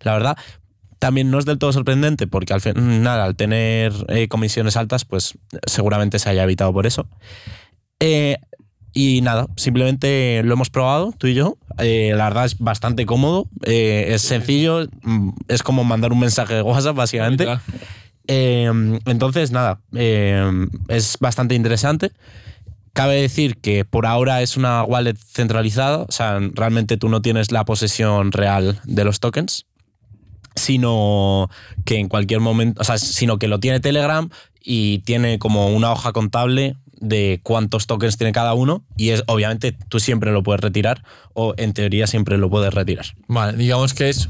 la 0.00 0.12
verdad. 0.14 0.38
También 0.98 1.30
no 1.30 1.38
es 1.38 1.44
del 1.44 1.58
todo 1.58 1.72
sorprendente 1.74 2.26
porque 2.26 2.54
al 2.54 2.62
final, 2.62 3.20
al 3.20 3.36
tener 3.36 3.92
comisiones 4.28 4.76
altas, 4.78 5.04
pues 5.04 5.34
seguramente 5.66 6.18
se 6.18 6.30
haya 6.30 6.42
evitado 6.42 6.72
por 6.72 6.86
eso. 6.86 7.06
Y 8.92 9.20
nada, 9.20 9.46
simplemente 9.56 10.42
lo 10.44 10.54
hemos 10.54 10.70
probado, 10.70 11.12
tú 11.16 11.26
y 11.26 11.34
yo. 11.34 11.56
Eh, 11.78 12.12
la 12.16 12.24
verdad 12.24 12.46
es 12.46 12.58
bastante 12.58 13.06
cómodo, 13.06 13.48
eh, 13.64 14.06
es 14.08 14.22
sencillo, 14.22 14.88
mm, 15.02 15.30
es 15.48 15.62
como 15.62 15.84
mandar 15.84 16.12
un 16.12 16.20
mensaje 16.20 16.54
de 16.54 16.62
WhatsApp, 16.62 16.96
básicamente. 16.96 17.46
Eh, 18.26 18.70
entonces, 19.06 19.52
nada, 19.52 19.80
eh, 19.94 20.66
es 20.88 21.16
bastante 21.18 21.54
interesante. 21.54 22.12
Cabe 22.92 23.20
decir 23.20 23.58
que 23.58 23.84
por 23.84 24.06
ahora 24.06 24.42
es 24.42 24.56
una 24.56 24.82
wallet 24.82 25.16
centralizada, 25.16 25.98
o 25.98 26.12
sea, 26.12 26.38
realmente 26.54 26.96
tú 26.96 27.08
no 27.08 27.22
tienes 27.22 27.52
la 27.52 27.64
posesión 27.64 28.32
real 28.32 28.80
de 28.84 29.04
los 29.04 29.20
tokens, 29.20 29.66
sino 30.56 31.48
que 31.84 31.98
en 31.98 32.08
cualquier 32.08 32.40
momento, 32.40 32.80
o 32.80 32.84
sea, 32.84 32.98
sino 32.98 33.38
que 33.38 33.48
lo 33.48 33.60
tiene 33.60 33.80
Telegram 33.80 34.28
y 34.62 34.98
tiene 35.00 35.38
como 35.38 35.68
una 35.68 35.92
hoja 35.92 36.12
contable 36.12 36.76
de 37.00 37.40
cuántos 37.42 37.86
tokens 37.86 38.16
tiene 38.16 38.32
cada 38.32 38.54
uno 38.54 38.84
y 38.96 39.10
es 39.10 39.22
obviamente 39.26 39.72
tú 39.72 40.00
siempre 40.00 40.32
lo 40.32 40.42
puedes 40.42 40.60
retirar 40.60 41.04
o 41.34 41.54
en 41.56 41.72
teoría 41.72 42.06
siempre 42.06 42.38
lo 42.38 42.50
puedes 42.50 42.72
retirar. 42.74 43.06
Vale, 43.28 43.56
digamos 43.56 43.94
que 43.94 44.08
es 44.08 44.28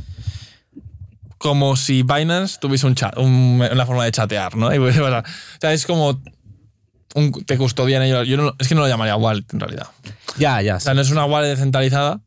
como 1.39 1.77
si 1.77 2.03
Binance 2.03 2.59
tuviese 2.61 2.87
un 2.87 2.95
chat, 2.95 3.17
un- 3.17 3.63
una 3.71 3.87
forma 3.87 4.05
de 4.05 4.13
chatear, 4.13 4.57
¿no? 4.57 4.73
Y, 4.75 4.79
pues, 4.79 4.99
o 4.99 5.23
sea, 5.61 5.73
es 5.73 5.87
como 5.87 6.21
un, 7.15 7.33
te 7.47 7.57
custodian 7.57 8.03
ellos. 8.03 8.27
Yo 8.27 8.37
no, 8.37 8.55
es 8.59 8.69
que 8.69 8.75
no 8.75 8.81
lo 8.83 8.89
llamaría 8.89 9.17
wallet 9.17 9.45
en 9.53 9.61
realidad. 9.61 9.87
Ya, 10.39 10.61
ya. 10.63 10.77
O 10.77 10.81
sea, 10.81 10.95
no 10.95 11.01
es 11.01 11.11
una 11.11 11.25
wallet 11.25 11.57
centralizada, 11.57 12.21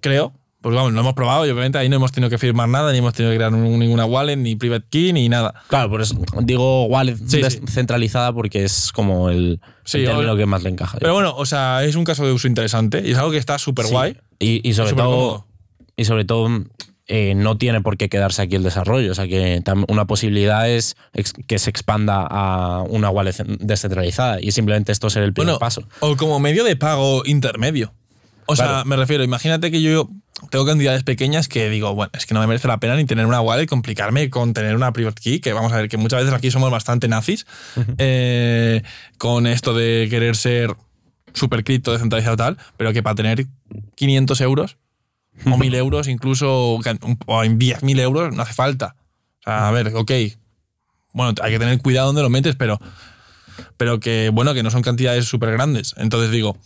creo. 0.00 0.32
Pues 0.64 0.74
vamos, 0.74 0.94
lo 0.94 1.00
hemos 1.00 1.12
probado 1.12 1.46
y 1.46 1.50
obviamente 1.50 1.76
ahí 1.76 1.88
no 1.90 1.96
hemos 1.96 2.10
tenido 2.10 2.30
que 2.30 2.38
firmar 2.38 2.68
nada, 2.70 2.90
ni 2.90 2.98
hemos 2.98 3.12
tenido 3.12 3.30
que 3.32 3.36
crear 3.36 3.52
un- 3.54 3.78
ninguna 3.78 4.06
wallet, 4.06 4.36
ni 4.36 4.56
private 4.56 4.86
key, 4.88 5.12
ni 5.12 5.28
nada. 5.28 5.52
Claro, 5.68 5.90
por 5.90 6.00
eso 6.00 6.16
digo 6.40 6.86
wallet 6.86 7.16
Sí, 7.26 7.42
centralizada 7.68 8.32
porque 8.32 8.64
es 8.64 8.90
como 8.90 9.28
el, 9.28 9.60
Sí, 9.84 9.98
el 9.98 10.06
término 10.06 10.36
que 10.36 10.46
más 10.46 10.62
le 10.62 10.70
encaja. 10.70 10.96
Pero 10.98 11.12
bueno, 11.12 11.34
o 11.36 11.44
sea, 11.44 11.84
es 11.84 11.96
un 11.96 12.04
caso 12.04 12.24
de 12.24 12.32
uso 12.32 12.48
interesante 12.48 13.02
y 13.06 13.10
es 13.12 13.18
algo 13.18 13.30
que 13.30 13.36
está 13.36 13.58
súper 13.58 13.84
Sí. 13.84 13.92
guay. 13.92 14.16
Y, 14.38 14.66
y 14.68 14.72
sobre 14.72 14.94
todo, 14.94 15.46
y 15.96 16.06
sobre 16.06 16.24
todo 16.24 16.48
eh, 17.06 17.34
no 17.36 17.58
tiene 17.58 17.82
por 17.82 17.98
qué 17.98 18.08
quedarse 18.08 18.40
aquí 18.40 18.56
el 18.56 18.62
desarrollo. 18.62 19.12
O 19.12 19.14
sea 19.14 19.28
que 19.28 19.62
una 19.88 20.06
posibilidad 20.06 20.66
es 20.70 20.96
que 21.46 21.58
se 21.58 21.68
expanda 21.68 22.26
a 22.30 22.82
una 22.88 23.10
wallet 23.10 23.32
cen- 23.34 23.58
descentralizada 23.58 24.40
y 24.40 24.52
simplemente 24.52 24.92
esto 24.92 25.10
ser 25.10 25.24
el 25.24 25.34
primer 25.34 25.48
Bueno, 25.52 25.58
paso. 25.58 25.82
o 26.00 26.16
como 26.16 26.40
medio 26.40 26.64
de 26.64 26.74
pago 26.76 27.22
intermedio. 27.26 27.92
O 28.46 28.56
sea, 28.56 28.84
me 28.86 28.96
refiero, 28.96 29.22
imagínate 29.24 29.70
que 29.70 29.82
yo 29.82 30.08
tengo 30.50 30.66
cantidades 30.66 31.02
pequeñas 31.02 31.48
que 31.48 31.68
digo, 31.68 31.94
bueno, 31.94 32.10
es 32.14 32.26
que 32.26 32.34
no 32.34 32.40
me 32.40 32.46
merece 32.46 32.68
la 32.68 32.78
pena 32.78 32.96
ni 32.96 33.04
tener 33.04 33.26
una 33.26 33.40
wallet, 33.40 33.66
complicarme 33.66 34.30
con 34.30 34.52
tener 34.52 34.76
una 34.76 34.92
private 34.92 35.20
key, 35.20 35.40
que 35.40 35.52
vamos 35.52 35.72
a 35.72 35.76
ver 35.76 35.88
que 35.88 35.96
muchas 35.96 36.20
veces 36.20 36.34
aquí 36.34 36.50
somos 36.50 36.70
bastante 36.70 37.08
nazis, 37.08 37.46
eh, 37.98 38.82
con 39.18 39.46
esto 39.46 39.74
de 39.74 40.08
querer 40.10 40.36
ser 40.36 40.74
super 41.32 41.64
cripto, 41.64 41.92
descentralizado 41.92 42.36
tal, 42.36 42.58
pero 42.76 42.92
que 42.92 43.02
para 43.02 43.16
tener 43.16 43.46
500 43.96 44.40
euros 44.40 44.76
o 45.46 45.56
1000 45.56 45.74
euros, 45.74 46.08
incluso 46.08 46.78
o 47.26 47.44
en 47.44 47.58
10.000 47.58 48.00
euros, 48.00 48.34
no 48.34 48.42
hace 48.42 48.54
falta. 48.54 48.96
O 49.40 49.42
sea, 49.44 49.68
a 49.68 49.70
ver, 49.72 49.94
ok. 49.94 50.12
Bueno, 51.12 51.34
hay 51.42 51.52
que 51.52 51.58
tener 51.58 51.80
cuidado 51.80 52.06
donde 52.08 52.22
lo 52.22 52.30
metes, 52.30 52.56
pero 52.56 52.78
pero 53.76 54.00
que 54.00 54.30
bueno, 54.32 54.54
que 54.54 54.62
no 54.62 54.70
son 54.70 54.82
cantidades 54.82 55.26
súper 55.26 55.52
grandes. 55.52 55.94
Entonces 55.96 56.30
digo, 56.30 56.56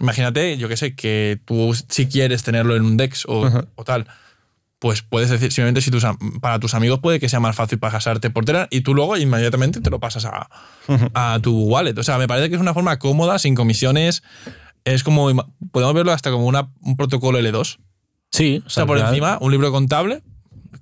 imagínate, 0.00 0.56
yo 0.58 0.68
qué 0.68 0.76
sé, 0.76 0.94
que 0.94 1.40
tú 1.44 1.74
si 1.88 2.06
quieres 2.08 2.42
tenerlo 2.42 2.76
en 2.76 2.82
un 2.84 2.96
DEX 2.96 3.24
o, 3.26 3.48
o 3.74 3.84
tal, 3.84 4.06
pues 4.78 5.02
puedes 5.02 5.30
decir, 5.30 5.52
simplemente 5.52 5.80
si 5.80 5.90
tus, 5.90 6.04
para 6.40 6.58
tus 6.58 6.74
amigos 6.74 6.98
puede 7.00 7.20
que 7.20 7.28
sea 7.28 7.38
más 7.40 7.54
fácil 7.54 7.78
pasarte 7.78 8.30
por 8.30 8.44
Telegram 8.44 8.66
y 8.70 8.80
tú 8.80 8.94
luego 8.94 9.16
inmediatamente 9.16 9.80
te 9.80 9.90
lo 9.90 10.00
pasas 10.00 10.24
a, 10.24 10.48
a 11.14 11.38
tu 11.40 11.56
wallet. 11.64 11.96
O 11.98 12.02
sea, 12.02 12.18
me 12.18 12.26
parece 12.26 12.48
que 12.48 12.56
es 12.56 12.60
una 12.60 12.74
forma 12.74 12.98
cómoda, 12.98 13.38
sin 13.38 13.54
comisiones. 13.54 14.22
Es 14.84 15.04
como, 15.04 15.28
podemos 15.70 15.94
verlo 15.94 16.10
hasta 16.12 16.32
como 16.32 16.46
una- 16.46 16.72
un 16.80 16.96
protocolo 16.96 17.38
L2. 17.38 17.78
Sí, 18.32 18.62
O 18.66 18.70
sea, 18.70 18.84
por 18.86 18.96
final- 18.96 19.10
encima, 19.12 19.38
un 19.40 19.52
libro 19.52 19.70
contable, 19.70 20.22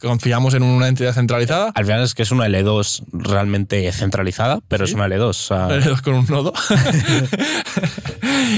confiamos 0.00 0.54
en 0.54 0.62
una 0.62 0.88
entidad 0.88 1.12
centralizada, 1.14 1.72
Al 1.74 1.84
final 1.84 2.02
es 2.02 2.14
que 2.14 2.22
es 2.22 2.30
una 2.30 2.46
L2 2.46 3.04
realmente 3.12 3.90
centralizada, 3.92 4.60
pero 4.68 4.84
es 4.84 4.92
una 4.92 5.06
L2. 5.06 5.22
o 5.22 5.32
sea, 5.32 5.68
L2 5.68 6.00
con 6.02 6.14
un 6.14 6.26
nodo. 6.26 6.52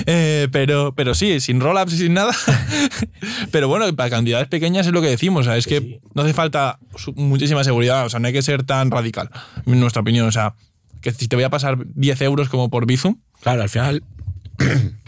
Eh, 0.07 0.49
pero, 0.51 0.95
pero 0.95 1.15
sí, 1.15 1.39
sin 1.41 1.61
rollups 1.61 1.93
y 1.93 1.99
sin 1.99 2.15
nada. 2.15 2.33
pero 3.51 3.69
bueno, 3.69 3.95
para 3.95 4.11
cantidades 4.11 4.49
pequeñas 4.49 4.87
es 4.87 4.93
lo 4.93 5.03
que 5.03 5.09
decimos. 5.09 5.43
O 5.43 5.45
sea, 5.45 5.57
es 5.57 5.67
que 5.67 5.81
sí. 5.81 6.01
no 6.15 6.23
hace 6.23 6.33
falta 6.33 6.79
muchísima 7.15 7.63
seguridad. 7.63 8.07
O 8.07 8.09
sea, 8.09 8.19
no 8.19 8.27
hay 8.27 8.33
que 8.33 8.43
ser 8.43 8.63
tan 8.63 8.91
radical, 8.91 9.31
en 9.67 9.81
nuestra 9.81 10.01
opinión. 10.01 10.27
O 10.27 10.33
sea, 10.33 10.55
que 11.03 11.13
si 11.13 11.29
te 11.29 11.37
voy 11.37 11.45
a 11.45 11.51
pasar 11.51 11.79
10 11.95 12.23
euros 12.23 12.49
como 12.49 12.71
por 12.71 12.87
Bizum, 12.87 13.17
Claro, 13.43 13.63
al 13.63 13.69
final. 13.69 14.03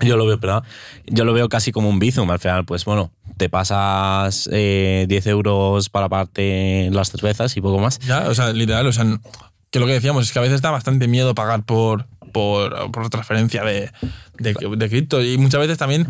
yo 0.00 0.16
lo 0.16 0.26
veo, 0.26 0.38
perdón, 0.40 0.62
yo 1.06 1.24
lo 1.24 1.32
veo 1.32 1.48
casi 1.48 1.72
como 1.72 1.88
un 1.88 1.98
bizum. 1.98 2.30
Al 2.30 2.38
final, 2.38 2.64
pues 2.64 2.84
bueno, 2.84 3.10
te 3.36 3.48
pasas 3.48 4.48
eh, 4.52 5.06
10 5.08 5.26
euros 5.28 5.88
para 5.88 6.08
pagarte 6.08 6.88
las 6.92 7.10
cervezas 7.10 7.56
y 7.56 7.60
poco 7.60 7.78
más. 7.78 7.98
ya, 8.00 8.28
o 8.28 8.34
sea, 8.34 8.52
literal, 8.52 8.86
o 8.86 8.92
sea, 8.92 9.04
que 9.70 9.80
lo 9.80 9.86
que 9.86 9.92
decíamos 9.92 10.24
es 10.24 10.32
que 10.32 10.38
a 10.38 10.42
veces 10.42 10.62
da 10.62 10.70
bastante 10.70 11.08
miedo 11.08 11.34
pagar 11.34 11.62
por, 11.64 12.06
por, 12.32 12.90
por 12.90 13.10
transferencia 13.10 13.62
de, 13.64 13.90
de, 14.38 14.54
de 14.76 14.88
cripto. 14.88 15.22
Y 15.22 15.38
muchas 15.38 15.60
veces 15.60 15.78
también. 15.78 16.08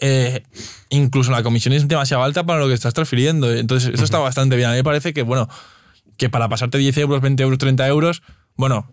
eh, 0.00 0.42
incluso 0.90 1.30
la 1.30 1.42
comisión 1.42 1.74
es 1.74 1.86
demasiado 1.88 2.22
alta 2.22 2.44
para 2.44 2.60
lo 2.60 2.68
que 2.68 2.74
estás 2.74 2.94
transfiriendo. 2.94 3.52
Entonces, 3.52 3.94
eso 3.94 4.04
está 4.04 4.18
bastante 4.18 4.56
bien. 4.56 4.68
A 4.68 4.72
mí 4.72 4.78
me 4.78 4.84
parece 4.84 5.12
que, 5.12 5.22
bueno, 5.22 5.48
que 6.16 6.28
para 6.30 6.48
pasarte 6.48 6.78
10 6.78 6.96
euros, 6.98 7.20
20 7.20 7.42
euros, 7.42 7.58
30 7.58 7.86
euros, 7.88 8.22
bueno, 8.56 8.88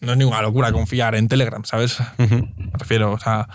no 0.00 0.12
es 0.12 0.18
ninguna 0.18 0.42
locura 0.42 0.72
confiar 0.72 1.14
en 1.14 1.28
Telegram, 1.28 1.64
¿sabes? 1.64 1.98
Me 2.18 2.48
refiero, 2.78 3.12
o 3.12 3.18
sea. 3.18 3.48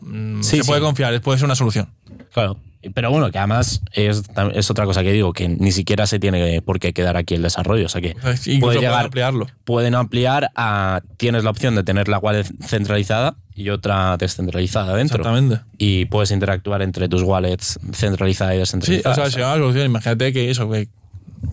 mm, 0.00 0.42
Sí, 0.42 0.58
se 0.58 0.64
puede 0.64 0.80
sí. 0.80 0.84
confiar, 0.86 1.20
puede 1.20 1.38
ser 1.38 1.46
una 1.46 1.54
solución. 1.54 1.88
Claro. 2.32 2.58
Pero 2.94 3.12
bueno, 3.12 3.30
que 3.30 3.38
además 3.38 3.80
es, 3.92 4.24
es 4.54 4.70
otra 4.72 4.86
cosa 4.86 5.04
que 5.04 5.12
digo, 5.12 5.32
que 5.32 5.48
ni 5.48 5.70
siquiera 5.70 6.04
se 6.08 6.18
tiene 6.18 6.60
por 6.62 6.80
qué 6.80 6.92
quedar 6.92 7.16
aquí 7.16 7.34
el 7.34 7.42
desarrollo. 7.42 7.86
O 7.86 7.88
sea 7.88 8.00
que 8.00 8.08
Incluso 8.08 8.42
puede 8.44 8.58
pueden 8.60 8.80
llegar, 8.80 9.04
ampliarlo. 9.04 9.46
pueden 9.62 9.94
ampliar 9.94 10.50
a. 10.56 11.00
Tienes 11.16 11.44
la 11.44 11.50
opción 11.50 11.76
de 11.76 11.84
tener 11.84 12.08
la 12.08 12.18
wallet 12.18 12.44
centralizada 12.60 13.36
y 13.54 13.68
otra 13.70 14.16
descentralizada 14.16 14.96
dentro. 14.96 15.18
Exactamente. 15.18 15.62
Y 15.78 16.06
puedes 16.06 16.32
interactuar 16.32 16.82
entre 16.82 17.08
tus 17.08 17.22
wallets 17.22 17.78
centralizada 17.92 18.52
y 18.52 18.56
Sí, 18.56 18.60
descentralizada. 18.62 19.12
o 19.12 19.14
sea, 19.14 19.30
sería 19.30 19.46
una 19.46 19.56
solución. 19.58 19.86
Imagínate 19.86 20.32
que 20.32 20.50
eso, 20.50 20.68
que 20.68 20.88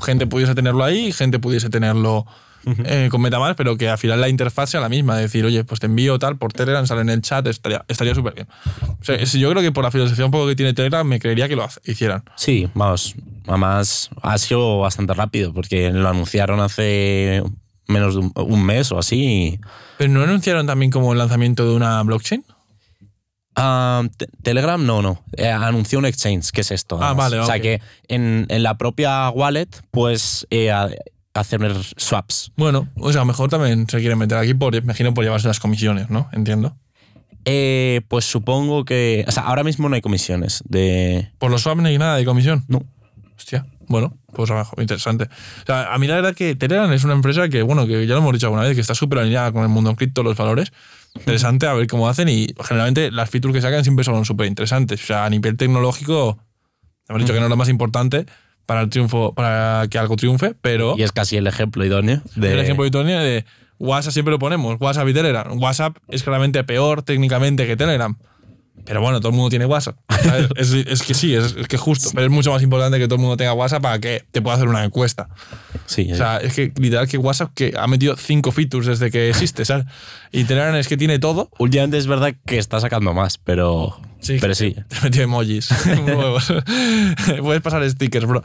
gente 0.01 0.25
pudiese 0.25 0.55
tenerlo 0.55 0.83
ahí 0.83 1.07
y 1.09 1.11
gente 1.11 1.37
pudiese 1.37 1.69
tenerlo 1.69 2.25
eh, 2.85 3.07
con 3.11 3.21
Metamask, 3.21 3.55
pero 3.55 3.77
que 3.77 3.89
al 3.89 3.97
final 3.97 4.21
la 4.21 4.29
interfaz 4.29 4.69
sea 4.71 4.79
la 4.81 4.89
misma. 4.89 5.17
Decir, 5.17 5.45
oye, 5.45 5.63
pues 5.63 5.79
te 5.79 5.85
envío 5.87 6.19
tal 6.19 6.37
por 6.37 6.53
Telegram, 6.53 6.85
sale 6.85 7.01
en 7.01 7.09
el 7.09 7.21
chat, 7.21 7.45
estaría 7.47 7.83
estaría 7.87 8.13
súper 8.15 8.33
bien. 8.35 8.47
O 8.99 9.03
sea, 9.03 9.17
yo 9.17 9.49
creo 9.51 9.61
que 9.61 9.71
por 9.71 9.83
la 9.83 9.91
filosofía 9.91 10.25
un 10.25 10.31
poco 10.31 10.47
que 10.47 10.55
tiene 10.55 10.73
Telegram, 10.73 11.05
me 11.07 11.19
creería 11.19 11.47
que 11.47 11.55
lo 11.55 11.67
hicieran. 11.85 12.23
Sí, 12.35 12.69
vamos. 12.73 13.15
Además, 13.47 14.09
ha 14.21 14.37
sido 14.37 14.79
bastante 14.79 15.13
rápido 15.13 15.53
porque 15.53 15.91
lo 15.91 16.07
anunciaron 16.09 16.59
hace 16.59 17.41
menos 17.87 18.13
de 18.13 18.19
un, 18.21 18.31
un 18.35 18.63
mes 18.65 18.91
o 18.91 18.99
así. 18.99 19.59
Pero 19.97 20.11
no 20.11 20.21
anunciaron 20.23 20.67
también 20.67 20.91
como 20.91 21.11
el 21.13 21.17
lanzamiento 21.17 21.67
de 21.67 21.75
una 21.75 22.01
blockchain. 22.03 22.43
Te- 24.17 24.27
Telegram 24.41 24.83
no, 24.85 25.01
no. 25.01 25.21
Eh, 25.35 25.49
anunció 25.49 25.99
un 25.99 26.05
exchange, 26.05 26.51
que 26.51 26.61
es 26.61 26.71
esto. 26.71 26.97
Ah, 27.01 27.13
vale, 27.13 27.39
O 27.39 27.45
sea 27.45 27.59
que 27.59 27.81
en, 28.07 28.45
en 28.49 28.63
la 28.63 28.77
propia 28.77 29.29
wallet 29.31 29.67
puedes 29.91 30.47
eh, 30.49 30.71
hacer 31.33 31.61
swaps. 31.97 32.51
Bueno, 32.55 32.87
o 32.95 33.11
sea, 33.11 33.21
a 33.21 33.23
lo 33.23 33.27
mejor 33.27 33.49
también 33.49 33.87
se 33.87 33.99
quieren 33.99 34.17
meter 34.17 34.37
aquí 34.37 34.53
por, 34.53 34.75
imagino, 34.75 35.13
por 35.13 35.23
llevarse 35.23 35.47
las 35.47 35.59
comisiones, 35.59 36.09
¿no? 36.09 36.29
Entiendo. 36.33 36.77
Eh, 37.45 38.01
pues 38.07 38.25
supongo 38.25 38.85
que. 38.85 39.25
O 39.27 39.31
sea, 39.31 39.43
ahora 39.43 39.63
mismo 39.63 39.89
no 39.89 39.95
hay 39.95 40.01
comisiones 40.01 40.63
de. 40.67 41.31
Por 41.37 41.51
los 41.51 41.61
swaps 41.61 41.81
no 41.81 41.87
hay 41.87 41.97
nada 41.97 42.17
de 42.17 42.25
comisión. 42.25 42.65
No. 42.67 42.83
Hostia, 43.37 43.65
bueno, 43.87 44.17
pues 44.33 44.51
abajo, 44.51 44.75
interesante. 44.79 45.25
O 45.25 45.65
sea, 45.65 45.93
a 45.93 45.97
mí 45.97 46.07
la 46.07 46.15
verdad 46.15 46.35
que 46.35 46.55
Telegram 46.55 46.91
es 46.91 47.05
una 47.05 47.13
empresa 47.13 47.47
que, 47.47 47.61
bueno, 47.61 47.87
que 47.87 48.05
ya 48.05 48.15
lo 48.15 48.19
hemos 48.19 48.33
dicho 48.33 48.47
alguna 48.47 48.63
vez, 48.63 48.75
que 48.75 48.81
está 48.81 48.93
súper 48.93 49.19
alineada 49.19 49.51
con 49.51 49.63
el 49.63 49.69
mundo 49.69 49.95
cripto, 49.95 50.23
los 50.23 50.35
valores. 50.35 50.73
Interesante 51.15 51.65
a 51.65 51.73
ver 51.73 51.87
cómo 51.87 52.07
hacen 52.07 52.29
y 52.29 52.53
generalmente 52.63 53.11
las 53.11 53.29
features 53.29 53.53
que 53.55 53.61
sacan 53.61 53.83
siempre 53.83 54.03
son 54.03 54.25
súper 54.25 54.47
interesantes. 54.47 55.01
O 55.01 55.05
sea, 55.07 55.25
a 55.25 55.29
nivel 55.29 55.57
tecnológico, 55.57 56.37
hemos 57.07 57.21
dicho 57.21 57.33
que 57.33 57.39
no 57.39 57.45
es 57.45 57.49
lo 57.49 57.57
más 57.57 57.69
importante 57.69 58.25
para 58.69 58.81
el 58.81 58.89
triunfo, 58.89 59.33
para 59.33 59.87
que 59.89 59.97
algo 59.97 60.15
triunfe, 60.15 60.53
pero 60.61 60.93
Y 60.95 61.01
es 61.01 61.11
casi 61.11 61.35
el 61.37 61.47
ejemplo 61.47 61.83
idóneo 61.83 62.21
de. 62.35 62.53
el 62.53 62.59
ejemplo 62.59 62.87
Tony 62.91 63.13
de 63.13 63.43
WhatsApp 63.79 64.13
siempre 64.13 64.31
lo 64.31 64.37
ponemos, 64.37 64.79
WhatsApp 64.79 65.07
y 65.07 65.13
Telegram. 65.15 65.59
WhatsApp 65.59 65.97
es 66.07 66.21
claramente 66.21 66.63
peor 66.63 67.01
técnicamente 67.01 67.65
que 67.65 67.75
Telegram. 67.75 68.15
Pero 68.85 69.01
bueno, 69.01 69.19
todo 69.19 69.29
el 69.29 69.35
mundo 69.35 69.49
tiene 69.49 69.65
WhatsApp. 69.65 69.97
es, 70.55 70.73
es 70.73 71.03
que 71.03 71.13
sí, 71.13 71.35
es, 71.35 71.55
es 71.57 71.67
que 71.67 71.77
justo. 71.77 72.09
Pero 72.13 72.25
es 72.25 72.31
mucho 72.31 72.51
más 72.51 72.61
importante 72.61 72.97
que 72.97 73.05
todo 73.07 73.15
el 73.15 73.21
mundo 73.21 73.37
tenga 73.37 73.53
WhatsApp 73.53 73.81
para 73.81 73.99
que 73.99 74.23
te 74.31 74.41
pueda 74.41 74.55
hacer 74.55 74.67
una 74.67 74.83
encuesta. 74.83 75.29
Sí, 75.85 76.11
O 76.11 76.15
sea, 76.15 76.37
es 76.37 76.53
que 76.53 76.71
literal 76.77 77.07
que 77.07 77.17
WhatsApp 77.17 77.51
que 77.53 77.73
ha 77.77 77.87
metido 77.87 78.15
cinco 78.17 78.51
features 78.51 78.87
desde 78.87 79.11
que 79.11 79.29
existe, 79.29 79.65
¿sabes? 79.65 79.85
Y 80.31 80.43
Telegram 80.43 80.75
es 80.75 80.87
que 80.87 80.97
tiene 80.97 81.19
todo. 81.19 81.49
Últimamente 81.57 81.97
es 81.97 82.07
verdad 82.07 82.33
que 82.45 82.57
está 82.57 82.79
sacando 82.79 83.13
más, 83.13 83.37
pero. 83.37 83.99
pero 84.39 84.55
sí. 84.55 84.75
Te 84.87 84.97
he 84.97 85.01
metido 85.01 85.23
emojis. 85.23 85.69
Puedes 87.41 87.61
pasar 87.61 87.89
stickers, 87.89 88.25
bro. 88.25 88.43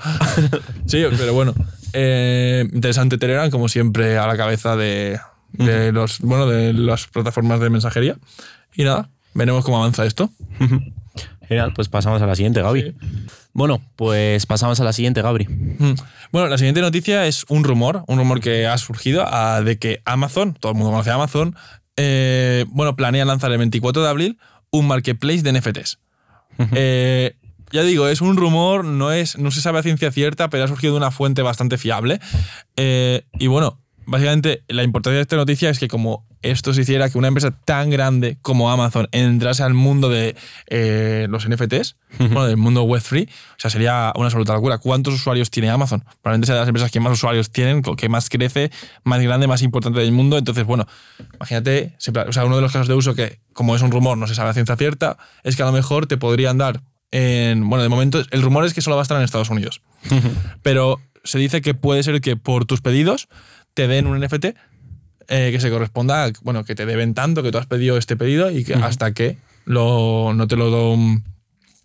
Sí, 0.87 1.05
pero 1.17 1.35
bueno. 1.35 1.55
Eh, 1.93 2.69
interesante 2.73 3.19
Telegram, 3.19 3.51
como 3.51 3.69
siempre, 3.69 4.19
a 4.19 4.27
la 4.27 4.37
cabeza 4.37 4.77
de, 4.77 5.21
de 5.53 5.93
los, 5.93 6.21
bueno, 6.21 6.47
de 6.47 6.73
las 6.73 7.07
plataformas 7.07 7.61
de 7.61 7.71
mensajería. 7.71 8.17
Y 8.75 8.83
nada, 8.83 9.09
veremos 9.35 9.65
cómo 9.65 9.79
avanza 9.79 10.05
esto. 10.05 10.31
Genial, 11.49 11.73
pues 11.75 11.89
pasamos 11.89 12.23
a 12.23 12.27
la 12.27 12.35
siguiente, 12.35 12.63
Gabri. 12.63 12.95
Bueno, 13.53 13.81
pues 13.97 14.47
pasamos 14.47 14.81
a 14.81 14.85
la 14.85 14.93
siguiente, 14.93 15.23
Gabri. 15.23 15.47
Mm. 15.47 15.95
Bueno, 16.33 16.49
la 16.49 16.59
siguiente 16.59 16.81
noticia 16.81 17.27
es 17.27 17.45
un 17.49 17.65
rumor, 17.65 18.05
un 18.09 18.19
rumor 18.19 18.41
que 18.41 18.67
ha 18.67 18.77
surgido 18.79 19.25
ah, 19.27 19.61
de 19.63 19.79
que 19.79 20.01
Amazon, 20.05 20.55
todo 20.55 20.73
el 20.73 20.79
mundo 20.79 20.91
conoce 20.91 21.11
a 21.11 21.15
Amazon, 21.15 21.55
eh, 21.97 22.65
bueno, 22.69 22.97
planea 22.97 23.25
lanzar 23.25 23.53
el 23.53 23.59
24 23.59 24.03
de 24.03 24.09
abril 24.09 24.39
un 24.71 24.89
marketplace 24.89 25.43
de 25.43 25.53
NFTs. 25.53 25.99
Eh, 26.73 27.37
ya 27.71 27.83
digo, 27.83 28.09
es 28.09 28.21
un 28.21 28.37
rumor, 28.37 28.85
no, 28.85 29.13
es, 29.13 29.39
no 29.39 29.51
se 29.51 29.61
sabe 29.61 29.79
a 29.79 29.83
ciencia 29.83 30.11
cierta, 30.11 30.51
pero 30.51 30.65
ha 30.65 30.69
surgido 30.69 30.95
de 30.95 30.99
una 30.99 31.11
fuente 31.11 31.43
bastante 31.43 31.79
fiable. 31.79 32.21
Eh, 32.77 33.25
y 33.39 33.47
bueno, 33.47 33.81
básicamente 34.07 34.65
la 34.69 34.83
importancia 34.83 35.17
de 35.17 35.23
esta 35.23 35.37
noticia 35.37 35.71
es 35.71 35.79
que 35.79 35.89
como 35.89 36.27
esto 36.45 36.75
se 36.75 36.83
hiciera 36.83 37.09
que 37.09 37.19
una 37.19 37.29
empresa 37.29 37.51
tan 37.51 37.91
grande 37.91 38.37
como 38.43 38.71
Amazon 38.71 39.09
entrase 39.13 39.63
al 39.63 39.75
mundo 39.75 40.09
de 40.09 40.37
eh, 40.69 41.27
los 41.31 41.49
NFTs, 41.49 41.97
bueno, 42.19 42.45
del 42.45 42.57
mundo 42.57 42.85
Web3, 42.85 43.29
o 43.29 43.31
sea, 43.57 43.71
sería 43.71 44.13
una 44.15 44.27
absoluta 44.27 44.53
locura. 44.53 44.79
¿Cuántos 44.79 45.15
usuarios 45.15 45.51
tiene 45.51 45.71
Amazon? 45.71 46.05
Probablemente 46.23 46.47
sea 46.47 46.55
de 46.55 46.61
las 46.61 46.69
empresas 46.69 46.91
que 46.91 47.01
más 47.01 47.13
usuarios 47.13 47.51
tienen, 47.51 47.83
que 47.83 48.09
más 48.09 48.29
crece, 48.29 48.71
más 49.05 49.21
grande, 49.23 49.47
más 49.47 49.63
importante 49.63 50.01
del 50.01 50.13
mundo. 50.13 50.37
Entonces, 50.37 50.65
bueno, 50.65 50.87
imagínate, 51.35 51.97
o 52.29 52.33
sea, 52.33 52.45
uno 52.45 52.57
de 52.57 52.63
los 52.63 52.73
casos 52.73 52.89
de 52.89 52.95
uso 52.95 53.15
que, 53.15 53.41
como 53.53 53.75
es 53.75 53.83
un 53.83 53.91
rumor, 53.91 54.19
no 54.19 54.27
se 54.27 54.35
sabe 54.35 54.51
a 54.51 54.53
ciencia 54.53 54.77
cierta, 54.77 55.17
es 55.43 55.57
que 55.57 55.63
a 55.63 55.67
lo 55.67 55.73
mejor 55.73 56.07
te 56.07 56.17
podrían 56.17 56.59
dar 56.59 56.83
en, 57.11 57.69
bueno, 57.69 57.83
de 57.83 57.89
momento 57.89 58.23
el 58.31 58.43
rumor 58.43 58.65
es 58.65 58.75
que 58.75 58.81
solo 58.81 58.97
va 58.97 59.03
a 59.03 59.05
estar 59.05 59.17
en 59.17 59.25
Estados 59.25 59.49
Unidos. 59.49 59.83
Pero 60.63 61.01
se 61.23 61.39
dice 61.39 61.63
que 61.63 61.73
puede 61.73 62.03
ser 62.03 62.21
que 62.21 62.37
por 62.37 62.67
tus 62.67 62.81
pedidos 62.81 63.29
te 63.73 63.89
den 63.89 64.07
un 64.07 64.21
NFT 64.21 64.47
eh, 65.29 65.51
que 65.53 65.61
se 65.61 65.71
corresponda, 65.71 66.25
a- 66.25 66.33
bueno, 66.43 66.65
que 66.65 66.75
te 66.75 66.87
deben 66.87 67.15
tanto, 67.15 67.43
que 67.43 67.51
tú 67.53 67.59
has 67.59 67.67
pedido 67.67 67.97
este 67.97 68.17
pedido 68.17 68.51
y 68.51 68.65
que 68.65 68.75
hasta 68.75 69.13
que 69.13 69.39
lo, 69.65 70.33
no 70.35 70.47
te 70.47 70.57
lo 70.57 70.71
don- 70.71 71.25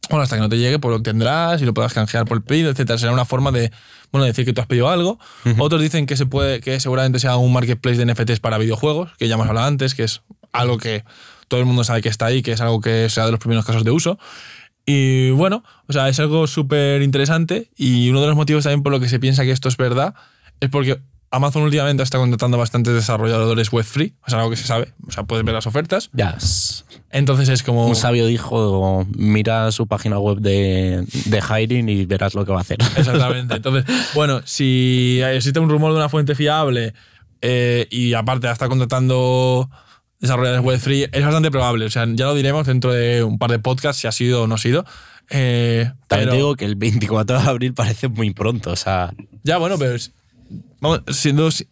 bueno, 0.10 0.24
hasta 0.24 0.36
que 0.38 0.42
no 0.42 0.50
te 0.50 0.58
llegue, 0.58 0.80
pues 0.80 0.92
lo 0.92 1.02
tendrás 1.04 1.62
y 1.62 1.66
lo 1.66 1.74
puedas 1.74 1.94
canjear 1.94 2.26
por 2.26 2.38
el 2.38 2.44
pedido, 2.44 2.72
etcétera. 2.72 2.98
Será 2.98 3.12
una 3.12 3.26
forma 3.26 3.52
de, 3.52 3.72
bueno, 4.12 4.26
decir 4.26 4.44
que 4.44 4.54
tú 4.54 4.62
has 4.62 4.66
pedido 4.68 4.90
algo. 4.90 5.20
Otros 5.60 5.82
dicen 5.82 6.08
que 6.08 6.18
se 6.18 6.26
puede, 6.26 6.62
que 6.62 6.80
seguramente 6.80 7.20
sea 7.20 7.38
un 7.38 7.54
marketplace 7.54 8.04
de 8.04 8.12
NFTs 8.12 8.40
para 8.40 8.58
videojuegos, 8.58 9.12
que 9.20 9.28
ya 9.28 9.36
hemos 9.36 9.48
hablado 9.48 9.68
antes, 9.68 9.94
que 9.94 10.04
es 10.04 10.22
algo 10.52 10.78
que 10.80 11.04
todo 11.48 11.60
el 11.60 11.68
mundo 11.68 11.84
sabe 11.84 12.02
que 12.02 12.10
está 12.10 12.26
ahí, 12.26 12.42
que 12.42 12.54
es 12.54 12.62
algo 12.62 12.82
que 12.82 13.08
sea 13.10 13.26
de 13.26 13.32
los 13.32 13.40
primeros 13.40 13.66
casos 13.66 13.84
de 13.84 13.92
uso. 13.92 14.18
Y 14.86 15.30
bueno, 15.32 15.64
o 15.88 15.94
sea, 15.94 16.10
es 16.10 16.20
algo 16.20 16.48
súper 16.48 17.04
interesante 17.04 17.70
y 17.78 18.10
uno 18.10 18.22
de 18.22 18.28
los 18.28 18.36
motivos 18.36 18.64
también 18.64 18.82
por 18.82 18.92
lo 18.92 19.00
que 19.00 19.10
se 19.10 19.20
piensa 19.20 19.44
que 19.44 19.52
esto 19.52 19.70
es 19.70 19.78
verdad 19.78 20.16
es 20.60 20.70
porque 20.70 21.00
Amazon 21.32 21.62
últimamente 21.64 22.02
está 22.04 22.18
contratando 22.18 22.58
bastantes 22.58 22.94
desarrolladores 22.94 23.72
web 23.72 23.86
free, 23.86 24.14
es 24.26 24.34
algo 24.34 24.50
que 24.50 24.56
se 24.56 24.66
sabe, 24.66 24.94
o 25.08 25.12
sea, 25.12 25.24
puedes 25.24 25.46
ver 25.46 25.54
las 25.54 25.68
ofertas. 25.68 26.10
Ya, 26.14 26.32
es- 26.38 26.86
Entonces 27.12 27.50
es 27.50 27.62
como... 27.64 27.86
un 27.86 27.96
sabio 27.96 28.26
dijo, 28.26 29.06
mira 29.16 29.72
su 29.72 29.86
página 29.88 30.18
web 30.20 30.40
de, 30.40 31.06
de 31.26 31.40
hiring 31.42 31.88
y 31.90 32.06
verás 32.06 32.34
lo 32.34 32.46
que 32.46 32.52
va 32.52 32.58
a 32.60 32.62
hacer. 32.62 32.78
Exactamente. 32.98 33.56
Entonces, 33.56 33.86
bueno, 34.16 34.42
si 34.46 35.22
existe 35.24 35.60
un 35.60 35.70
rumor 35.70 35.92
de 35.92 35.98
una 35.98 36.10
fuente 36.10 36.34
fiable 36.36 36.94
eh, 37.42 37.88
y 37.92 38.14
aparte 38.16 38.50
está 38.50 38.68
contratando 38.68 39.70
desarrolladores 40.20 40.66
web 40.66 40.80
free, 40.80 41.08
es 41.12 41.24
bastante 41.24 41.52
probable. 41.52 41.86
O 41.86 41.90
sea, 41.90 42.06
ya 42.08 42.26
lo 42.26 42.36
diremos 42.36 42.66
dentro 42.68 42.92
de 42.92 43.24
un 43.24 43.38
par 43.38 43.52
de 43.52 43.60
podcasts 43.60 44.02
si 44.02 44.08
ha 44.08 44.12
sido 44.12 44.44
o 44.44 44.48
no 44.48 44.56
ha 44.56 44.58
sido. 44.60 44.84
Eh, 45.30 45.92
También 46.08 46.30
pero- 46.30 46.34
digo 46.36 46.56
que 46.56 46.66
el 46.66 46.76
24 46.76 47.40
de 47.40 47.48
abril 47.50 47.74
parece 47.76 48.08
muy 48.08 48.34
pronto, 48.34 48.72
o 48.72 48.76
sea, 48.76 49.14
Ya, 49.44 49.58
bueno, 49.58 49.78
pero 49.78 49.94
es- 49.94 50.12
vamos, 50.82 51.02
siendo, 51.10 51.50
si- 51.52 51.68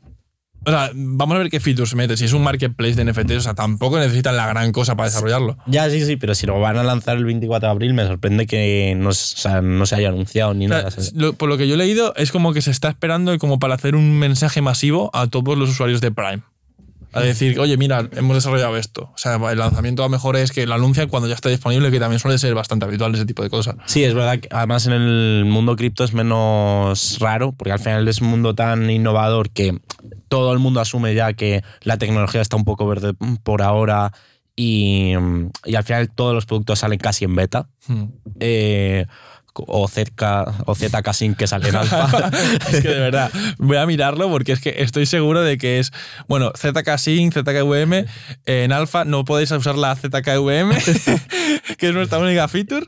o 0.66 0.70
sea, 0.70 0.92
vamos 0.94 1.36
a 1.36 1.40
ver 1.40 1.50
qué 1.50 1.60
features 1.62 1.96
mete. 1.96 2.18
Si 2.18 2.26
es 2.26 2.34
un 2.34 2.44
marketplace 2.44 2.96
de 2.96 3.06
NFTs, 3.06 3.38
o 3.38 3.42
sea, 3.42 3.54
tampoco 3.54 4.00
necesitan 4.00 4.36
la 4.36 4.48
gran 4.48 4.72
cosa 4.74 4.96
para 4.98 5.08
desarrollarlo. 5.08 5.58
ya 5.66 5.90
sí, 5.90 6.04
sí, 6.06 6.18
pero 6.18 6.36
si 6.36 6.46
lo 6.46 6.60
van 6.60 6.78
a 6.78 6.84
lanzar 6.84 7.16
el 7.18 7.24
24 7.26 7.68
de 7.68 7.72
abril 7.72 7.94
me 7.94 8.06
sorprende 8.06 8.48
que 8.48 8.94
no, 8.98 9.10
o 9.10 9.14
sea, 9.14 9.62
no 9.62 9.86
se 9.86 9.96
haya 9.96 10.10
anunciado 10.10 10.54
ni 10.54 10.66
O 10.66 10.70
sea, 10.70 10.78
nada. 10.84 10.92
lo- 11.14 11.34
por 11.34 11.48
lo 11.48 11.58
que 11.58 11.68
yo 11.70 11.76
he 11.76 11.78
leído, 11.78 12.14
es 12.16 12.32
como 12.34 12.52
que 12.54 12.62
se 12.62 12.72
está 12.72 12.90
esperando 12.90 13.38
como 13.40 13.60
para 13.60 13.76
hacer 13.76 13.96
un 13.96 14.20
mensaje 14.20 14.62
masivo 14.62 15.10
a 15.14 15.28
todos 15.28 15.58
los 15.58 15.70
usuarios 15.70 16.02
de 16.02 16.12
Prime. 16.12 16.42
A 17.14 17.22
decir, 17.22 17.60
oye, 17.60 17.78
mira, 17.78 18.08
hemos 18.16 18.36
desarrollado 18.36 18.78
esto. 18.78 19.10
O 19.14 19.18
sea, 19.18 19.36
el 19.36 19.58
lanzamiento 19.58 20.04
a 20.04 20.06
lo 20.06 20.10
mejor 20.10 20.36
es 20.36 20.52
que 20.52 20.66
lo 20.68 20.76
anuncian 20.76 21.10
cuando 21.10 21.28
ya 21.28 21.36
está 21.36 21.50
disponible, 21.50 21.90
que 21.90 22.00
también 22.00 22.20
suele 22.20 22.38
ser 22.38 22.54
bastante 22.54 22.86
habitual 22.86 23.16
ese 23.16 23.26
tipo 23.26 23.44
de 23.44 23.50
cosas. 23.50 23.76
Sí, 23.86 24.04
es 24.04 24.14
verdad 24.14 24.40
que 24.40 24.48
además 24.52 24.86
en 24.88 24.94
el 24.94 25.46
mundo 25.46 25.76
cripto 25.76 26.04
es 26.04 26.14
menos 26.14 27.18
raro, 27.20 27.54
porque 27.54 27.72
al 27.72 27.80
final 27.80 28.08
es 28.08 28.22
un 28.22 28.28
mundo 28.28 28.54
tan 28.56 28.90
innovador 28.90 29.50
que 29.50 29.80
todo 30.28 30.54
el 30.54 30.60
mundo 30.60 30.80
asume 30.80 31.16
ya 31.16 31.34
que 31.34 31.64
la 31.82 31.98
tecnología 31.98 32.42
está 32.42 32.56
un 32.56 32.66
poco 32.66 32.86
verde 32.88 33.14
por 33.44 33.62
ahora 33.62 34.12
y, 34.56 35.14
y 35.66 35.76
al 35.76 35.84
final 35.84 36.10
todos 36.10 36.34
los 36.34 36.46
productos 36.46 36.80
salen 36.80 37.00
casi 37.00 37.26
en 37.26 37.36
beta. 37.36 37.70
Hmm. 37.88 38.06
eh, 38.40 39.06
o 39.68 39.88
cerca 39.88 40.46
o 40.66 40.76
Sync 40.76 41.38
que 41.38 41.48
sale 41.48 41.70
en 41.70 41.76
alfa. 41.76 42.30
es 42.72 42.82
que 42.82 42.88
de 42.88 43.00
verdad, 43.00 43.32
voy 43.58 43.78
a 43.78 43.86
mirarlo 43.86 44.30
porque 44.30 44.52
es 44.52 44.62
que 44.62 44.76
estoy 44.82 45.06
seguro 45.06 45.42
de 45.42 45.58
que 45.58 45.80
es, 45.80 45.92
bueno, 46.28 46.52
ZK 46.56 46.98
Sync, 46.98 47.34
ZKVM, 47.34 48.06
en 48.46 48.72
alfa 48.72 49.06
no 49.06 49.26
podéis 49.26 49.52
usar 49.52 49.76
la 49.76 49.96
ZKVM, 49.96 50.72
que 51.78 51.88
es 51.88 51.94
nuestra 51.94 52.20
única 52.20 52.48
feature. 52.48 52.86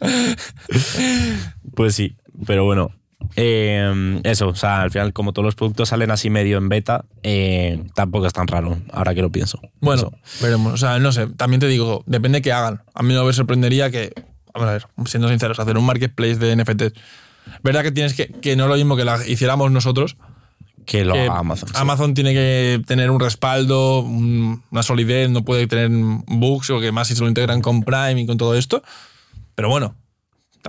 pues 1.74 1.94
sí, 1.94 2.16
pero 2.46 2.64
bueno. 2.64 2.92
Eh, 3.36 4.20
eso, 4.24 4.48
o 4.48 4.54
sea, 4.54 4.80
al 4.82 4.90
final, 4.90 5.12
como 5.12 5.32
todos 5.32 5.44
los 5.44 5.54
productos 5.54 5.90
salen 5.90 6.10
así 6.10 6.30
medio 6.30 6.56
en 6.56 6.68
beta, 6.68 7.04
eh, 7.22 7.84
tampoco 7.94 8.26
es 8.26 8.32
tan 8.32 8.46
raro, 8.46 8.78
ahora 8.92 9.14
que 9.14 9.22
lo 9.22 9.30
pienso. 9.30 9.60
Bueno, 9.80 10.12
Eso. 10.22 10.42
veremos. 10.42 10.72
O 10.72 10.76
sea, 10.76 10.98
no 10.98 11.12
sé, 11.12 11.26
también 11.26 11.60
te 11.60 11.66
digo, 11.66 12.02
depende 12.06 12.38
de 12.38 12.42
qué 12.42 12.52
hagan. 12.52 12.82
A 12.94 13.02
mí 13.02 13.14
no 13.14 13.24
me 13.24 13.32
sorprendería 13.32 13.90
que, 13.90 14.12
vamos 14.58 14.68
a 14.70 14.72
ver, 14.72 14.86
siendo 15.06 15.28
sinceros, 15.28 15.58
hacer 15.58 15.76
un 15.78 15.84
marketplace 15.86 16.36
de 16.36 16.56
NFTs. 16.56 16.92
Verdad 17.62 17.82
que 17.82 17.92
tienes 17.92 18.14
que, 18.14 18.26
que 18.28 18.56
no 18.56 18.64
es 18.64 18.70
lo 18.70 18.76
mismo 18.76 18.96
que 18.96 19.04
la 19.04 19.24
hiciéramos 19.26 19.70
nosotros. 19.70 20.16
que 20.86 21.04
lo 21.04 21.12
que 21.14 21.20
haga 21.22 21.38
Amazon. 21.38 21.68
sí. 21.68 21.74
Amazon 21.76 22.14
tiene 22.14 22.32
que 22.32 22.82
tener 22.86 23.10
un 23.10 23.20
respaldo, 23.20 24.00
un- 24.00 24.62
una 24.70 24.82
solidez, 24.82 25.28
no 25.30 25.44
puede 25.44 25.66
tener 25.66 25.90
bugs 26.26 26.70
o 26.70 26.80
que 26.80 26.92
más 26.92 27.08
si 27.08 27.14
se 27.14 27.20
lo 27.22 27.28
integran 27.28 27.60
con 27.60 27.82
Prime 27.82 28.20
y 28.22 28.26
con 28.26 28.38
todo 28.38 28.54
esto. 28.54 28.82
Pero 29.54 29.68
bueno, 29.68 29.96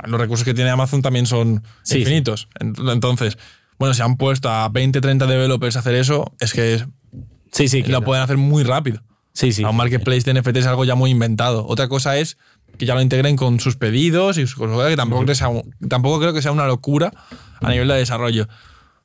los 0.05 0.19
recursos 0.19 0.43
que 0.45 0.53
tiene 0.53 0.69
Amazon 0.71 1.01
también 1.01 1.25
son 1.25 1.63
Sí, 1.83 1.99
infinitos. 1.99 2.49
Ent- 2.59 2.91
Entonces, 2.91 3.37
bueno, 3.77 3.93
si 3.93 4.01
han 4.01 4.17
puesto 4.17 4.49
a 4.49 4.67
20, 4.69 4.99
30 4.99 5.25
developers 5.25 5.75
a 5.77 5.79
hacer 5.79 5.95
eso, 5.95 6.33
es 6.39 6.53
que 6.53 6.85
Sí, 7.51 7.67
sí, 7.69 7.83
lo 7.83 8.01
pueden 8.03 8.21
hacer 8.23 8.37
muy 8.37 8.63
rápido. 8.63 9.01
Sí, 9.33 9.53
sí. 9.53 9.63
A 9.63 9.69
un 9.69 9.77
marketplace 9.77 10.21
de 10.21 10.33
NFT 10.33 10.57
es 10.57 10.65
algo 10.67 10.83
ya 10.85 10.95
muy 10.95 11.11
inventado. 11.11 11.65
Otra 11.67 11.87
cosa 11.87 12.17
es 12.17 12.37
que 12.77 12.85
ya 12.85 12.95
lo 12.95 13.01
integren 13.01 13.35
con 13.35 13.59
sus 13.59 13.75
pedidos 13.75 14.37
y 14.37 14.41
sus 14.41 14.55
cosas, 14.55 14.89
que 14.89 14.95
tampoco, 14.95 15.25
que 15.25 15.35
sea, 15.35 15.49
tampoco 15.87 16.19
creo 16.19 16.33
que 16.33 16.41
sea 16.41 16.51
una 16.51 16.67
locura 16.67 17.11
a 17.61 17.69
nivel 17.69 17.87
de 17.87 17.95
desarrollo. 17.95 18.47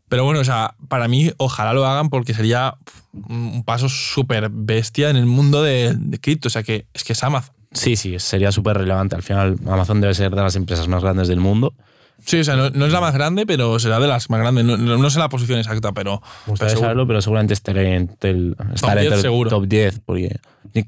Pero 0.08 0.24
bueno, 0.24 0.40
o 0.40 0.44
sea, 0.44 0.74
para 0.88 1.08
mí 1.08 1.32
ojalá 1.38 1.72
lo 1.72 1.86
hagan 1.86 2.08
porque 2.10 2.34
sería 2.34 2.76
un 3.12 3.44
un 3.54 3.64
paso 3.64 3.88
súper 3.88 4.48
bestia 4.50 5.10
en 5.10 5.16
el 5.16 5.26
mundo 5.26 5.62
de, 5.62 5.94
de 5.96 6.18
cripto. 6.18 6.48
O 6.48 6.50
sea, 6.50 6.62
que 6.62 6.86
es 6.92 7.04
que 7.04 7.12
es 7.12 7.22
Amazon. 7.22 7.54
Sí, 7.72 7.96
sí, 7.96 8.18
sería 8.18 8.52
súper 8.52 8.76
relevante. 8.78 9.16
Al 9.16 9.22
final, 9.22 9.56
Amazon 9.66 10.00
debe 10.00 10.14
ser 10.14 10.30
de 10.34 10.42
las 10.42 10.56
empresas 10.56 10.86
más 10.88 11.02
grandes 11.02 11.28
del 11.28 11.40
mundo. 11.40 11.74
Sí, 12.24 12.40
o 12.40 12.44
sea, 12.44 12.56
no, 12.56 12.70
no 12.70 12.86
es 12.86 12.92
la 12.92 13.00
más 13.00 13.12
grande, 13.14 13.44
pero 13.46 13.78
será 13.78 14.00
de 14.00 14.06
las 14.06 14.30
más 14.30 14.40
grandes. 14.40 14.64
No, 14.64 15.10
sé 15.10 15.18
la 15.18 15.28
posición 15.28 15.58
exacta, 15.58 15.92
pero... 15.92 16.22
Me 16.46 16.52
gustaría 16.52 16.76
saberlo, 16.76 17.06
pero 17.06 17.20
seguramente 17.20 17.54
estaré 17.54 17.96
entre 17.96 18.30
el, 18.30 18.56
estaré 18.74 19.02
10 19.02 19.12
entre 19.12 19.16
el 19.16 19.22
seguro. 19.22 19.50
top 19.50 19.66
10, 19.66 20.00
porque 20.06 20.36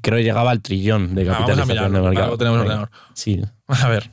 creo 0.01 0.17
que 0.17 0.23
llegaba 0.23 0.51
al 0.51 0.61
trillón 0.61 1.13
de 1.13 1.25
capitalización 1.25 1.93
de 1.93 2.01
mercado. 2.01 2.25
algo 2.25 2.37
tenemos 2.37 2.59
ordenador. 2.59 2.89
Sí, 3.13 3.41
A 3.67 3.87
ver. 3.87 4.09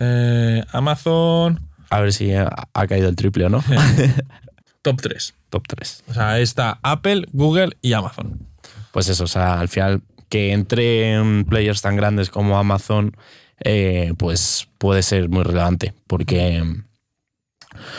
Eh, 0.00 0.64
Amazon 0.72 1.60
a 1.90 2.00
ver 2.00 2.12
si 2.12 2.32
ha, 2.34 2.50
ha 2.72 2.86
caído 2.86 3.08
el 3.08 3.16
triple 3.16 3.46
o 3.46 3.48
no. 3.48 3.62
top 4.82 5.00
3. 5.00 5.34
top 5.50 5.66
3. 5.68 6.04
O 6.08 6.14
sea, 6.14 6.38
está 6.38 6.78
Apple, 6.82 7.26
Google 7.32 7.76
y 7.82 7.92
Amazon. 7.92 8.46
Pues 8.92 9.08
eso, 9.08 9.24
o 9.24 9.28
sea, 9.28 9.60
al 9.60 9.68
final 9.68 10.02
que 10.28 10.52
entre 10.52 11.44
players 11.48 11.82
tan 11.82 11.96
grandes 11.96 12.30
como 12.30 12.58
Amazon, 12.58 13.16
eh, 13.60 14.12
pues 14.18 14.68
puede 14.78 15.02
ser 15.02 15.28
muy 15.28 15.42
relevante, 15.42 15.94
porque 16.06 16.62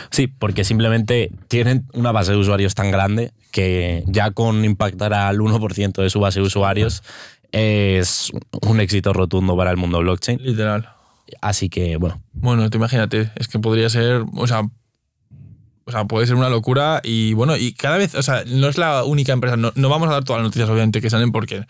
sí, 0.10 0.28
porque 0.28 0.64
simplemente 0.64 1.32
tienen 1.48 1.86
una 1.94 2.12
base 2.12 2.32
de 2.32 2.38
usuarios 2.38 2.76
tan 2.76 2.92
grande 2.92 3.32
que 3.52 4.04
ya 4.08 4.32
con 4.32 4.64
impactar 4.66 5.14
al 5.14 5.40
1% 5.40 6.02
de 6.02 6.10
su 6.10 6.20
base 6.20 6.40
de 6.40 6.46
usuarios 6.46 7.04
es 7.52 8.32
un 8.62 8.80
éxito 8.80 9.14
rotundo 9.14 9.56
para 9.56 9.72
el 9.72 9.78
mundo 9.78 10.00
blockchain. 10.00 10.40
Literal. 10.44 10.90
Así 11.42 11.70
que, 11.70 11.98
bueno, 11.98 12.22
Bueno, 12.34 12.70
tú 12.70 12.78
imagínate, 12.78 13.32
es 13.36 13.48
que 13.48 13.60
podría 13.60 13.90
ser, 13.90 14.24
o 14.34 14.48
sea, 14.48 14.62
o 15.88 15.92
sea, 15.92 16.06
puede 16.06 16.28
ser 16.28 16.36
una 16.36 16.50
locura 16.50 17.00
y 17.04 17.34
bueno, 17.34 17.56
y 17.58 17.74
cada 17.74 17.98
vez, 17.98 18.14
o 18.14 18.22
sea, 18.22 18.44
no 18.46 18.68
es 18.68 18.78
la 18.78 19.04
única 19.06 19.32
empresa, 19.34 19.56
no, 19.58 19.72
no 19.74 19.90
vamos 19.90 20.10
a 20.10 20.12
dar 20.12 20.24
todas 20.26 20.42
las 20.42 20.48
noticias 20.50 20.70
obviamente 20.70 21.02
que 21.02 21.10
salen 21.10 21.32
porque 21.32 21.66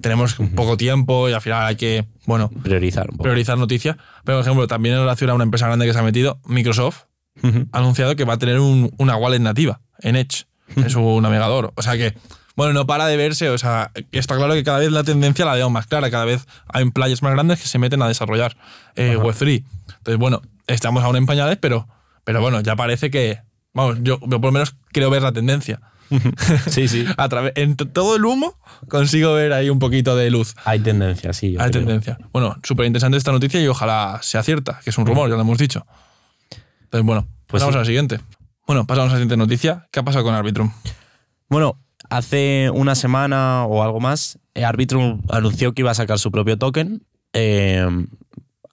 tenemos 0.00 0.34
poco 0.56 0.76
tiempo 0.76 1.28
y 1.28 1.32
al 1.32 1.40
final 1.40 1.64
hay 1.66 1.76
que, 1.76 2.06
bueno, 2.26 2.50
priorizar 2.62 3.04
un 3.08 3.16
poco. 3.16 3.22
priorizar 3.22 3.56
noticias. 3.56 3.96
Pero, 4.24 4.38
por 4.38 4.44
ejemplo, 4.44 4.66
también 4.66 4.96
en 4.96 5.00
relación 5.02 5.30
a 5.30 5.34
una 5.34 5.44
empresa 5.44 5.66
grande 5.66 5.86
que 5.86 5.92
se 5.92 5.98
ha 5.98 6.02
metido, 6.02 6.40
Microsoft 6.44 7.04
Ujú. 7.42 7.66
ha 7.72 7.78
anunciado 7.78 8.16
que 8.16 8.24
va 8.24 8.34
a 8.34 8.38
tener 8.38 8.58
un- 8.58 8.92
una 8.98 9.16
wallet 9.16 9.38
nativa 9.38 9.80
en 10.00 10.16
Edge, 10.16 10.44
en 10.76 10.90
su 10.90 11.20
navegador. 11.20 11.72
O 11.76 11.82
sea 11.82 11.96
que, 11.96 12.14
bueno, 12.56 12.72
no 12.72 12.84
para 12.86 13.06
de 13.06 13.16
verse, 13.16 13.48
o 13.48 13.58
sea, 13.58 13.92
está 14.10 14.36
claro 14.36 14.54
que 14.54 14.64
cada 14.64 14.80
vez 14.80 14.90
la 14.90 15.04
tendencia 15.04 15.44
la 15.44 15.54
veo 15.54 15.70
más 15.70 15.86
clara, 15.86 16.10
cada 16.10 16.24
vez 16.24 16.46
hay 16.66 16.90
players 16.90 17.22
más 17.22 17.32
grandes 17.32 17.60
que 17.62 17.68
se 17.68 17.78
meten 17.78 18.02
a 18.02 18.08
desarrollar 18.08 18.56
eh, 18.96 19.16
Web3. 19.16 19.64
Entonces, 19.98 20.18
bueno, 20.18 20.42
estamos 20.66 21.04
aún 21.04 21.14
en 21.16 21.26
pañales, 21.26 21.58
pero, 21.60 21.86
pero 22.24 22.40
bueno, 22.40 22.60
ya 22.60 22.74
parece 22.74 23.10
que, 23.10 23.38
vamos, 23.74 23.98
yo, 24.02 24.18
yo 24.20 24.40
por 24.40 24.44
lo 24.48 24.52
menos 24.52 24.74
creo 24.92 25.10
ver 25.10 25.22
la 25.22 25.32
tendencia. 25.32 25.80
Sí, 26.68 26.88
sí. 26.88 27.06
A 27.16 27.28
través, 27.30 27.52
en 27.56 27.74
todo 27.76 28.16
el 28.16 28.24
humo 28.26 28.58
consigo 28.88 29.32
ver 29.32 29.52
ahí 29.54 29.70
un 29.70 29.78
poquito 29.78 30.14
de 30.14 30.30
luz. 30.30 30.54
Hay 30.64 30.80
tendencia, 30.80 31.32
sí. 31.32 31.56
Hay 31.58 31.70
creo. 31.70 31.84
tendencia. 31.84 32.18
Bueno, 32.32 32.56
súper 32.62 32.84
interesante 32.86 33.16
esta 33.16 33.32
noticia 33.32 33.62
y 33.62 33.66
ojalá 33.66 34.18
sea 34.22 34.42
cierta, 34.42 34.78
que 34.84 34.90
es 34.90 34.98
un 34.98 35.06
rumor, 35.06 35.30
ya 35.30 35.36
lo 35.36 35.40
hemos 35.40 35.56
dicho. 35.56 35.86
Entonces, 36.82 37.06
bueno, 37.06 37.26
Pues 37.46 37.62
pasamos 37.62 37.72
sí. 37.72 37.76
a 37.76 37.80
la 37.80 37.84
siguiente. 37.86 38.20
Bueno, 38.66 38.86
pasamos 38.86 39.08
a 39.10 39.14
la 39.14 39.18
siguiente 39.20 39.36
noticia. 39.38 39.88
¿Qué 39.90 40.00
ha 40.00 40.02
pasado 40.02 40.22
con 40.24 40.34
Arbitrum? 40.34 40.70
Bueno, 41.48 41.78
hace 42.10 42.68
una 42.74 42.94
semana 42.94 43.64
o 43.64 43.82
algo 43.82 43.98
más, 43.98 44.38
eh, 44.54 44.64
Arbitrum 44.66 45.22
anunció 45.30 45.72
que 45.72 45.80
iba 45.80 45.92
a 45.92 45.94
sacar 45.94 46.18
su 46.18 46.30
propio 46.30 46.58
token. 46.58 47.02
eh, 47.32 47.86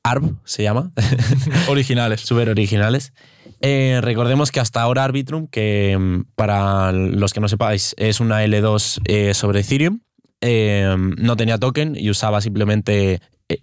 ARB 0.04 0.36
se 0.46 0.64
llama. 0.64 0.92
Originales. 1.70 2.22
Súper 2.22 2.50
originales. 2.50 3.14
Eh, 3.62 4.00
recordemos 4.02 4.52
que 4.52 4.60
hasta 4.60 4.82
ahora 4.82 5.04
Arbitrum, 5.04 5.48
que 5.48 5.98
mm, 5.98 6.34
para 6.36 6.92
los 6.92 7.34
que 7.34 7.40
no 7.40 7.48
sepáis 7.48 7.94
es 7.98 8.20
una 8.20 8.44
L2 8.46 9.02
eh, 9.06 9.34
sobre 9.34 9.62
Ethereum, 9.62 10.00
eh, 10.42 10.96
no 11.18 11.36
tenía 11.36 11.58
token 11.58 11.96
y 11.98 12.10
usaba 12.10 12.42
simplemente 12.42 13.22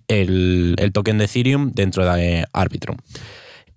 el, 0.09 0.75
el 0.79 0.93
token 0.93 1.19
de 1.19 1.25
Ethereum 1.25 1.73
dentro 1.73 2.05
de 2.05 2.45
Arbitrum. 2.53 2.97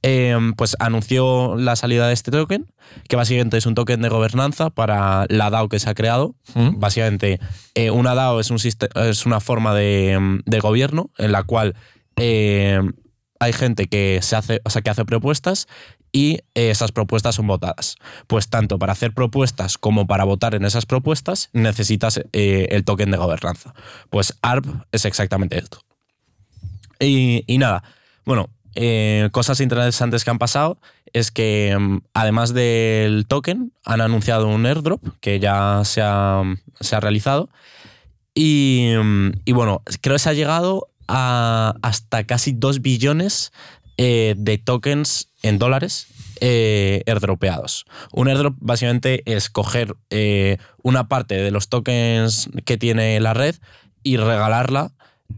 Eh, 0.02 0.38
pues 0.56 0.78
anunció 0.80 1.58
la 1.58 1.76
salida 1.76 2.08
de 2.08 2.14
este 2.14 2.32
token, 2.32 2.68
que 3.10 3.18
básicamente 3.18 3.58
es 3.58 3.66
un 3.66 3.76
token 3.76 4.02
de 4.02 4.08
gobernanza 4.08 4.70
para 4.70 5.26
la 5.28 5.50
DAO 5.50 5.68
que 5.68 5.80
se 5.80 5.90
ha 5.90 5.94
creado. 5.94 6.36
¿Mm? 6.56 6.80
Básicamente, 6.80 7.40
eh, 7.76 7.92
una 7.92 8.16
DAO 8.16 8.40
es, 8.40 8.50
un 8.50 8.58
es 8.58 9.26
una 9.26 9.40
forma 9.42 9.76
de, 9.76 10.18
mm, 10.20 10.40
de 10.46 10.60
gobierno 10.60 11.12
en 11.18 11.34
la 11.34 11.44
cual 11.44 11.76
eh, 12.16 12.80
hay 13.40 13.54
gente 13.54 13.88
que, 13.88 14.20
se 14.22 14.38
hace, 14.38 14.62
o 14.64 14.70
sea, 14.70 14.82
que 14.82 14.90
hace 14.90 15.04
propuestas 15.04 15.68
y 16.12 16.39
eh, 16.55 16.70
esas 16.70 16.91
propuestas 16.91 17.36
son 17.36 17.47
votadas. 17.47 17.95
Pues 18.28 18.49
tanto 18.49 18.80
para 18.80 18.93
hacer 18.93 19.14
propuestas 19.14 19.78
como 19.78 20.07
para 20.07 20.24
votar 20.24 20.55
en 20.55 20.66
esas 20.66 20.86
propuestas 20.86 21.49
necesitas 21.53 22.22
eh, 22.34 22.68
el 22.72 22.84
token 22.84 23.12
de 23.12 23.18
gobernanza. 23.18 23.74
Pues 24.10 24.38
ARP 24.41 24.66
es 24.91 25.05
exactamente 25.05 25.57
esto. 25.57 25.82
Y, 26.99 27.43
y 27.47 27.57
nada, 27.57 27.84
bueno, 28.26 28.49
eh, 28.76 29.30
cosas 29.32 29.62
interesantes 29.62 30.24
que 30.24 30.30
han 30.30 30.38
pasado 30.38 30.80
es 31.14 31.32
que 31.32 31.76
mm, 31.78 31.99
además 32.14 32.53
del 32.53 33.26
token 33.28 33.74
han 33.84 34.01
anunciado 34.01 34.47
un 34.47 34.66
airdrop 34.66 35.01
que 35.22 35.39
ya 35.39 35.82
se 35.86 36.01
ha, 36.03 36.43
se 36.80 36.95
ha 36.95 36.99
realizado 36.99 37.49
y, 38.34 38.93
mm, 39.01 39.32
y 39.45 39.51
bueno, 39.53 39.82
creo 40.01 40.16
que 40.16 40.20
se 40.20 40.30
ha 40.30 40.34
llegado 40.34 40.88
a 41.07 41.74
hasta 41.82 42.24
casi 42.26 42.53
2 42.53 42.82
billones 42.82 43.51
eh, 44.02 44.34
de 44.38 44.58
tokens 44.58 45.28
en 45.43 45.60
dólares 45.60 46.08
eh, 46.39 47.04
airdropeados. 47.06 47.86
Un 48.14 48.30
airdrop 48.30 48.56
básicamente 48.62 49.24
es 49.26 49.50
coger 49.50 49.97
eh, 50.10 50.56
una 50.82 51.10
parte 51.10 51.36
de 51.36 51.52
los 51.52 51.68
tokens 51.68 52.50
que 52.64 52.78
tiene 52.78 53.20
la 53.20 53.34
red 53.34 53.56
y 54.02 54.16
regalarla 54.16 54.93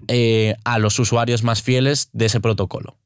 eh, 0.08 0.54
a 0.64 0.78
los 0.78 1.00
usuarios 1.00 1.42
más 1.42 1.64
fieles 1.64 2.10
de 2.14 2.28
ese 2.28 2.40
protocolo. 2.40 2.98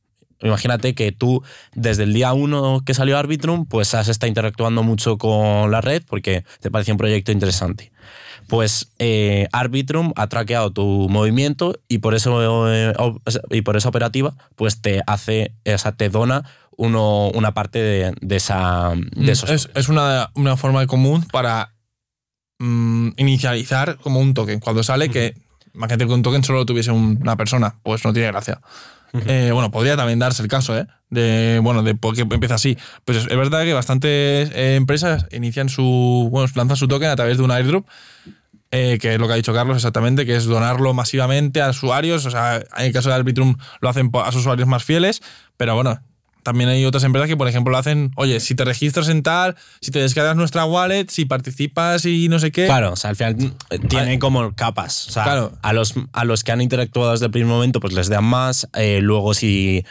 Imagínate 0.42 0.94
que 0.94 1.14
tú, 1.14 1.42
desde 1.74 2.04
el 2.04 2.14
día 2.14 2.34
uno 2.34 2.82
que 2.86 2.94
salió 2.94 3.18
Arbitrum, 3.18 3.66
pues 3.66 3.94
has 3.94 4.10
estado 4.10 4.28
interactuando 4.28 4.84
mucho 4.84 5.18
con 5.18 5.72
la 5.72 5.80
red 5.80 6.04
porque 6.06 6.44
te 6.60 6.70
parecía 6.70 6.94
un 6.94 6.98
proyecto 6.98 7.32
interesante. 7.32 7.94
Pues 8.48 8.92
eh, 9.00 9.48
Arbitrum 9.52 10.14
ha 10.16 10.28
traqueado 10.28 10.72
tu 10.72 11.08
movimiento 11.10 11.80
y 11.88 11.98
por 12.00 12.14
eso 12.16 12.72
eh, 12.74 12.94
y 13.52 13.62
por 13.62 13.76
esa 13.78 13.90
operativa, 13.90 14.36
pues 14.56 14.82
te 14.82 15.02
hace, 15.08 15.54
o 15.74 15.78
sea, 15.78 15.94
te 15.94 16.10
dona 16.10 16.44
uno, 16.78 17.30
una 17.30 17.54
parte 17.54 17.80
de, 17.80 18.14
de 18.22 18.36
esa 18.36 18.94
de 19.16 19.32
esos 19.32 19.50
Mm, 19.50 19.54
es 19.54 19.70
es 19.74 19.90
una, 19.90 20.30
una 20.36 20.58
forma 20.58 20.86
común 20.88 21.24
para 21.32 21.74
mm, 22.60 23.10
inicializar 23.18 23.98
como 23.98 24.20
un 24.20 24.34
token. 24.34 24.60
Cuando 24.60 24.84
sale 24.84 25.10
que, 25.10 25.34
imagínate 25.74 26.06
que 26.08 26.14
un 26.14 26.22
token 26.24 26.44
solo 26.44 26.60
lo 26.60 26.66
tuviese 26.66 26.92
un- 26.92 27.18
una 27.22 27.36
persona, 27.38 27.80
pues 27.84 28.04
no 28.06 28.14
tiene 28.14 28.28
gracia. 28.28 28.62
Eh, 29.28 29.52
bueno, 29.54 29.72
podría 29.72 29.96
también 29.96 30.20
darse 30.20 30.42
el 30.44 30.50
caso, 30.50 30.78
¿eh? 30.78 30.88
De, 31.16 31.60
bueno, 31.64 31.82
de 31.82 31.96
por 31.96 32.14
qué 32.16 32.22
empieza 32.22 32.56
así. 32.56 32.78
Pues 33.06 33.18
es, 33.18 33.26
verdad 33.28 33.64
que 33.64 33.74
bastantes 33.74 34.52
eh, 34.54 34.76
empresas 34.76 35.26
inician 35.32 35.70
su, 35.70 36.28
bueno, 36.32 36.48
lanzan 36.56 36.78
su 36.78 36.88
token 36.88 37.10
a 37.10 37.16
través 37.16 37.38
de 37.38 37.44
un 37.44 37.52
airdrop, 37.52 37.88
eh, 38.72 38.98
que 39.02 39.14
es 39.14 39.20
lo 39.20 39.28
que 39.28 39.34
ha 39.34 39.38
dicho 39.38 39.54
Carlos 39.54 39.78
exactamente, 39.78 40.26
que 40.26 40.36
es 40.36 40.46
donarlo 40.46 40.94
masivamente 40.94 41.62
a 41.62 41.70
usuarios. 41.70 42.26
O 42.26 42.32
sea, 42.32 42.58
en 42.78 42.86
el 42.86 42.94
caso 42.94 43.10
de 43.10 43.16
Arbitrum 43.16 43.56
lo 43.82 43.90
hacen 43.90 44.12
a 44.14 44.32
sus 44.32 44.42
usuarios 44.42 44.68
más 44.68 44.84
fieles, 44.84 45.22
pero 45.58 45.74
bueno, 45.76 46.00
también 46.44 46.70
hay 46.70 46.86
otras 46.86 47.04
empresas 47.04 47.28
que, 47.28 47.36
por 47.38 47.48
ejemplo, 47.48 47.72
lo 47.72 47.78
hacen, 47.80 48.12
oye, 48.18 48.40
si 48.40 48.54
te 48.54 48.64
registras 48.66 49.10
en 49.10 49.24
tal, 49.24 49.56
si 49.82 49.90
te 49.90 49.98
descargas 50.00 50.36
nuestra 50.36 50.66
wallet, 50.66 51.08
si 51.10 51.26
participas 51.26 52.06
y 52.06 52.28
no 52.30 52.38
sé 52.38 52.52
qué. 52.52 52.68
Claro, 52.68 52.92
o 52.92 52.96
sea, 52.96 53.10
al 53.10 53.16
final 53.16 53.54
eh, 53.72 53.80
tiene 53.80 54.20
como 54.20 54.54
capas. 54.54 55.08
O 55.08 55.12
sea, 55.12 55.24
Claro. 55.24 55.58
a, 55.64 55.74
los, 55.74 55.96
a 56.14 56.24
los 56.24 56.44
que 56.44 56.52
han 56.52 56.62
interactuado 56.62 57.14
desde 57.14 57.26
el 57.26 57.32
primer 57.32 57.50
momento, 57.50 57.80
pues 57.80 57.94
les 57.96 58.10
dan 58.10 58.26
más. 58.26 58.68
eh, 58.76 59.00
luego, 59.02 59.34
si 59.34 59.86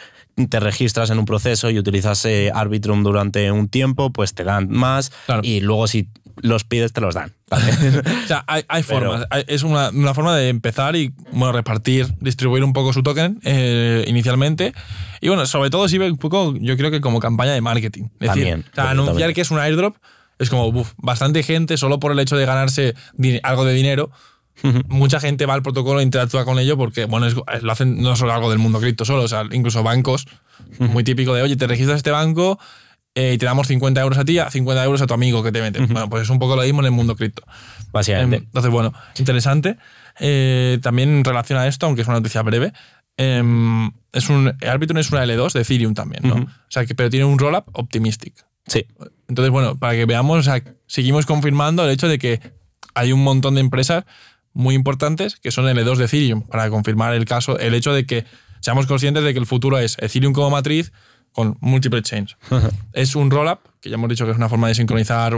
te 0.49 0.59
registras 0.59 1.09
en 1.09 1.19
un 1.19 1.25
proceso 1.25 1.69
y 1.69 1.79
utilizas 1.79 2.25
eh, 2.25 2.51
Arbitrum 2.53 3.03
durante 3.03 3.51
un 3.51 3.67
tiempo, 3.69 4.11
pues 4.11 4.33
te 4.33 4.43
dan 4.43 4.69
más 4.69 5.11
Claro. 5.25 5.41
y 5.43 5.61
luego 5.61 5.87
si 5.87 6.09
los 6.41 6.65
pides 6.65 6.91
te 6.91 6.99
los 6.99 7.15
dan. 7.15 7.33
O 8.25 8.27
sea, 8.27 8.43
hay, 8.47 8.63
hay 8.67 8.83
Pero- 8.83 9.11
formas. 9.11 9.27
Hay- 9.29 9.45
Es 9.47 9.63
una, 9.63 9.89
una 9.91 10.13
forma 10.13 10.35
de 10.35 10.49
empezar 10.49 10.95
y 10.97 11.13
bueno, 11.31 11.53
repartir, 11.53 12.13
distribuir 12.19 12.63
un 12.65 12.73
poco 12.73 12.91
su 12.91 13.01
token 13.03 13.39
eh, 13.43 14.03
inicialmente. 14.07 14.73
Y 15.21 15.29
bueno, 15.29 15.45
sobre 15.45 15.69
todo 15.69 15.87
sirve 15.87 16.11
un 16.11 16.17
poco, 16.17 16.53
yo 16.59 16.75
creo 16.75 16.91
que 16.91 16.99
como 17.01 17.19
campaña 17.21 17.53
de 17.53 17.61
marketing. 17.61 18.09
Es 18.19 18.27
También, 18.27 18.57
decir, 18.57 18.71
o 18.73 18.75
sea, 18.75 18.89
anunciar 18.89 19.33
que 19.33 19.41
es 19.41 19.51
un 19.51 19.59
airdrop 19.59 19.95
es 20.37 20.49
como, 20.49 20.69
buf, 20.69 20.91
bastante 20.97 21.43
gente, 21.43 21.77
solo 21.77 21.97
por 22.01 22.11
el 22.11 22.19
hecho 22.19 22.35
de 22.35 22.45
ganarse 22.45 22.93
algo 23.43 23.63
de 23.63 23.73
dinero, 23.73 24.11
mucha 24.87 25.19
gente 25.19 25.45
va 25.45 25.53
al 25.53 25.61
protocolo 25.61 25.99
e 25.99 26.03
interactúa 26.03 26.45
con 26.45 26.57
ello 26.59 26.77
porque, 26.77 27.05
bueno, 27.05 27.25
es- 27.27 27.35
lo 27.61 27.71
hacen 27.71 28.01
no 28.01 28.15
solo 28.15 28.33
algo 28.33 28.49
del 28.49 28.59
mundo 28.59 28.79
cripto 28.79 29.05
solo, 29.05 29.23
o 29.23 29.27
sea, 29.27 29.43
incluso 29.51 29.83
bancos, 29.83 30.25
muy 30.79 31.03
típico 31.03 31.33
de, 31.33 31.41
oye, 31.41 31.55
te 31.55 31.67
registras 31.67 31.97
este 31.97 32.11
banco 32.11 32.57
eh, 33.13 33.33
y 33.33 33.37
te 33.37 33.45
damos 33.45 33.67
50 33.67 34.01
euros 34.01 34.17
a 34.17 34.25
ti, 34.25 34.39
a 34.39 34.49
50 34.49 34.83
euros 34.83 35.01
a 35.01 35.07
tu 35.07 35.13
amigo 35.13 35.41
que 35.43 35.51
te 35.51 35.61
mete. 35.61 35.79
Bueno, 35.79 36.09
pues 36.09 36.23
es 36.23 36.29
un 36.29 36.39
poco 36.39 36.55
lo 36.55 36.63
mismo 36.63 36.79
en 36.81 36.85
el 36.87 36.91
mundo 36.91 37.15
cripto. 37.15 37.43
Básicamente. 37.93 38.37
Em, 38.37 38.43
Entonces, 38.43 38.71
bueno, 38.71 38.93
interesante. 39.17 39.77
Eh, 40.19 40.79
también 40.81 41.09
en 41.09 41.23
relación 41.23 41.57
a 41.59 41.67
esto, 41.67 41.85
aunque 41.85 42.01
es 42.01 42.07
una 42.07 42.17
noticia 42.17 42.41
breve, 42.41 42.73
em, 43.17 43.91
es 44.11 44.29
un, 44.29 44.53
Arbitrum 44.67 44.97
es 44.99 45.11
una 45.11 45.23
L2 45.25 45.53
de 45.53 45.61
Ethereum 45.61 45.93
también, 45.93 46.23
¿no? 46.27 46.35
O 46.35 46.47
sea, 46.69 46.85
que, 46.85 46.95
pero 46.95 47.09
tiene 47.09 47.25
un 47.25 47.37
rollup 47.39 47.65
optimistic. 47.73 48.33
sí. 48.67 48.85
Entonces, 49.27 49.49
bueno, 49.51 49.75
para 49.79 49.93
que 49.93 50.05
veamos, 50.05 50.39
o 50.39 50.43
sea, 50.43 50.61
seguimos 50.85 51.25
confirmando 51.25 51.83
el 51.83 51.89
hecho 51.89 52.07
de 52.07 52.19
que 52.19 52.39
hay 52.93 53.11
un 53.11 53.23
montón 53.23 53.55
de 53.55 53.61
empresas 53.61 54.03
muy 54.55 54.73
importantes 54.73 55.35
que 55.35 55.51
son 55.51 55.65
L2 55.65 55.97
de 55.97 56.05
Ethereum, 56.05 56.41
para 56.41 56.69
confirmar 56.69 57.13
el 57.13 57.25
caso, 57.25 57.59
el 57.59 57.75
hecho 57.75 57.93
de 57.93 58.07
que 58.07 58.25
seamos 58.61 58.87
conscientes 58.87 59.23
de 59.23 59.33
que 59.33 59.39
el 59.39 59.45
futuro 59.45 59.77
es 59.77 59.97
Ethereum 59.99 60.33
como 60.33 60.49
matriz 60.49 60.91
con 61.31 61.57
múltiples 61.59 62.03
chains. 62.03 62.37
es 62.93 63.15
un 63.15 63.29
rollup, 63.29 63.59
que 63.81 63.89
ya 63.89 63.95
hemos 63.95 64.09
dicho 64.09 64.25
que 64.25 64.31
es 64.31 64.37
una 64.37 64.49
forma 64.49 64.69
de 64.69 64.75
sincronizar 64.75 65.37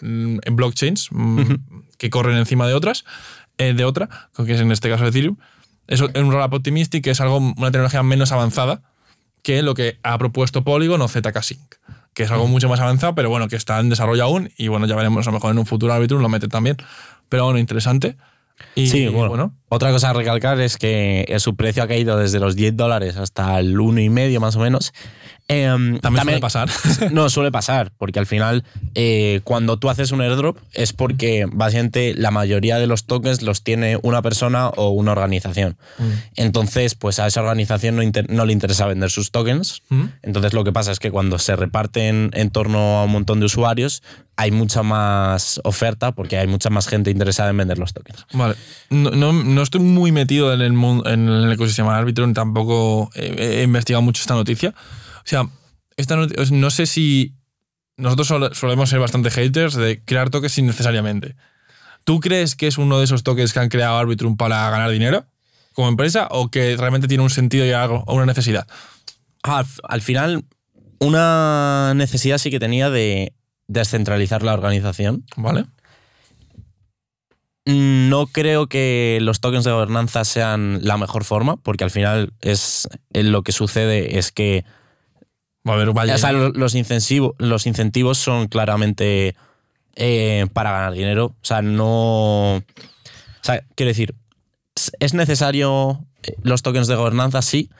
en 0.00 0.56
blockchains 0.56 1.08
mm, 1.12 1.52
que 1.98 2.10
corren 2.10 2.36
encima 2.36 2.66
de 2.66 2.74
otras, 2.74 3.04
eh, 3.58 3.74
de 3.74 3.84
otra, 3.84 4.08
que 4.34 4.52
es 4.52 4.60
en 4.60 4.72
este 4.72 4.90
caso 4.90 5.06
Ethereum. 5.06 5.36
Es 5.86 6.00
un 6.00 6.32
rollup 6.32 6.54
optimistic, 6.54 7.04
que 7.04 7.10
es 7.10 7.20
algo, 7.20 7.36
una 7.36 7.70
tecnología 7.70 8.02
menos 8.02 8.32
avanzada 8.32 8.82
que 9.42 9.62
lo 9.62 9.74
que 9.74 10.00
ha 10.02 10.18
propuesto 10.18 10.64
Polygon 10.64 11.00
o 11.02 11.06
ZK 11.06 11.40
Sync, 11.40 11.76
que 12.14 12.24
es 12.24 12.30
algo 12.32 12.48
mucho 12.48 12.68
más 12.68 12.80
avanzado, 12.80 13.14
pero 13.14 13.30
bueno, 13.30 13.46
que 13.46 13.54
está 13.54 13.78
en 13.78 13.88
desarrollo 13.88 14.24
aún 14.24 14.50
y 14.56 14.66
bueno, 14.66 14.86
ya 14.86 14.96
veremos, 14.96 15.24
a 15.24 15.30
lo 15.30 15.34
mejor 15.34 15.52
en 15.52 15.58
un 15.58 15.66
futuro 15.66 15.92
Arbitrum 15.92 16.20
lo 16.20 16.28
mete 16.28 16.48
también. 16.48 16.76
Pero 17.28 17.44
bueno, 17.44 17.60
interesante. 17.60 18.16
Y, 18.74 18.86
Sí, 18.88 19.06
bueno, 19.08 19.28
bueno, 19.28 19.54
Otra 19.68 19.90
cosa 19.90 20.10
a 20.10 20.12
recalcar 20.12 20.60
es 20.60 20.76
que 20.76 21.24
eh, 21.28 21.40
su 21.40 21.56
precio 21.56 21.82
ha 21.82 21.88
caído 21.88 22.16
desde 22.16 22.40
los 22.40 22.56
10 22.56 22.76
dólares 22.76 23.16
hasta 23.16 23.58
el 23.58 23.76
1,5 23.76 24.40
más 24.40 24.56
o 24.56 24.60
menos. 24.60 24.92
Em, 25.48 26.00
también, 26.00 26.24
suele 26.24 26.40
pasar. 26.40 26.68
No, 27.12 27.30
suele 27.30 27.52
pasar, 27.52 27.92
porque 27.96 28.18
al 28.18 28.26
final, 28.26 28.64
eh, 28.94 29.40
cuando 29.44 29.78
tú 29.78 29.88
haces 29.88 30.10
un 30.10 30.20
airdrop, 30.20 30.58
es 30.72 30.92
porque 30.92 31.46
básicamente 31.50 32.14
la 32.14 32.32
mayoría 32.32 32.78
de 32.78 32.88
los 32.88 33.04
tokens 33.04 33.42
los 33.42 33.62
tiene 33.62 33.98
una 34.02 34.22
persona 34.22 34.68
o 34.70 34.90
una 34.90 35.12
organización. 35.12 35.76
Entonces, 36.34 36.96
pues 36.96 37.20
a 37.20 37.28
esa 37.28 37.42
organización 37.42 37.96
no, 37.96 38.02
no 38.28 38.46
le 38.46 38.52
interesa 38.52 38.86
vender 38.86 39.10
sus 39.10 39.30
tokens. 39.30 39.82
Mm. 39.88 40.04
Entonces, 40.22 40.52
lo 40.52 40.64
que 40.64 40.72
pasa 40.72 40.90
es 40.90 40.98
que 40.98 41.12
cuando 41.12 41.38
se 41.38 41.54
reparten 41.54 42.30
en 42.32 42.50
torno 42.50 42.98
a 42.98 43.04
un 43.04 43.12
montón 43.12 43.38
de 43.38 43.46
usuarios, 43.46 44.02
hay 44.34 44.50
mucha 44.50 44.82
más 44.82 45.60
oferta 45.64 46.12
porque 46.12 46.38
hay 46.38 46.48
mucha 46.48 46.70
más 46.70 46.88
gente 46.88 47.10
interesada 47.10 47.50
en 47.50 47.56
vender 47.56 47.78
los 47.78 47.92
tokens. 47.92 48.26
Vale. 48.32 48.56
No, 48.90 49.10
no, 49.10 49.32
no 49.32 49.62
estoy 49.62 49.80
muy 49.80 50.10
metido 50.10 50.52
en 50.52 50.60
el, 50.60 50.72
en 51.06 51.28
el 51.28 51.52
ecosistema 51.52 51.92
de 51.92 52.00
Arbitrum, 52.00 52.34
tampoco 52.34 53.10
he, 53.14 53.60
he 53.60 53.62
investigado 53.62 54.02
mucho 54.02 54.20
esta 54.20 54.34
noticia. 54.34 54.74
O 55.26 55.28
sea, 55.28 55.48
esta 55.96 56.16
noti- 56.16 56.50
no 56.52 56.70
sé 56.70 56.86
si 56.86 57.34
nosotros 57.96 58.28
sole- 58.28 58.54
solemos 58.54 58.88
ser 58.88 59.00
bastante 59.00 59.30
haters 59.30 59.74
de 59.74 60.02
crear 60.04 60.30
tokens 60.30 60.56
innecesariamente. 60.58 61.34
¿Tú 62.04 62.20
crees 62.20 62.54
que 62.54 62.68
es 62.68 62.78
uno 62.78 62.98
de 62.98 63.04
esos 63.04 63.24
tokens 63.24 63.52
que 63.52 63.58
han 63.58 63.68
creado 63.68 63.98
Arbitrum 63.98 64.36
para 64.36 64.70
ganar 64.70 64.90
dinero 64.90 65.26
como 65.72 65.88
empresa 65.88 66.28
o 66.30 66.50
que 66.50 66.76
realmente 66.76 67.08
tiene 67.08 67.24
un 67.24 67.30
sentido 67.30 67.66
y 67.66 67.72
algo, 67.72 68.04
o 68.06 68.14
una 68.14 68.26
necesidad? 68.26 68.68
Al, 69.42 69.66
al 69.88 70.00
final, 70.02 70.44
una 71.00 71.92
necesidad 71.96 72.38
sí 72.38 72.50
que 72.50 72.60
tenía 72.60 72.88
de 72.90 73.32
descentralizar 73.66 74.44
la 74.44 74.54
organización. 74.54 75.24
¿Vale? 75.36 75.64
No 77.64 78.28
creo 78.28 78.68
que 78.68 79.18
los 79.20 79.40
tokens 79.40 79.64
de 79.64 79.72
gobernanza 79.72 80.24
sean 80.24 80.78
la 80.82 80.96
mejor 80.98 81.24
forma, 81.24 81.56
porque 81.56 81.82
al 81.82 81.90
final 81.90 82.32
es 82.40 82.88
eh, 83.12 83.24
lo 83.24 83.42
que 83.42 83.50
sucede 83.50 84.18
es 84.18 84.30
que 84.30 84.64
Va 85.66 85.72
a 85.72 85.74
haber 85.76 85.88
un 85.88 85.94
valle. 85.94 86.14
o 86.14 86.18
sea, 86.18 86.32
lo- 86.32 86.50
los, 86.50 86.74
incentivos, 86.74 87.32
los 87.38 87.66
incentivos 87.66 88.18
son 88.18 88.46
claramente 88.48 89.34
eh, 89.96 90.46
para 90.52 90.70
ganar 90.72 90.92
dinero. 90.92 91.26
O 91.26 91.34
sea, 91.44 91.62
no. 91.62 92.56
O 92.56 92.62
sea, 93.42 93.62
quiero 93.74 93.88
decir, 93.88 94.14
es- 94.74 94.92
es 95.00 95.14
necesario 95.14 96.04
eh, 96.22 96.34
los 96.42 96.62
tokens 96.62 96.86
de 96.88 96.94
gobernanza, 96.96 97.42
sí, 97.42 97.70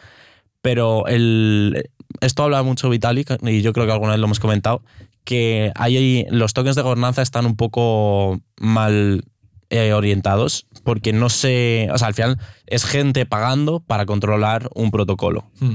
pero 0.63 1.07
el, 1.07 1.91
esto 2.21 2.43
habla 2.45 2.63
mucho 2.63 2.89
Vitalik, 2.89 3.37
y 3.43 3.63
yo 3.63 3.73
creo 3.73 3.87
que 3.87 3.93
alguna 3.93 4.13
vez 4.13 4.21
lo 4.21 4.27
hemos 4.27 4.41
comentado, 4.41 4.83
que 5.25 5.73
hay, 5.75 6.27
los 6.31 6.55
tokens 6.55 6.77
de 6.77 6.83
gobernanza 6.83 7.23
están 7.23 7.47
un 7.47 7.57
poco 7.57 8.41
mal 8.59 9.25
eh, 9.71 9.93
orientados, 9.93 10.67
porque 10.85 11.13
no 11.13 11.29
sé. 11.29 11.89
O 11.93 11.99
sea, 11.99 12.09
al 12.09 12.15
final 12.15 12.39
es 12.67 12.85
gente 12.85 13.27
pagando 13.27 13.81
para 13.81 14.07
controlar 14.07 14.71
un 14.75 14.91
protocolo. 14.93 15.51
Mm. 15.61 15.75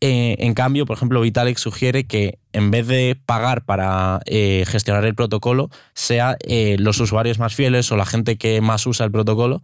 Eh, 0.00 0.36
en 0.38 0.54
cambio, 0.54 0.86
por 0.86 0.96
ejemplo, 0.96 1.20
Vitalik 1.20 1.58
sugiere 1.58 2.06
que 2.06 2.38
en 2.52 2.70
vez 2.70 2.86
de 2.86 3.20
pagar 3.26 3.64
para 3.64 4.20
eh, 4.26 4.64
gestionar 4.68 5.04
el 5.04 5.14
protocolo, 5.16 5.70
sea 5.94 6.36
eh, 6.40 6.76
los 6.78 7.00
usuarios 7.00 7.38
más 7.40 7.54
fieles 7.54 7.90
o 7.90 7.96
la 7.96 8.06
gente 8.06 8.38
que 8.38 8.60
más 8.60 8.86
usa 8.86 9.06
el 9.06 9.12
protocolo, 9.12 9.62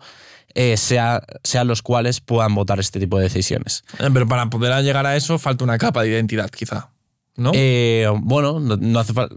sea, 0.76 1.22
sean 1.42 1.66
los 1.66 1.82
cuales 1.82 2.20
puedan 2.20 2.54
votar 2.54 2.78
este 2.78 3.00
tipo 3.00 3.16
de 3.18 3.24
decisiones. 3.24 3.84
Pero 3.98 4.26
para 4.28 4.50
poder 4.50 4.84
llegar 4.84 5.04
a 5.06 5.16
eso 5.16 5.38
falta 5.38 5.64
una 5.64 5.78
capa 5.78 6.02
de 6.02 6.10
identidad, 6.10 6.48
quizá. 6.50 6.90
¿No? 7.36 7.50
Bueno, 8.20 8.60
no, 8.60 8.98
hace 9.00 9.12
falta. 9.12 9.34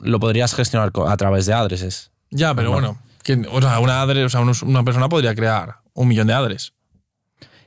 Lo 0.00 0.18
podrías 0.20 0.54
gestionar 0.54 0.92
a 1.06 1.16
través 1.16 1.44
de 1.46 1.52
addresses. 1.52 2.10
ya, 2.30 2.54
pero 2.54 2.70
bueno. 2.72 2.98
bueno. 2.98 3.02
que- 3.22 3.48
o 3.50 3.60
sea, 3.60 3.80
una, 3.80 4.04
o 4.04 4.28
sea, 4.28 4.40
una 4.40 4.84
persona 4.84 5.08
podría 5.08 5.34
crear 5.34 5.76
un 5.92 6.08
millón 6.08 6.26
de 6.26 6.32
adres. 6.34 6.72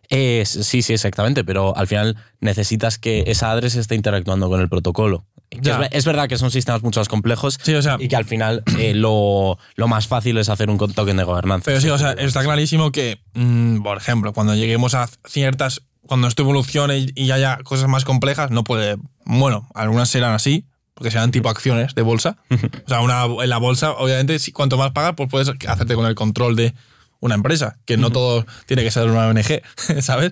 Eh, 0.10 0.44
sí, 0.46 0.82
sí, 0.82 0.94
exactamente, 0.94 1.44
pero 1.44 1.76
al 1.78 1.88
final 1.88 2.18
necesitas 2.40 2.98
que 2.98 3.24
esa 3.28 3.52
address 3.52 3.76
esté 3.76 3.96
interactuando 3.96 4.50
con 4.50 4.60
el 4.60 4.68
protocolo. 4.70 5.26
Es, 5.52 5.62
ver- 5.80 5.90
es 5.92 6.06
verdad 6.06 6.28
que 6.28 6.38
son 6.38 6.52
sistemas 6.52 6.84
mucho 6.84 7.00
más 7.00 7.08
complejos 7.10 7.58
Sí, 7.64 7.74
o 7.74 7.82
sea, 7.82 7.98
y 8.00 8.08
que 8.08 8.16
al 8.16 8.26
final 8.26 8.64
eh, 8.78 8.94
lo, 8.94 9.58
lo 9.76 9.88
más 9.88 10.08
fácil 10.08 10.38
es 10.38 10.48
hacer 10.50 10.70
un 10.70 10.78
token 10.78 11.18
de 11.18 11.24
gobernanza. 11.24 11.66
Pero 11.66 11.82
sí, 11.82 11.90
o 11.90 11.98
sea, 11.98 12.12
está 12.14 12.44
clarísimo 12.44 12.92
que, 12.92 13.20
mm, 13.34 13.82
por 13.82 13.98
ejemplo, 13.98 14.34
cuando 14.34 14.56
lleguemos 14.56 14.94
a 14.96 15.10
ciertas. 15.28 15.82
Cuando 16.06 16.28
esto 16.28 16.42
evolucione 16.42 16.98
y- 17.00 17.12
y 17.16 17.30
haya 17.32 17.58
cosas 17.64 17.88
más 17.88 18.04
complejas, 18.06 18.50
no 18.52 18.64
puede. 18.64 18.98
Bueno, 19.26 19.68
algunas 19.76 20.10
serán 20.10 20.34
así, 20.34 20.66
porque 20.96 21.12
serán 21.12 21.30
tipo 21.32 21.50
acciones 21.50 21.94
de 21.94 22.02
bolsa. 22.02 22.38
O 22.50 22.88
sea, 22.90 23.02
una, 23.02 23.26
en 23.26 23.50
la 23.50 23.58
bolsa, 23.58 23.92
obviamente, 23.92 24.40
si, 24.40 24.52
cuanto 24.52 24.76
más 24.78 24.92
pagas, 24.92 25.14
pues 25.16 25.30
puedes 25.30 25.50
hacerte 25.68 25.94
con 25.96 26.06
el 26.08 26.16
control 26.16 26.56
de 26.56 26.74
una 27.20 27.36
empresa, 27.36 27.78
que 27.86 27.98
no 27.98 28.12
todo 28.12 28.46
tiene 28.66 28.84
que 28.84 28.92
ser 28.92 29.10
una 29.10 29.28
ONG, 29.28 29.62
¿sabes? 30.02 30.32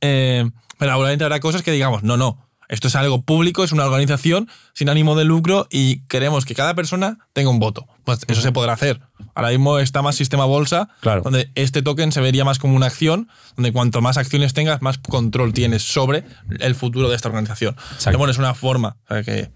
Eh, 0.00 0.48
pero 0.78 0.92
seguramente 0.92 1.24
habrá 1.24 1.40
cosas 1.40 1.62
que 1.62 1.72
digamos, 1.72 2.02
no, 2.02 2.16
no. 2.16 2.48
Esto 2.68 2.88
es 2.88 2.96
algo 2.96 3.22
público, 3.22 3.64
es 3.64 3.72
una 3.72 3.86
organización 3.86 4.48
sin 4.74 4.90
ánimo 4.90 5.16
de 5.16 5.24
lucro 5.24 5.66
y 5.70 6.00
queremos 6.00 6.44
que 6.44 6.54
cada 6.54 6.74
persona 6.74 7.18
tenga 7.32 7.48
un 7.48 7.58
voto. 7.58 7.86
Pues 8.04 8.20
eso 8.28 8.42
se 8.42 8.52
podrá 8.52 8.74
hacer. 8.74 9.00
Ahora 9.38 9.50
mismo 9.50 9.78
está 9.78 10.02
más 10.02 10.16
sistema 10.16 10.46
bolsa, 10.46 10.88
Claro. 11.00 11.22
donde 11.22 11.48
este 11.54 11.80
token 11.80 12.10
se 12.10 12.20
vería 12.20 12.44
más 12.44 12.58
como 12.58 12.74
una 12.74 12.86
acción, 12.86 13.28
donde 13.54 13.70
cuanto 13.72 14.00
más 14.00 14.16
acciones 14.16 14.52
tengas, 14.52 14.82
más 14.82 14.98
control 14.98 15.52
tienes 15.52 15.82
sobre 15.84 16.24
el 16.58 16.74
futuro 16.74 17.08
de 17.08 17.14
esta 17.14 17.28
organización. 17.28 17.76
Pero 18.04 18.18
bueno, 18.18 18.32
es 18.32 18.38
una 18.38 18.54
forma, 18.54 18.96
o 19.08 19.14
sea 19.14 19.22
que, 19.22 19.48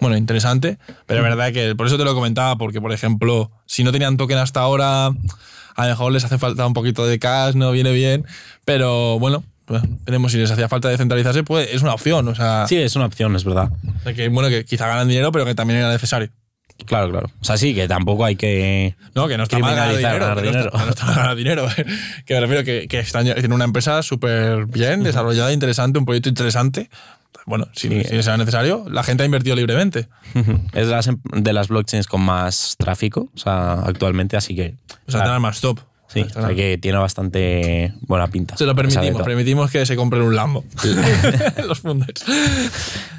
bueno, 0.00 0.16
interesante, 0.16 0.78
pero 1.06 1.20
es 1.20 1.24
verdad 1.24 1.52
que 1.52 1.76
por 1.76 1.86
eso 1.86 1.96
te 1.96 2.04
lo 2.04 2.14
comentaba, 2.16 2.56
porque 2.58 2.80
por 2.80 2.92
ejemplo, 2.92 3.52
si 3.64 3.84
no 3.84 3.92
tenían 3.92 4.16
token 4.16 4.38
hasta 4.38 4.58
ahora, 4.60 5.06
a 5.06 5.82
lo 5.84 5.88
mejor 5.88 6.10
les 6.12 6.24
hace 6.24 6.36
falta 6.36 6.66
un 6.66 6.72
poquito 6.74 7.06
de 7.06 7.20
cash, 7.20 7.54
no 7.54 7.70
viene 7.70 7.92
bien, 7.92 8.26
pero 8.64 9.20
bueno, 9.20 9.44
pues 9.66 9.82
veremos 10.04 10.32
si 10.32 10.38
les 10.38 10.50
hacía 10.50 10.68
falta 10.68 10.88
descentralizarse, 10.88 11.44
pues 11.44 11.68
es 11.72 11.82
una 11.82 11.94
opción, 11.94 12.26
o 12.26 12.34
sea, 12.34 12.66
Sí, 12.66 12.76
es 12.76 12.96
una 12.96 13.04
opción, 13.06 13.36
es 13.36 13.44
verdad. 13.44 13.70
o 14.00 14.02
sea 14.02 14.14
que 14.14 14.28
bueno, 14.30 14.48
que 14.48 14.64
quizá 14.64 14.88
ganan 14.88 15.06
dinero, 15.06 15.30
pero 15.30 15.44
que 15.44 15.54
también 15.54 15.78
era 15.78 15.92
necesario. 15.92 16.30
Claro, 16.86 17.10
claro. 17.10 17.30
O 17.40 17.44
sea, 17.44 17.56
sí, 17.58 17.74
que 17.74 17.88
tampoco 17.88 18.24
hay 18.24 18.36
que. 18.36 18.94
No, 19.14 19.28
que 19.28 19.36
no 19.36 19.42
está 19.42 19.58
mal 19.58 19.74
ganar 19.74 19.96
dinero. 19.96 20.18
ganar 20.26 20.42
que 20.42 20.52
no 20.52 20.58
está- 20.60 20.78
no 20.84 20.88
está 20.90 21.04
mal 21.06 21.14
ganar 21.16 21.36
dinero. 21.36 21.66
que 22.24 22.34
me 22.34 22.40
refiero 22.40 22.64
que, 22.64 22.86
que 22.88 23.00
están, 23.00 23.24
tienen 23.24 23.52
una 23.52 23.64
empresa 23.64 24.02
súper 24.02 24.66
bien 24.66 25.02
desarrollada, 25.02 25.52
interesante, 25.52 25.98
un 25.98 26.04
proyecto 26.04 26.28
interesante. 26.28 26.88
Bueno, 27.46 27.66
si, 27.72 27.88
Sí. 27.88 28.04
si 28.04 28.22
será 28.22 28.36
necesario, 28.36 28.84
la 28.90 29.02
gente 29.02 29.22
ha 29.22 29.26
invertido 29.26 29.56
libremente. 29.56 30.08
Es 30.72 30.86
de 30.86 30.92
las, 30.92 31.06
em- 31.08 31.20
de 31.32 31.52
las 31.52 31.68
blockchains 31.68 32.06
con 32.06 32.20
más 32.22 32.76
tráfico, 32.78 33.28
o 33.34 33.38
sea, 33.38 33.72
actualmente, 33.84 34.36
así 34.36 34.54
que. 34.54 34.74
O 34.86 35.10
sea, 35.10 35.20
claro, 35.20 35.24
tendrán 35.24 35.42
más 35.42 35.60
top. 35.60 35.80
Sí, 36.08 36.20
o 36.22 36.28
sea 36.40 36.54
que 36.54 36.78
tiene 36.78 36.96
bastante 36.98 37.92
buena 38.00 38.28
pinta. 38.28 38.56
Se 38.56 38.64
lo 38.64 38.74
permitimos, 38.74 39.22
permitimos 39.22 39.70
que 39.70 39.84
se 39.86 39.94
compren 39.94 40.22
un 40.22 40.34
Lambo. 40.34 40.64
Los 41.66 41.80
funders. 41.80 42.24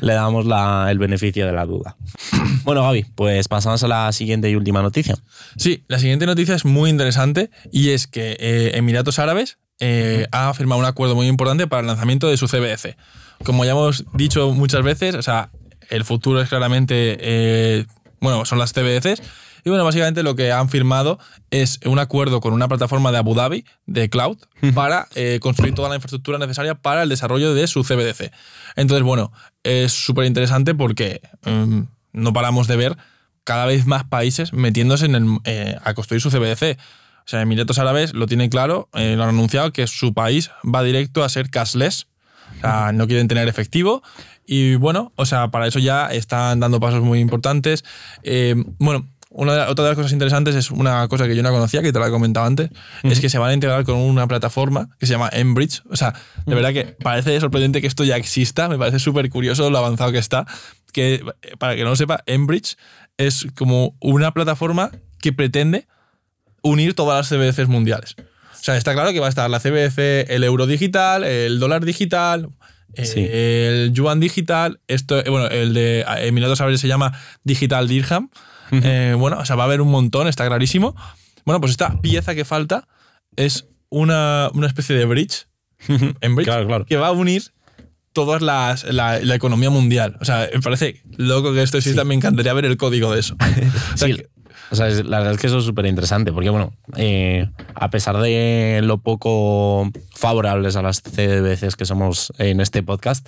Le 0.01 0.13
damos 0.13 0.45
la- 0.45 0.87
el 0.89 0.97
beneficio 0.97 1.45
de 1.45 1.51
la 1.53 1.65
duda. 1.65 1.95
Bueno, 2.63 2.83
Gaby, 2.83 3.05
pues 3.15 3.47
pasamos 3.47 3.83
a 3.83 3.87
la 3.87 4.11
siguiente 4.11 4.49
y 4.49 4.55
última 4.55 4.81
noticia. 4.83 5.15
Sí, 5.55 5.83
la 5.87 5.97
siguiente 5.97 6.25
noticia 6.27 6.53
es 6.55 6.65
muy 6.65 6.89
interesante 6.89 7.49
y 7.71 7.89
es 7.91 8.05
que 8.05 8.35
eh, 8.39 8.71
Emiratos 8.75 9.17
Árabes 9.17 9.57
eh, 9.79 10.27
ha 10.31 10.53
firmado 10.53 10.79
un 10.79 10.85
acuerdo 10.85 11.15
muy 11.15 11.25
importante 11.27 11.65
para 11.67 11.81
el 11.81 11.87
lanzamiento 11.87 12.27
de 12.27 12.37
su 12.37 12.47
CBDC. 12.47 12.95
Como 13.43 13.65
ya 13.65 13.71
hemos 13.71 14.05
dicho 14.13 14.51
muchas 14.51 14.83
veces, 14.83 15.15
o 15.15 15.21
sea, 15.23 15.49
el 15.89 16.03
futuro 16.03 16.41
es 16.41 16.49
claramente, 16.49 17.17
eh, 17.21 17.85
bueno, 18.19 18.45
son 18.45 18.59
las 18.59 18.71
CBDCs. 18.73 19.21
Y 19.63 19.69
bueno, 19.69 19.83
básicamente 19.83 20.23
lo 20.23 20.35
que 20.35 20.51
han 20.51 20.69
firmado 20.69 21.19
es 21.51 21.79
un 21.85 21.99
acuerdo 21.99 22.41
con 22.41 22.53
una 22.53 22.67
plataforma 22.67 23.11
de 23.11 23.17
Abu 23.17 23.35
Dhabi, 23.35 23.65
de 23.85 24.09
cloud, 24.09 24.37
para 24.73 25.07
eh, 25.15 25.39
construir 25.41 25.73
toda 25.73 25.89
la 25.89 25.95
infraestructura 25.95 26.37
necesaria 26.37 26.75
para 26.75 27.03
el 27.03 27.09
desarrollo 27.09 27.53
de 27.53 27.67
su 27.67 27.83
CBDC. 27.83 28.31
Entonces, 28.75 29.03
bueno, 29.03 29.31
es 29.63 29.91
súper 29.91 30.25
interesante 30.25 30.75
porque 30.75 31.21
mm, 31.45 31.81
no 32.13 32.33
paramos 32.33 32.67
de 32.67 32.75
ver 32.75 32.97
cada 33.43 33.65
vez 33.65 33.85
más 33.85 34.03
países 34.03 34.53
metiéndose 34.53 35.05
en 35.05 35.15
el, 35.15 35.37
eh, 35.45 35.75
a 35.83 35.93
construir 35.93 36.21
su 36.21 36.29
CBDC. 36.29 36.77
O 36.77 37.29
sea, 37.29 37.41
Emiratos 37.41 37.79
Árabes 37.79 38.13
lo 38.13 38.27
tiene 38.27 38.49
claro, 38.49 38.89
eh, 38.93 39.15
lo 39.15 39.23
han 39.23 39.29
anunciado, 39.29 39.71
que 39.71 39.87
su 39.87 40.13
país 40.13 40.51
va 40.63 40.83
directo 40.83 41.23
a 41.23 41.29
ser 41.29 41.49
cashless. 41.49 42.07
O 42.57 42.61
sea, 42.61 42.91
no 42.91 43.07
quieren 43.07 43.27
tener 43.27 43.47
efectivo. 43.47 44.01
Y 44.45 44.75
bueno, 44.75 45.13
o 45.15 45.25
sea, 45.27 45.49
para 45.49 45.67
eso 45.67 45.77
ya 45.77 46.07
están 46.07 46.59
dando 46.59 46.79
pasos 46.79 47.03
muy 47.03 47.19
importantes. 47.19 47.85
Eh, 48.23 48.55
bueno, 48.79 49.07
una 49.29 49.53
de, 49.53 49.61
otra 49.71 49.85
de 49.85 49.91
las 49.91 49.95
cosas 49.95 50.11
interesantes 50.11 50.55
es 50.55 50.71
una 50.71 51.07
cosa 51.07 51.27
que 51.27 51.35
yo 51.35 51.43
no 51.43 51.51
conocía, 51.51 51.81
que 51.81 51.93
te 51.93 51.99
la 51.99 52.07
he 52.07 52.11
comentado 52.11 52.45
antes, 52.47 52.69
es 53.03 53.19
que 53.19 53.29
se 53.29 53.37
van 53.37 53.51
a 53.51 53.53
integrar 53.53 53.83
con 53.83 53.97
una 53.97 54.27
plataforma 54.27 54.89
que 54.99 55.05
se 55.05 55.13
llama 55.13 55.29
Enbridge. 55.31 55.83
O 55.89 55.95
sea, 55.95 56.13
de 56.45 56.55
verdad 56.55 56.73
que 56.73 56.85
parece 56.85 57.39
sorprendente 57.39 57.79
que 57.81 57.87
esto 57.87 58.03
ya 58.03 58.17
exista, 58.17 58.67
me 58.67 58.77
parece 58.77 58.99
súper 58.99 59.29
curioso 59.29 59.69
lo 59.69 59.77
avanzado 59.77 60.11
que 60.11 60.17
está. 60.17 60.45
Que, 60.91 61.15
eh, 61.43 61.55
para 61.59 61.75
que 61.75 61.83
no 61.83 61.89
lo 61.89 61.95
sepa, 61.95 62.23
Enbridge 62.25 62.75
es 63.17 63.47
como 63.55 63.95
una 63.99 64.33
plataforma 64.33 64.91
que 65.21 65.31
pretende 65.33 65.87
unir 66.63 66.95
todas 66.95 67.17
las 67.17 67.29
CBDCs 67.29 67.67
mundiales. 67.67 68.15
O 68.19 68.63
sea, 68.63 68.75
está 68.77 68.93
claro 68.93 69.13
que 69.13 69.19
va 69.19 69.27
a 69.27 69.29
estar 69.29 69.49
la 69.49 69.59
CBDC, 69.59 70.25
el 70.29 70.43
euro 70.43 70.65
digital, 70.67 71.23
el 71.23 71.59
dólar 71.59 71.85
digital, 71.85 72.49
eh, 72.95 73.05
Sí. 73.05 73.27
el 73.31 73.93
yuan 73.93 74.19
digital, 74.19 74.79
esto, 74.87 75.19
eh, 75.19 75.29
bueno, 75.29 75.47
el 75.47 75.73
de 75.73 76.03
Emiratos 76.23 76.59
Árabes 76.59 76.81
se 76.81 76.87
llama 76.87 77.13
Digital 77.43 77.87
Dirham. 77.87 78.29
Eh, 78.71 79.15
bueno, 79.17 79.37
o 79.39 79.45
sea, 79.45 79.55
va 79.55 79.63
a 79.63 79.65
haber 79.67 79.81
un 79.81 79.89
montón, 79.89 80.27
está 80.27 80.45
clarísimo. 80.47 80.95
Bueno, 81.45 81.59
pues 81.61 81.71
esta 81.71 81.99
pieza 82.01 82.35
que 82.35 82.45
falta 82.45 82.87
es 83.35 83.67
una, 83.89 84.49
una 84.53 84.67
especie 84.67 84.95
de 84.95 85.05
bridge, 85.05 85.47
en 85.87 86.35
bridge, 86.35 86.45
Claro, 86.47 86.67
claro. 86.67 86.85
que 86.85 86.97
va 86.97 87.07
a 87.07 87.11
unir 87.11 87.43
todas 88.13 88.41
las 88.41 88.83
la, 88.83 89.19
la 89.19 89.35
economía 89.35 89.69
mundial. 89.69 90.17
O 90.21 90.25
sea, 90.25 90.49
me 90.53 90.59
parece 90.61 91.01
loco 91.17 91.53
que 91.53 91.61
esto 91.63 91.77
exista, 91.77 92.03
me 92.03 92.13
encantaría 92.15 92.53
ver 92.53 92.65
el 92.65 92.77
código 92.77 93.13
de 93.13 93.19
eso. 93.21 93.35
O 93.93 93.97
sea, 93.97 94.07
Sí, 94.07 94.15
que- 94.15 94.27
o 94.71 94.75
sea, 94.75 94.87
la 94.87 95.17
verdad 95.17 95.33
es 95.33 95.39
que 95.39 95.47
eso 95.47 95.57
es 95.57 95.65
súper 95.65 95.87
interesante, 95.87 96.31
porque 96.31 96.51
bueno, 96.51 96.71
eh, 96.95 97.49
a 97.73 97.89
pesar 97.89 98.17
de 98.19 98.81
lo 98.83 98.99
poco 98.99 99.89
favorables 100.15 100.75
a 100.75 100.83
las 100.83 101.01
CDBCs 101.01 101.75
que 101.75 101.85
somos 101.85 102.31
en 102.37 102.61
este 102.61 102.83
podcast, 102.83 103.27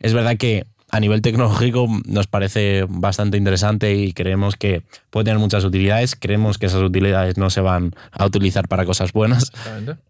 es 0.00 0.12
verdad 0.12 0.36
que 0.36 0.66
a 0.92 1.00
nivel 1.00 1.22
tecnológico 1.22 1.88
nos 2.04 2.26
parece 2.26 2.84
bastante 2.86 3.38
interesante 3.38 3.94
y 3.94 4.12
creemos 4.12 4.56
que 4.56 4.82
puede 5.08 5.24
tener 5.24 5.38
muchas 5.38 5.64
utilidades. 5.64 6.14
Creemos 6.14 6.58
que 6.58 6.66
esas 6.66 6.82
utilidades 6.82 7.38
no 7.38 7.48
se 7.48 7.62
van 7.62 7.94
a 8.10 8.26
utilizar 8.26 8.68
para 8.68 8.84
cosas 8.84 9.14
buenas. 9.14 9.52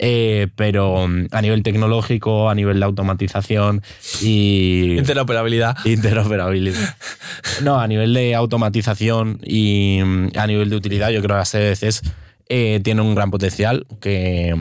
Eh, 0.01 0.49
pero 0.57 1.07
mm, 1.07 1.27
a 1.31 1.41
nivel 1.41 1.63
tecnológico, 1.63 2.51
a 2.51 2.57
nivel 2.57 2.81
de 2.81 2.85
automatización 2.85 3.81
y 4.23 4.97
Interoperabilidad. 4.99 5.77
interoperabilidad. 5.85 6.97
No, 7.63 7.79
a 7.79 7.87
nivel 7.87 8.13
de 8.13 8.35
automatización 8.35 9.39
y 9.45 10.01
mm, 10.05 10.31
a 10.37 10.49
nivel 10.49 10.69
de 10.69 10.75
utilidad, 10.77 11.11
yo 11.11 11.23
creo 11.23 11.37
que 11.37 11.39
las 11.39 11.51
CDCs 11.51 12.03
eh, 12.49 12.81
tienen 12.83 13.07
un 13.07 13.15
gran 13.15 13.31
potencial 13.31 13.87
que, 14.01 14.61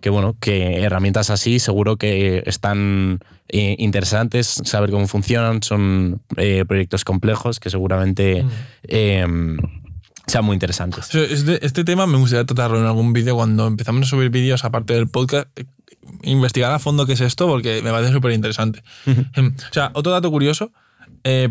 que, 0.00 0.10
bueno, 0.10 0.36
que 0.40 0.82
herramientas 0.82 1.30
así 1.30 1.58
seguro 1.58 1.96
que 1.96 2.42
están 2.46 3.20
eh, 3.48 3.76
interesantes, 3.78 4.60
saber 4.64 4.90
cómo 4.90 5.06
funcionan, 5.06 5.62
son 5.62 6.20
eh, 6.36 6.64
proyectos 6.66 7.04
complejos 7.04 7.60
que 7.60 7.70
seguramente 7.70 8.44
eh, 8.84 9.26
sean 10.26 10.44
muy 10.44 10.54
interesantes. 10.54 11.14
Este, 11.14 11.64
este 11.64 11.84
tema 11.84 12.06
me 12.06 12.18
gustaría 12.18 12.44
tratarlo 12.44 12.78
en 12.78 12.86
algún 12.86 13.12
vídeo 13.12 13.36
cuando 13.36 13.66
empezamos 13.66 14.02
a 14.06 14.10
subir 14.10 14.30
vídeos 14.30 14.64
aparte 14.64 14.94
del 14.94 15.08
podcast. 15.08 15.48
eh, 15.56 15.64
Investigar 16.22 16.72
a 16.72 16.78
fondo 16.78 17.04
qué 17.04 17.14
es 17.14 17.20
esto 17.20 17.48
porque 17.48 17.82
me 17.82 17.90
parece 17.90 18.12
súper 18.12 18.30
interesante. 18.32 18.82
o 19.06 19.72
sea, 19.72 19.90
otro 19.94 20.12
dato 20.12 20.30
curioso 20.30 20.72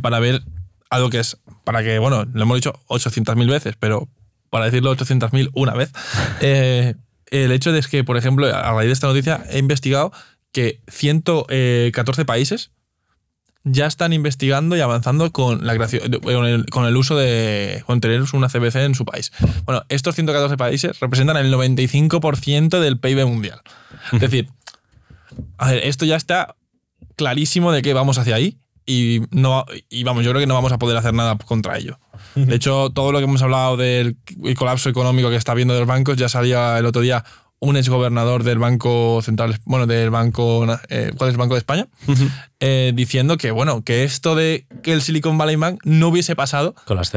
para 0.01 0.19
ver 0.19 0.41
algo 0.89 1.09
que 1.09 1.19
es, 1.19 1.37
para 1.63 1.83
que, 1.83 1.99
bueno, 1.99 2.25
lo 2.25 2.43
hemos 2.43 2.55
dicho 2.55 2.73
800.000 2.87 3.49
veces, 3.49 3.75
pero 3.77 4.07
para 4.49 4.65
decirlo 4.65 4.95
800.000 4.95 5.49
una 5.53 5.73
vez, 5.73 5.91
eh, 6.41 6.95
el 7.31 7.51
hecho 7.51 7.71
de 7.71 7.81
que, 7.81 8.03
por 8.03 8.17
ejemplo, 8.17 8.47
a 8.47 8.73
raíz 8.73 8.87
de 8.87 8.93
esta 8.93 9.07
noticia 9.07 9.43
he 9.49 9.59
investigado 9.59 10.11
que 10.51 10.81
114 10.87 12.25
países 12.25 12.71
ya 13.67 13.87
están 13.87 14.13
investigando 14.13 14.77
y 14.77 14.81
avanzando 14.81 15.31
con 15.31 15.65
la 15.65 15.73
creación, 15.73 16.21
con 16.69 16.85
el 16.85 16.97
uso 16.97 17.17
de 17.17 17.83
con 17.87 17.99
tener 17.99 18.23
una 18.33 18.47
CBC 18.47 18.75
en 18.75 18.93
su 18.93 19.05
país. 19.05 19.31
Bueno, 19.65 19.83
estos 19.89 20.13
114 20.15 20.55
países 20.55 20.99
representan 20.99 21.37
el 21.37 21.51
95% 21.51 22.79
del 22.79 22.99
PIB 22.99 23.25
mundial. 23.25 23.61
Es 24.13 24.19
decir, 24.19 24.49
a 25.57 25.71
ver, 25.71 25.83
esto 25.85 26.05
ya 26.05 26.15
está 26.15 26.55
clarísimo 27.15 27.71
de 27.71 27.81
que 27.81 27.93
vamos 27.93 28.19
hacia 28.19 28.35
ahí 28.35 28.59
y 28.85 29.21
no 29.31 29.65
y 29.89 30.03
vamos, 30.03 30.23
yo 30.23 30.31
creo 30.31 30.39
que 30.41 30.47
no 30.47 30.53
vamos 30.53 30.71
a 30.71 30.77
poder 30.77 30.97
hacer 30.97 31.13
nada 31.13 31.37
contra 31.37 31.77
ello. 31.77 31.97
De 32.35 32.55
hecho, 32.55 32.89
todo 32.91 33.11
lo 33.11 33.17
que 33.19 33.23
hemos 33.25 33.41
hablado 33.41 33.77
del 33.77 34.17
colapso 34.57 34.89
económico 34.89 35.29
que 35.29 35.35
está 35.37 35.53
habiendo 35.53 35.73
de 35.73 35.79
los 35.81 35.87
bancos 35.87 36.17
ya 36.17 36.29
salía 36.29 36.77
el 36.77 36.85
otro 36.85 37.01
día 37.01 37.23
un 37.59 37.77
exgobernador 37.77 38.43
del 38.43 38.59
Banco 38.59 39.21
Central, 39.23 39.57
bueno, 39.63 39.87
del 39.87 40.09
Banco, 40.11 40.67
eh, 40.89 41.11
¿cuál 41.17 41.29
es 41.29 41.33
el 41.33 41.37
Banco 41.39 41.55
de 41.55 41.59
España? 41.59 41.87
Eh, 42.59 42.91
diciendo 42.93 43.37
que, 43.37 43.49
bueno, 43.51 43.81
que 43.83 44.03
esto 44.03 44.35
de 44.35 44.67
que 44.83 44.91
el 44.93 45.01
Silicon 45.01 45.37
Valley 45.37 45.55
Bank 45.55 45.79
no 45.83 46.09
hubiese 46.09 46.35
pasado 46.35 46.75
Con 46.85 46.97
las 46.97 47.11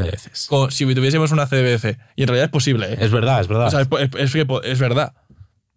con- 0.47 0.71
si 0.71 0.85
tuviésemos 0.95 1.31
una 1.31 1.45
CBDC. 1.45 1.97
Y 2.15 2.23
en 2.23 2.27
realidad 2.29 2.45
es 2.45 2.51
posible, 2.51 2.93
¿eh? 2.93 2.97
Es 2.99 3.11
verdad, 3.11 3.41
es 3.41 3.47
verdad. 3.47 3.67
O 3.67 3.71
sea, 3.71 3.81
es, 3.81 3.87
es- 4.17 4.33
es 4.35 4.45
es 4.63 4.79
verdad. 4.79 5.13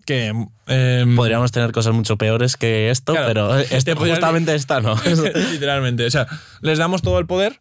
Que. 0.05 0.33
em, 0.67 1.17
Podríamos 1.17 1.53
tener 1.53 1.73
cosas 1.73 1.95
mucho 1.95 2.17
peores 2.17 2.57
que 2.57 2.91
esto, 2.91 3.13
Claro, 3.13 3.29
pero 3.29 3.57
te 3.57 3.77
este, 3.77 3.95
justamente 3.95 4.55
esta 4.55 4.81
no. 4.81 4.97
Literalmente. 5.53 6.07
O 6.07 6.11
sea, 6.11 6.27
les 6.61 6.79
damos 6.79 7.03
todo 7.03 7.19
el 7.19 7.27
poder 7.27 7.61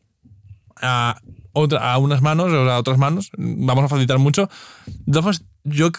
a, 0.81 1.19
otra, 1.53 1.93
a 1.93 1.97
unas 1.97 2.21
manos 2.21 2.51
o 2.51 2.69
a 2.69 2.77
otras 2.77 2.97
manos. 2.97 3.31
Vamos 3.37 3.85
a 3.85 3.87
facilitar 3.87 4.17
mucho. 4.17 4.49
Formas, 5.11 5.43
yo 5.63 5.91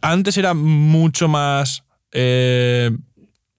antes 0.00 0.36
era 0.36 0.54
mucho 0.54 1.28
más. 1.28 1.84
eh, 2.12 2.90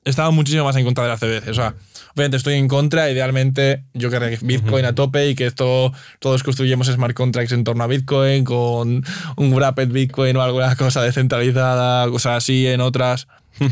estaba 0.06 0.32
muchísimo 0.32 0.66
más 0.66 0.76
en 0.76 0.86
contra 0.86 1.04
de 1.04 1.10
la 1.10 1.18
CBC. 1.18 1.50
O 1.50 1.54
sea, 1.54 1.76
obviamente 2.16 2.38
estoy 2.38 2.56
en 2.56 2.68
contra. 2.68 3.10
Idealmente, 3.10 3.84
yo 3.94 4.10
querría 4.10 4.38
que 4.38 4.46
Bitcoin 4.46 4.86
a 4.86 4.96
tope 4.96 5.30
y 5.30 5.36
que 5.36 5.46
esto 5.46 5.92
todos 6.20 6.44
construyamos 6.44 6.88
smart 6.88 7.16
contracts 7.16 7.52
en 7.52 7.64
torno 7.64 7.84
a 7.84 7.88
Bitcoin 7.88 8.44
con 8.44 9.04
un 9.36 9.54
wrapped 9.54 9.90
Bitcoin 9.90 10.36
o 10.38 10.42
alguna 10.42 10.76
cosa 10.76 11.02
descentralizada, 11.02 12.10
cosas 12.10 12.38
así 12.38 12.68
en 12.68 12.82
otras. 12.82 13.28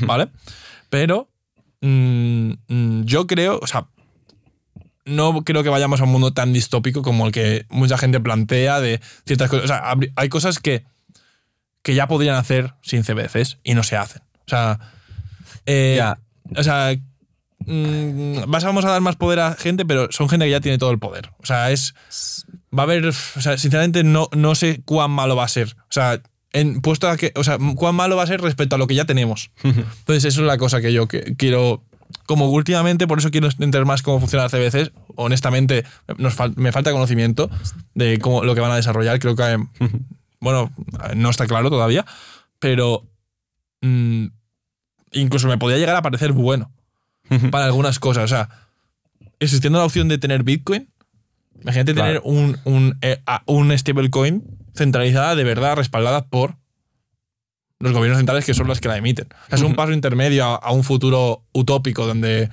¿Vale? 0.06 0.30
Pero 0.89 1.30
mm, 1.82 2.52
mm, 2.68 3.04
yo 3.06 3.28
creo, 3.28 3.60
o 3.62 3.68
sea, 3.68 3.88
no 5.06 5.44
creo 5.44 5.64
que 5.64 5.70
vayamos 5.70 6.02
a 6.02 6.04
un 6.04 6.12
mundo 6.12 6.34
tan 6.34 6.54
distópico 6.54 7.02
como 7.02 7.26
el 7.26 7.32
que 7.32 7.66
mucha 7.70 7.98
gente 7.98 8.20
plantea 8.20 8.80
de 8.80 9.00
ciertas 9.26 9.50
cosas. 9.50 9.66
O 9.66 9.68
sea, 9.68 9.96
hay 10.16 10.30
cosas 10.30 10.60
que, 10.60 10.84
que 11.82 11.96
ya 11.96 12.08
podrían 12.08 12.36
hacer 12.36 12.74
sin 12.82 13.04
CBDCs 13.04 13.60
y 13.64 13.74
no 13.74 13.84
se 13.84 13.98
hacen. 13.98 14.22
O 14.46 14.50
sea, 14.50 14.80
eh, 15.66 16.02
o 16.56 16.64
sea, 16.64 16.96
mm, 17.66 18.49
vas- 18.49 18.64
vamos 18.64 18.86
a 18.86 18.89
dar 18.89 19.01
más 19.01 19.16
poder 19.16 19.39
a 19.39 19.53
gente, 19.55 19.86
pero 19.86 20.07
son 20.12 20.30
gente 20.30 20.45
que 20.45 20.51
ya 20.51 20.62
tiene 20.62 20.78
todo 20.78 20.91
el 20.91 20.99
poder. 20.99 21.32
O 21.41 21.45
sea, 21.45 21.72
es. 21.72 21.93
Va 22.78 22.84
a 22.84 22.86
haber. 22.86 23.05
O 23.07 23.12
sea, 23.41 23.57
sinceramente, 23.57 24.03
no, 24.03 24.30
no 24.36 24.55
sé 24.55 24.82
cuán 24.86 25.12
malo 25.12 25.36
va 25.36 25.43
a 25.45 25.47
ser. 25.49 25.76
O 25.82 25.91
sea, 25.91 26.22
en, 26.53 26.82
puesto 26.82 27.09
a 27.09 27.18
que. 27.18 27.32
O 27.36 27.43
sea, 27.43 27.57
cuán 27.76 27.95
malo 27.95 28.16
va 28.16 28.24
a 28.24 28.28
ser 28.28 28.41
respecto 28.41 28.76
a 28.76 28.80
lo 28.80 28.88
que 28.88 28.95
ya 28.95 29.05
tenemos. 29.05 29.51
Entonces, 29.64 30.26
eso 30.26 30.41
es 30.41 30.47
la 30.47 30.57
cosa 30.57 30.82
que 30.82 30.93
yo 30.93 31.07
que- 31.07 31.36
quiero. 31.38 31.84
Como 32.26 32.49
últimamente, 32.49 33.07
por 33.07 33.20
eso 33.20 33.32
quiero 33.32 33.47
entender 33.47 33.86
más 33.86 34.01
cómo 34.01 34.20
funcionan 34.20 34.45
las 34.45 34.51
CBCs. 34.51 34.91
Honestamente, 35.16 35.86
nos 36.18 36.38
fal- 36.38 36.53
me 36.57 36.72
falta 36.74 36.91
conocimiento 36.91 37.49
de 37.93 38.20
cómo, 38.20 38.43
lo 38.43 38.53
que 38.53 38.59
van 38.62 38.72
a 38.72 38.76
desarrollar. 38.76 39.18
Creo 39.20 39.36
que. 39.36 39.57
Bueno, 40.41 40.72
no 41.16 41.30
está 41.30 41.47
claro 41.47 41.70
todavía. 41.70 42.05
Pero. 42.59 43.05
mm, 43.82 44.26
incluso 45.14 45.47
me 45.47 45.57
podría 45.57 45.78
llegar 45.80 45.95
a 45.95 46.01
parecer 46.01 46.32
bueno 46.34 46.72
para 47.51 47.65
algunas 47.65 47.99
cosas. 47.99 48.25
O 48.25 48.27
sea, 48.27 48.49
existiendo 49.39 49.79
la 49.79 49.86
opción 49.86 50.07
de 50.07 50.17
tener 50.17 50.43
Bitcoin, 50.43 50.89
imagínate 51.61 51.93
Claro. 51.93 52.21
tener 52.21 52.21
un, 52.25 52.57
un, 52.65 52.97
eh, 53.01 53.19
un 53.45 53.77
stablecoin 53.77 54.43
centralizada 54.75 55.36
de 55.36 55.43
verdad 55.43 55.75
respaldada 55.75 56.25
por 56.25 56.55
los 57.79 57.93
gobiernos 57.93 58.17
centrales 58.19 58.45
que 58.45 58.53
son 58.53 58.67
los 58.67 58.79
que 58.79 58.88
la 58.88 58.97
emiten. 58.97 59.27
O 59.32 59.49
sea, 59.49 59.55
es 59.57 59.61
un 59.63 59.75
paso 59.75 59.91
intermedio 59.91 60.45
a, 60.45 60.55
a 60.55 60.71
un 60.71 60.84
futuro 60.84 61.43
utópico 61.53 62.05
donde. 62.05 62.49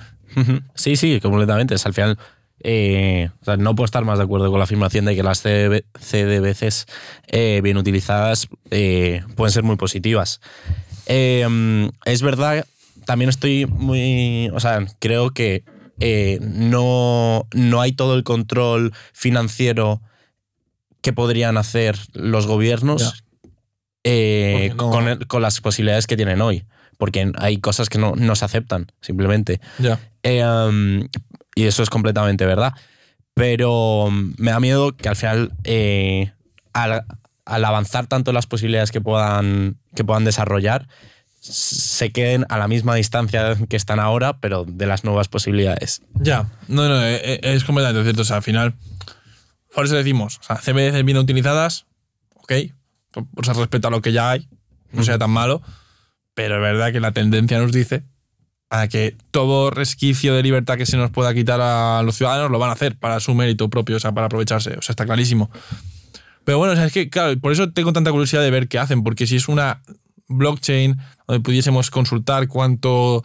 Sí, 0.75 0.95
sí, 0.95 1.19
completamente. 1.21 1.75
Es 1.75 1.85
al 1.85 1.93
final. 1.93 2.17
eh, 2.61 3.29
o 3.41 3.45
sea, 3.45 3.57
no 3.57 3.75
puedo 3.75 3.85
estar 3.85 4.03
más 4.05 4.17
de 4.17 4.23
acuerdo 4.25 4.49
con 4.49 4.59
la 4.59 4.63
afirmación 4.65 5.05
de 5.05 5.15
que 5.15 5.23
las 5.23 5.41
CDB 5.41 5.83
CDBCs 5.99 6.85
eh, 7.27 7.61
bien 7.63 7.77
utilizadas 7.77 8.47
eh, 8.71 9.21
pueden 9.35 9.51
ser 9.53 9.63
muy 9.63 9.75
positivas. 9.75 10.39
Es 11.05 12.21
verdad, 12.21 12.65
también 13.09 13.29
estoy 13.29 13.65
muy. 13.65 14.51
O 14.53 14.59
sea, 14.59 14.85
creo 14.99 15.31
que 15.31 15.63
eh, 15.99 16.37
no, 16.43 17.47
no 17.55 17.81
hay 17.81 17.91
todo 17.93 18.13
el 18.13 18.23
control 18.23 18.93
financiero 19.13 19.99
que 21.01 21.11
podrían 21.11 21.57
hacer 21.57 21.97
los 22.13 22.45
gobiernos 22.45 23.23
eh, 24.03 24.71
no- 24.75 24.91
con, 24.91 25.07
el- 25.07 25.25
con 25.27 25.41
las 25.41 25.59
posibilidades 25.59 26.05
que 26.05 26.15
tienen 26.15 26.39
hoy. 26.41 26.65
Porque 26.99 27.31
hay 27.39 27.57
cosas 27.57 27.89
que 27.89 27.97
no, 27.97 28.13
no 28.15 28.35
se 28.35 28.45
aceptan, 28.45 28.91
simplemente. 29.01 29.59
ya. 29.79 29.99
Eh, 30.21 30.45
um, 30.45 31.07
y 31.55 31.63
eso 31.65 31.81
es 31.81 31.89
completamente 31.89 32.45
verdad. 32.45 32.73
Pero 33.33 34.03
um, 34.03 34.33
me 34.37 34.51
da 34.51 34.59
miedo 34.59 34.95
que 34.95 35.09
al 35.09 35.15
final, 35.15 35.53
al, 36.73 37.05
al 37.45 37.65
avanzar 37.65 38.05
tanto 38.05 38.33
las 38.33 38.45
posibilidades 38.45 38.91
que 38.91 39.01
puedan, 39.01 39.77
que 39.95 40.03
puedan 40.03 40.25
desarrollar, 40.25 40.87
se 41.39 42.11
queden 42.11 42.45
a 42.49 42.57
la 42.57 42.67
misma 42.67 42.95
distancia 42.95 43.55
que 43.67 43.77
están 43.77 43.99
ahora, 43.99 44.37
pero 44.39 44.65
de 44.67 44.85
las 44.85 45.03
nuevas 45.03 45.27
posibilidades. 45.27 46.01
Ya, 46.15 46.49
no, 46.67 46.87
no, 46.87 47.01
eh, 47.03 47.21
eh, 47.23 47.39
es 47.43 47.63
completamente 47.63 48.03
cierto. 48.03 48.21
O 48.21 48.25
sea, 48.25 48.37
al 48.37 48.43
final, 48.43 48.75
por 49.73 49.85
eso 49.85 49.95
decimos, 49.95 50.39
o 50.39 50.43
sea, 50.43 50.57
CBDCs 50.57 51.03
bien 51.05 51.17
utilizadas, 51.17 51.85
ok, 52.35 52.51
o 53.35 53.43
sea, 53.43 53.53
respecto 53.53 53.87
a 53.87 53.91
lo 53.91 54.01
que 54.01 54.11
ya 54.11 54.31
hay, 54.31 54.47
no 54.91 55.03
sea 55.03 55.17
tan 55.17 55.31
malo, 55.31 55.61
pero 56.33 56.55
es 56.55 56.61
verdad 56.61 56.91
que 56.91 56.99
la 56.99 57.11
tendencia 57.11 57.59
nos 57.59 57.71
dice 57.71 58.03
a 58.69 58.87
que 58.87 59.15
todo 59.31 59.71
resquicio 59.71 60.35
de 60.35 60.43
libertad 60.43 60.77
que 60.77 60.85
se 60.85 60.97
nos 60.97 61.09
pueda 61.09 61.33
quitar 61.33 61.59
a 61.59 62.03
los 62.03 62.15
ciudadanos 62.15 62.51
lo 62.51 62.59
van 62.59 62.69
a 62.69 62.73
hacer 62.73 62.97
para 62.97 63.19
su 63.19 63.33
mérito 63.33 63.69
propio, 63.69 63.97
o 63.97 63.99
sea, 63.99 64.11
para 64.11 64.27
aprovecharse, 64.27 64.77
o 64.77 64.81
sea, 64.81 64.93
está 64.93 65.05
clarísimo. 65.05 65.49
Pero 66.43 66.57
bueno, 66.57 66.73
o 66.73 66.75
sea, 66.75 66.85
es 66.85 66.93
que, 66.93 67.09
claro, 67.09 67.37
por 67.39 67.51
eso 67.51 67.71
tengo 67.71 67.93
tanta 67.93 68.11
curiosidad 68.11 68.41
de 68.41 68.51
ver 68.51 68.67
qué 68.67 68.79
hacen, 68.79 69.03
porque 69.03 69.27
si 69.27 69.35
es 69.35 69.47
una 69.47 69.81
blockchain 70.29 70.97
donde 71.27 71.41
pudiésemos 71.41 71.91
consultar 71.91 72.47
cuánto 72.47 73.23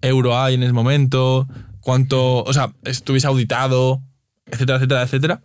euro 0.00 0.38
hay 0.38 0.54
en 0.54 0.62
ese 0.62 0.72
momento, 0.72 1.46
cuánto, 1.80 2.42
o 2.42 2.52
sea, 2.52 2.72
estuviese 2.84 3.26
auditado, 3.26 4.02
etcétera, 4.46 4.78
etcétera, 4.78 5.02
etcétera. 5.02 5.42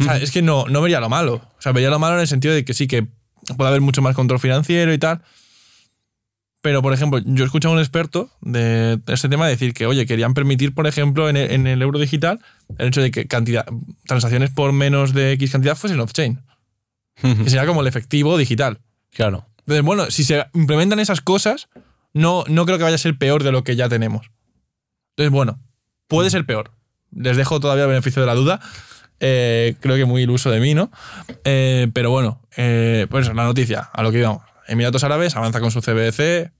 O 0.00 0.04
sea, 0.04 0.16
es 0.16 0.30
que 0.30 0.42
no, 0.42 0.66
no 0.66 0.80
vería 0.80 1.00
lo 1.00 1.08
malo. 1.08 1.34
O 1.34 1.62
sea, 1.62 1.72
vería 1.72 1.90
lo 1.90 1.98
malo 1.98 2.14
en 2.14 2.22
el 2.22 2.28
sentido 2.28 2.54
de 2.54 2.64
que 2.64 2.74
sí, 2.74 2.86
que 2.86 3.06
puede 3.56 3.68
haber 3.68 3.80
mucho 3.80 4.00
más 4.02 4.14
control 4.14 4.40
financiero 4.40 4.92
y 4.92 4.98
tal. 4.98 5.22
Pero, 6.62 6.80
por 6.80 6.92
ejemplo, 6.92 7.18
yo 7.24 7.42
he 7.42 7.46
escuchado 7.46 7.74
a 7.74 7.76
un 7.76 7.82
experto 7.82 8.30
de 8.40 9.00
este 9.08 9.28
tema 9.28 9.48
decir 9.48 9.74
que, 9.74 9.84
oye, 9.86 10.06
querían 10.06 10.32
permitir, 10.32 10.72
por 10.72 10.86
ejemplo, 10.86 11.28
en 11.28 11.36
el, 11.36 11.50
en 11.50 11.66
el 11.66 11.82
euro 11.82 11.98
digital, 11.98 12.40
el 12.78 12.88
hecho 12.88 13.02
de 13.02 13.10
que 13.10 13.26
cantidad, 13.26 13.66
transacciones 14.06 14.50
por 14.50 14.72
menos 14.72 15.12
de 15.12 15.32
X 15.32 15.50
cantidad 15.50 15.76
fuesen 15.76 15.98
off-chain. 16.00 16.40
Que 17.20 17.50
sería 17.50 17.66
como 17.66 17.82
el 17.82 17.88
efectivo 17.88 18.38
digital. 18.38 18.80
Claro. 19.10 19.46
Entonces, 19.62 19.84
bueno, 19.84 20.10
si 20.10 20.24
se 20.24 20.44
implementan 20.54 20.98
esas 20.98 21.20
cosas, 21.20 21.68
no, 22.12 22.44
no 22.48 22.66
creo 22.66 22.78
que 22.78 22.84
vaya 22.84 22.96
a 22.96 22.98
ser 22.98 23.16
peor 23.16 23.42
de 23.44 23.52
lo 23.52 23.64
que 23.64 23.76
ya 23.76 23.88
tenemos. 23.88 24.30
Entonces, 25.10 25.30
bueno, 25.32 25.60
puede 26.08 26.30
ser 26.30 26.44
peor. 26.44 26.72
Les 27.14 27.36
dejo 27.36 27.60
todavía 27.60 27.84
el 27.84 27.90
beneficio 27.90 28.22
de 28.22 28.26
la 28.26 28.34
duda. 28.34 28.60
Eh, 29.20 29.76
creo 29.80 29.96
que 29.96 30.04
muy 30.04 30.22
iluso 30.22 30.50
de 30.50 30.58
mí, 30.58 30.74
¿no? 30.74 30.90
Eh, 31.44 31.88
pero 31.92 32.10
bueno, 32.10 32.40
eh, 32.56 33.06
pues 33.08 33.28
la 33.28 33.44
noticia, 33.44 33.80
a 33.92 34.02
lo 34.02 34.10
que 34.10 34.18
íbamos. 34.18 34.42
Emiratos 34.66 35.04
Árabes 35.04 35.36
avanza 35.36 35.60
con 35.60 35.70
su 35.70 35.80
CBDC. 35.80 36.50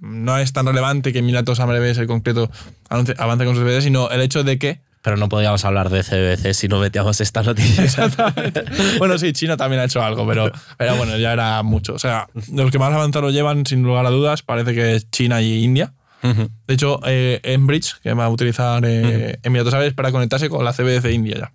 No 0.00 0.36
es 0.38 0.52
tan 0.52 0.66
relevante 0.66 1.12
que 1.12 1.20
Emiratos 1.20 1.60
Árabes 1.60 1.96
en 1.96 2.06
concreto 2.06 2.50
avance 2.90 3.44
con 3.44 3.54
su 3.54 3.62
CBDC, 3.62 3.82
sino 3.82 4.10
el 4.10 4.20
hecho 4.20 4.44
de 4.44 4.58
que 4.58 4.82
Pero 5.02 5.16
no 5.16 5.28
podíamos 5.28 5.64
hablar 5.64 5.90
de 5.90 6.02
CBC 6.02 6.54
si 6.54 6.68
no 6.68 6.78
metíamos 6.78 7.20
esta 7.20 7.42
noticia. 7.42 8.08
bueno, 8.98 9.18
sí, 9.18 9.32
China 9.32 9.56
también 9.56 9.80
ha 9.82 9.84
hecho 9.84 10.02
algo, 10.02 10.26
pero, 10.26 10.50
pero 10.78 10.96
bueno, 10.96 11.18
ya 11.18 11.32
era 11.32 11.62
mucho. 11.64 11.94
O 11.94 11.98
sea, 11.98 12.28
los 12.52 12.70
que 12.70 12.78
más 12.78 12.92
avanzado 12.92 13.30
llevan, 13.30 13.66
sin 13.66 13.82
lugar 13.82 14.06
a 14.06 14.10
dudas, 14.10 14.42
parece 14.42 14.74
que 14.74 14.94
es 14.94 15.10
China 15.10 15.42
y 15.42 15.64
India. 15.64 15.92
De 16.22 16.74
hecho, 16.74 17.00
eh, 17.04 17.40
Enbridge, 17.42 18.00
que 18.00 18.14
va 18.14 18.26
a 18.26 18.28
utilizar 18.28 18.84
eh, 18.86 19.40
Emiratos 19.42 19.74
Árabes 19.74 19.92
para 19.92 20.12
conectarse 20.12 20.48
con 20.48 20.64
la 20.64 20.72
CBDC 20.72 21.06
India 21.06 21.36
ya. 21.36 21.52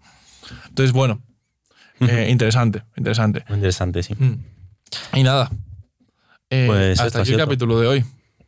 Entonces, 0.67 0.91
bueno, 0.91 1.21
eh, 2.01 2.27
interesante, 2.29 2.83
interesante. 2.95 3.45
Interesante, 3.49 4.03
sí. 4.03 4.13
Mm. 4.13 4.43
Y 5.13 5.23
nada. 5.23 5.49
Eh, 6.49 6.65
Pues 6.67 6.99
hasta 6.99 7.19
ha 7.19 7.21
aquí 7.21 7.31
el 7.31 7.37
capítulo 7.37 7.79
de 7.79 7.87
hoy. 7.87 8.05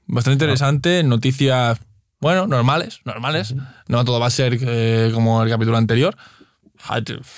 Bastante 0.08 0.44
interesante, 0.44 1.04
noticias, 1.04 1.80
bueno, 2.20 2.48
normales, 2.48 3.02
normales. 3.06 3.56
No 3.88 4.04
todo 4.06 4.20
va 4.20 4.28
a 4.28 4.32
ser 4.32 4.58
eh, 4.62 5.12
como 5.14 5.42
el 5.44 5.50
capítulo 5.50 5.78
anterior. 5.78 6.16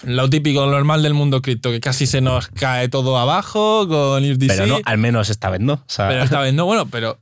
Lo 0.03 0.29
típico, 0.29 0.65
lo 0.65 0.71
normal 0.71 1.01
del 1.03 1.13
mundo 1.13 1.41
cripto, 1.41 1.71
que 1.71 1.79
casi 1.79 2.05
se 2.05 2.21
nos 2.21 2.47
cae 2.47 2.89
todo 2.89 3.17
abajo 3.17 3.87
con 3.87 4.23
USDC. 4.23 4.47
Pero 4.47 4.67
no, 4.67 4.79
al 4.85 4.97
menos 4.97 5.29
esta 5.29 5.49
vez 5.49 5.61
no. 5.61 5.73
O 5.73 5.83
sea, 5.87 6.07
Pero 6.07 6.23
esta 6.23 6.39
vez 6.41 6.53
no, 6.53 6.65
bueno, 6.65 6.87
pero 6.87 7.19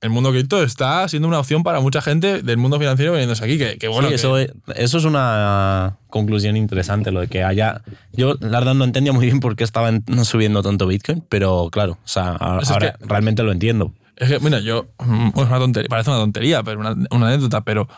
el 0.00 0.10
mundo 0.10 0.30
cripto 0.30 0.62
está 0.62 1.08
siendo 1.08 1.26
una 1.26 1.40
opción 1.40 1.62
para 1.64 1.80
mucha 1.80 2.00
gente 2.00 2.42
del 2.42 2.56
mundo 2.56 2.78
financiero 2.78 3.12
veniéndose 3.12 3.44
aquí. 3.44 3.58
Que, 3.58 3.78
que 3.78 3.88
bueno, 3.88 4.08
Sí, 4.08 4.10
que- 4.10 4.14
eso, 4.16 4.38
eso 4.38 4.98
es 4.98 5.04
una 5.04 5.96
conclusión 6.08 6.56
interesante, 6.56 7.10
lo 7.10 7.20
de 7.20 7.26
que 7.28 7.42
haya... 7.42 7.82
Yo, 8.12 8.34
la 8.40 8.58
verdad, 8.60 8.74
no 8.74 8.84
entendía 8.84 9.12
muy 9.12 9.26
bien 9.26 9.40
por 9.40 9.56
qué 9.56 9.64
estaban 9.64 10.04
subiendo 10.24 10.62
tanto 10.62 10.86
Bitcoin, 10.86 11.24
pero 11.28 11.68
claro, 11.70 11.92
o 12.04 12.08
sea, 12.08 12.30
ahora, 12.32 12.62
Es 12.62 12.68
que- 12.68 12.74
ahora 12.74 12.96
realmente 13.00 13.42
lo 13.42 13.50
entiendo. 13.52 13.92
Es 14.16 14.28
que, 14.28 14.40
mira, 14.40 14.60
yo. 14.60 14.86
mm, 14.98 15.28
Es 15.36 15.46
una 15.46 15.58
tontería, 15.58 15.88
parece 15.88 16.10
una 16.10 16.18
tontería, 16.20 16.62
pero 16.62 16.80
una, 16.80 16.96
una 17.10 17.28
anécdota, 17.28 17.60
pero 17.62 17.88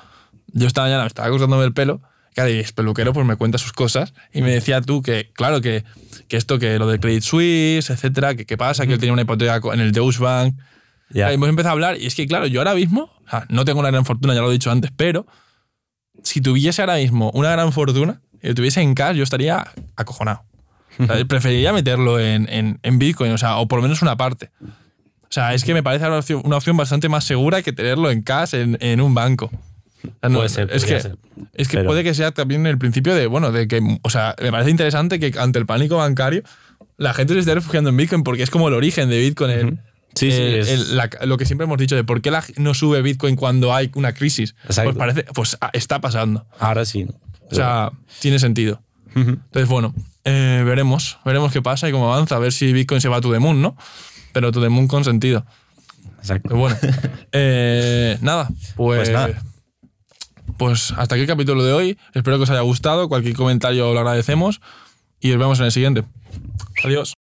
yo 0.48 0.66
esta 0.66 0.82
mañana 0.82 1.02
me 1.02 1.06
estaba 1.06 1.28
cortándome 1.30 1.64
el 1.64 1.72
pelo. 1.72 2.00
Claro, 2.34 2.50
y 2.50 2.58
es 2.58 2.72
peluquero, 2.72 3.12
pues 3.12 3.26
me 3.26 3.36
cuenta 3.36 3.58
sus 3.58 3.72
cosas. 3.72 4.14
Y 4.32 4.40
me 4.42 4.50
decía 4.52 4.80
tú 4.82 5.02
que, 5.02 5.30
claro, 5.34 5.60
que, 5.60 5.82
que 6.28 6.36
esto, 6.36 6.58
que 6.58 6.78
lo 6.78 6.86
de 6.86 7.00
Credit 7.00 7.22
Suisse, 7.22 7.90
etcétera, 7.90 8.34
que 8.36 8.46
qué 8.46 8.56
pasa, 8.56 8.86
que 8.86 8.92
él 8.94 8.98
tenía 9.00 9.12
una 9.12 9.22
hipoteca 9.22 9.60
en 9.72 9.80
el 9.80 9.92
Deutsche 9.92 10.22
Bank. 10.22 10.56
Ya. 11.10 11.32
Hemos 11.32 11.48
empezado 11.48 11.70
a 11.70 11.72
hablar, 11.72 12.00
y 12.00 12.06
es 12.06 12.14
que, 12.14 12.26
claro, 12.26 12.46
yo 12.46 12.60
ahora 12.60 12.74
mismo, 12.74 13.10
o 13.26 13.30
sea, 13.30 13.44
no 13.48 13.64
tengo 13.64 13.80
una 13.80 13.90
gran 13.90 14.04
fortuna, 14.04 14.34
ya 14.34 14.40
lo 14.40 14.48
he 14.50 14.52
dicho 14.52 14.70
antes, 14.70 14.90
pero 14.96 15.26
si 16.22 16.40
tuviese 16.40 16.82
ahora 16.82 16.96
mismo 16.96 17.30
una 17.34 17.50
gran 17.50 17.72
fortuna 17.72 18.20
y 18.42 18.48
lo 18.48 18.54
tuviese 18.54 18.80
en 18.80 18.94
cash, 18.94 19.16
yo 19.16 19.22
estaría 19.24 19.66
acojonado. 19.96 20.42
O 20.98 21.06
sea, 21.06 21.24
preferiría 21.24 21.72
meterlo 21.72 22.20
en, 22.20 22.48
en, 22.48 22.78
en 22.82 22.98
Bitcoin, 22.98 23.32
o 23.32 23.38
sea, 23.38 23.56
o 23.56 23.66
por 23.68 23.78
lo 23.78 23.82
menos 23.82 24.02
una 24.02 24.16
parte. 24.16 24.50
O 24.62 25.32
sea, 25.32 25.54
es 25.54 25.64
que 25.64 25.72
me 25.74 25.82
parece 25.82 26.06
una 26.06 26.18
opción, 26.18 26.42
una 26.44 26.56
opción 26.56 26.76
bastante 26.76 27.08
más 27.08 27.24
segura 27.24 27.62
que 27.62 27.72
tenerlo 27.72 28.10
en 28.10 28.22
cash 28.22 28.54
en, 28.54 28.76
en 28.80 29.00
un 29.00 29.14
banco. 29.14 29.46
O 29.46 30.08
sea, 30.20 30.28
no, 30.28 30.38
Puede 30.38 30.48
ser, 30.48 30.68
es 30.72 30.84
que, 30.84 31.00
ser. 31.00 31.16
es 31.54 31.68
que 31.68 31.76
Pero- 31.78 31.86
puede 31.88 32.02
que 32.04 32.14
sea 32.14 32.32
también 32.32 32.66
el 32.66 32.78
principio 32.78 33.14
de, 33.14 33.26
bueno, 33.26 33.52
de 33.52 33.66
que, 33.68 33.80
o 34.02 34.10
sea, 34.10 34.34
me 34.42 34.50
parece 34.50 34.70
interesante 34.70 35.18
que 35.20 35.38
ante 35.38 35.58
el 35.58 35.66
pánico 35.66 35.96
bancario 35.96 36.42
la 36.96 37.14
gente 37.14 37.32
se 37.34 37.40
esté 37.40 37.54
refugiando 37.54 37.90
en 37.90 37.96
Bitcoin 37.96 38.22
porque 38.22 38.42
es 38.42 38.50
como 38.50 38.68
el 38.68 38.74
origen 38.74 39.08
de 39.08 39.18
Bitcoin. 39.20 39.50
el- 39.50 39.78
Sí, 40.20 40.30
sí, 40.30 40.36
el- 40.36 40.54
es- 40.60 40.68
el- 40.68 40.96
la- 40.96 41.10
lo 41.24 41.36
que 41.38 41.46
siempre 41.46 41.64
hemos 41.64 41.78
dicho 41.78 41.96
de 41.96 42.04
por 42.04 42.20
qué 42.22 42.30
la, 42.30 42.44
no 42.56 42.74
sube 42.74 43.02
Bitcoin 43.02 43.36
cuando 43.36 43.74
hay 43.74 43.90
una 43.94 44.12
crisis. 44.12 44.54
Exacto. 44.64 44.92
Pues 44.94 44.98
parece, 44.98 45.24
pues 45.34 45.56
ah, 45.60 45.70
está 45.72 46.00
pasando. 46.00 46.46
Ahora 46.58 46.84
sí. 46.84 47.06
O 47.50 47.54
sea, 47.54 47.90
tiene 48.20 48.38
sentido. 48.38 48.82
Entonces, 49.14 49.68
bueno, 49.68 49.92
eh, 50.24 50.62
veremos, 50.64 51.18
veremos 51.24 51.52
qué 51.52 51.60
pasa 51.62 51.88
y 51.88 51.92
cómo 51.92 52.12
avanza, 52.12 52.36
a 52.36 52.38
ver 52.38 52.52
si 52.52 52.72
Bitcoin 52.72 53.00
se 53.00 53.08
va 53.08 53.16
a 53.16 53.20
to 53.20 53.32
the 53.32 53.40
moon, 53.40 53.60
¿no? 53.60 53.76
Pero 54.32 54.52
to 54.52 54.60
the 54.60 54.68
moon 54.68 54.86
con 54.86 55.02
sentido. 55.04 55.44
Exacto. 56.20 56.48
Pero 56.50 56.60
bueno, 56.60 56.76
eh, 57.32 58.16
nada, 58.20 58.48
pues, 58.76 59.00
Pues 59.00 59.10
nada. 59.10 59.42
pues 60.56 60.92
hasta 60.96 61.14
aquí 61.14 61.22
el 61.22 61.26
capítulo 61.26 61.64
de 61.64 61.72
hoy. 61.72 61.98
Espero 62.14 62.36
que 62.36 62.44
os 62.44 62.50
haya 62.50 62.60
gustado. 62.60 63.08
Cualquier 63.08 63.34
comentario 63.34 63.92
lo 63.92 63.98
agradecemos 63.98 64.60
y 65.20 65.32
os 65.32 65.38
vemos 65.38 65.58
en 65.58 65.64
el 65.66 65.72
siguiente. 65.72 66.04
Adiós. 66.84 67.16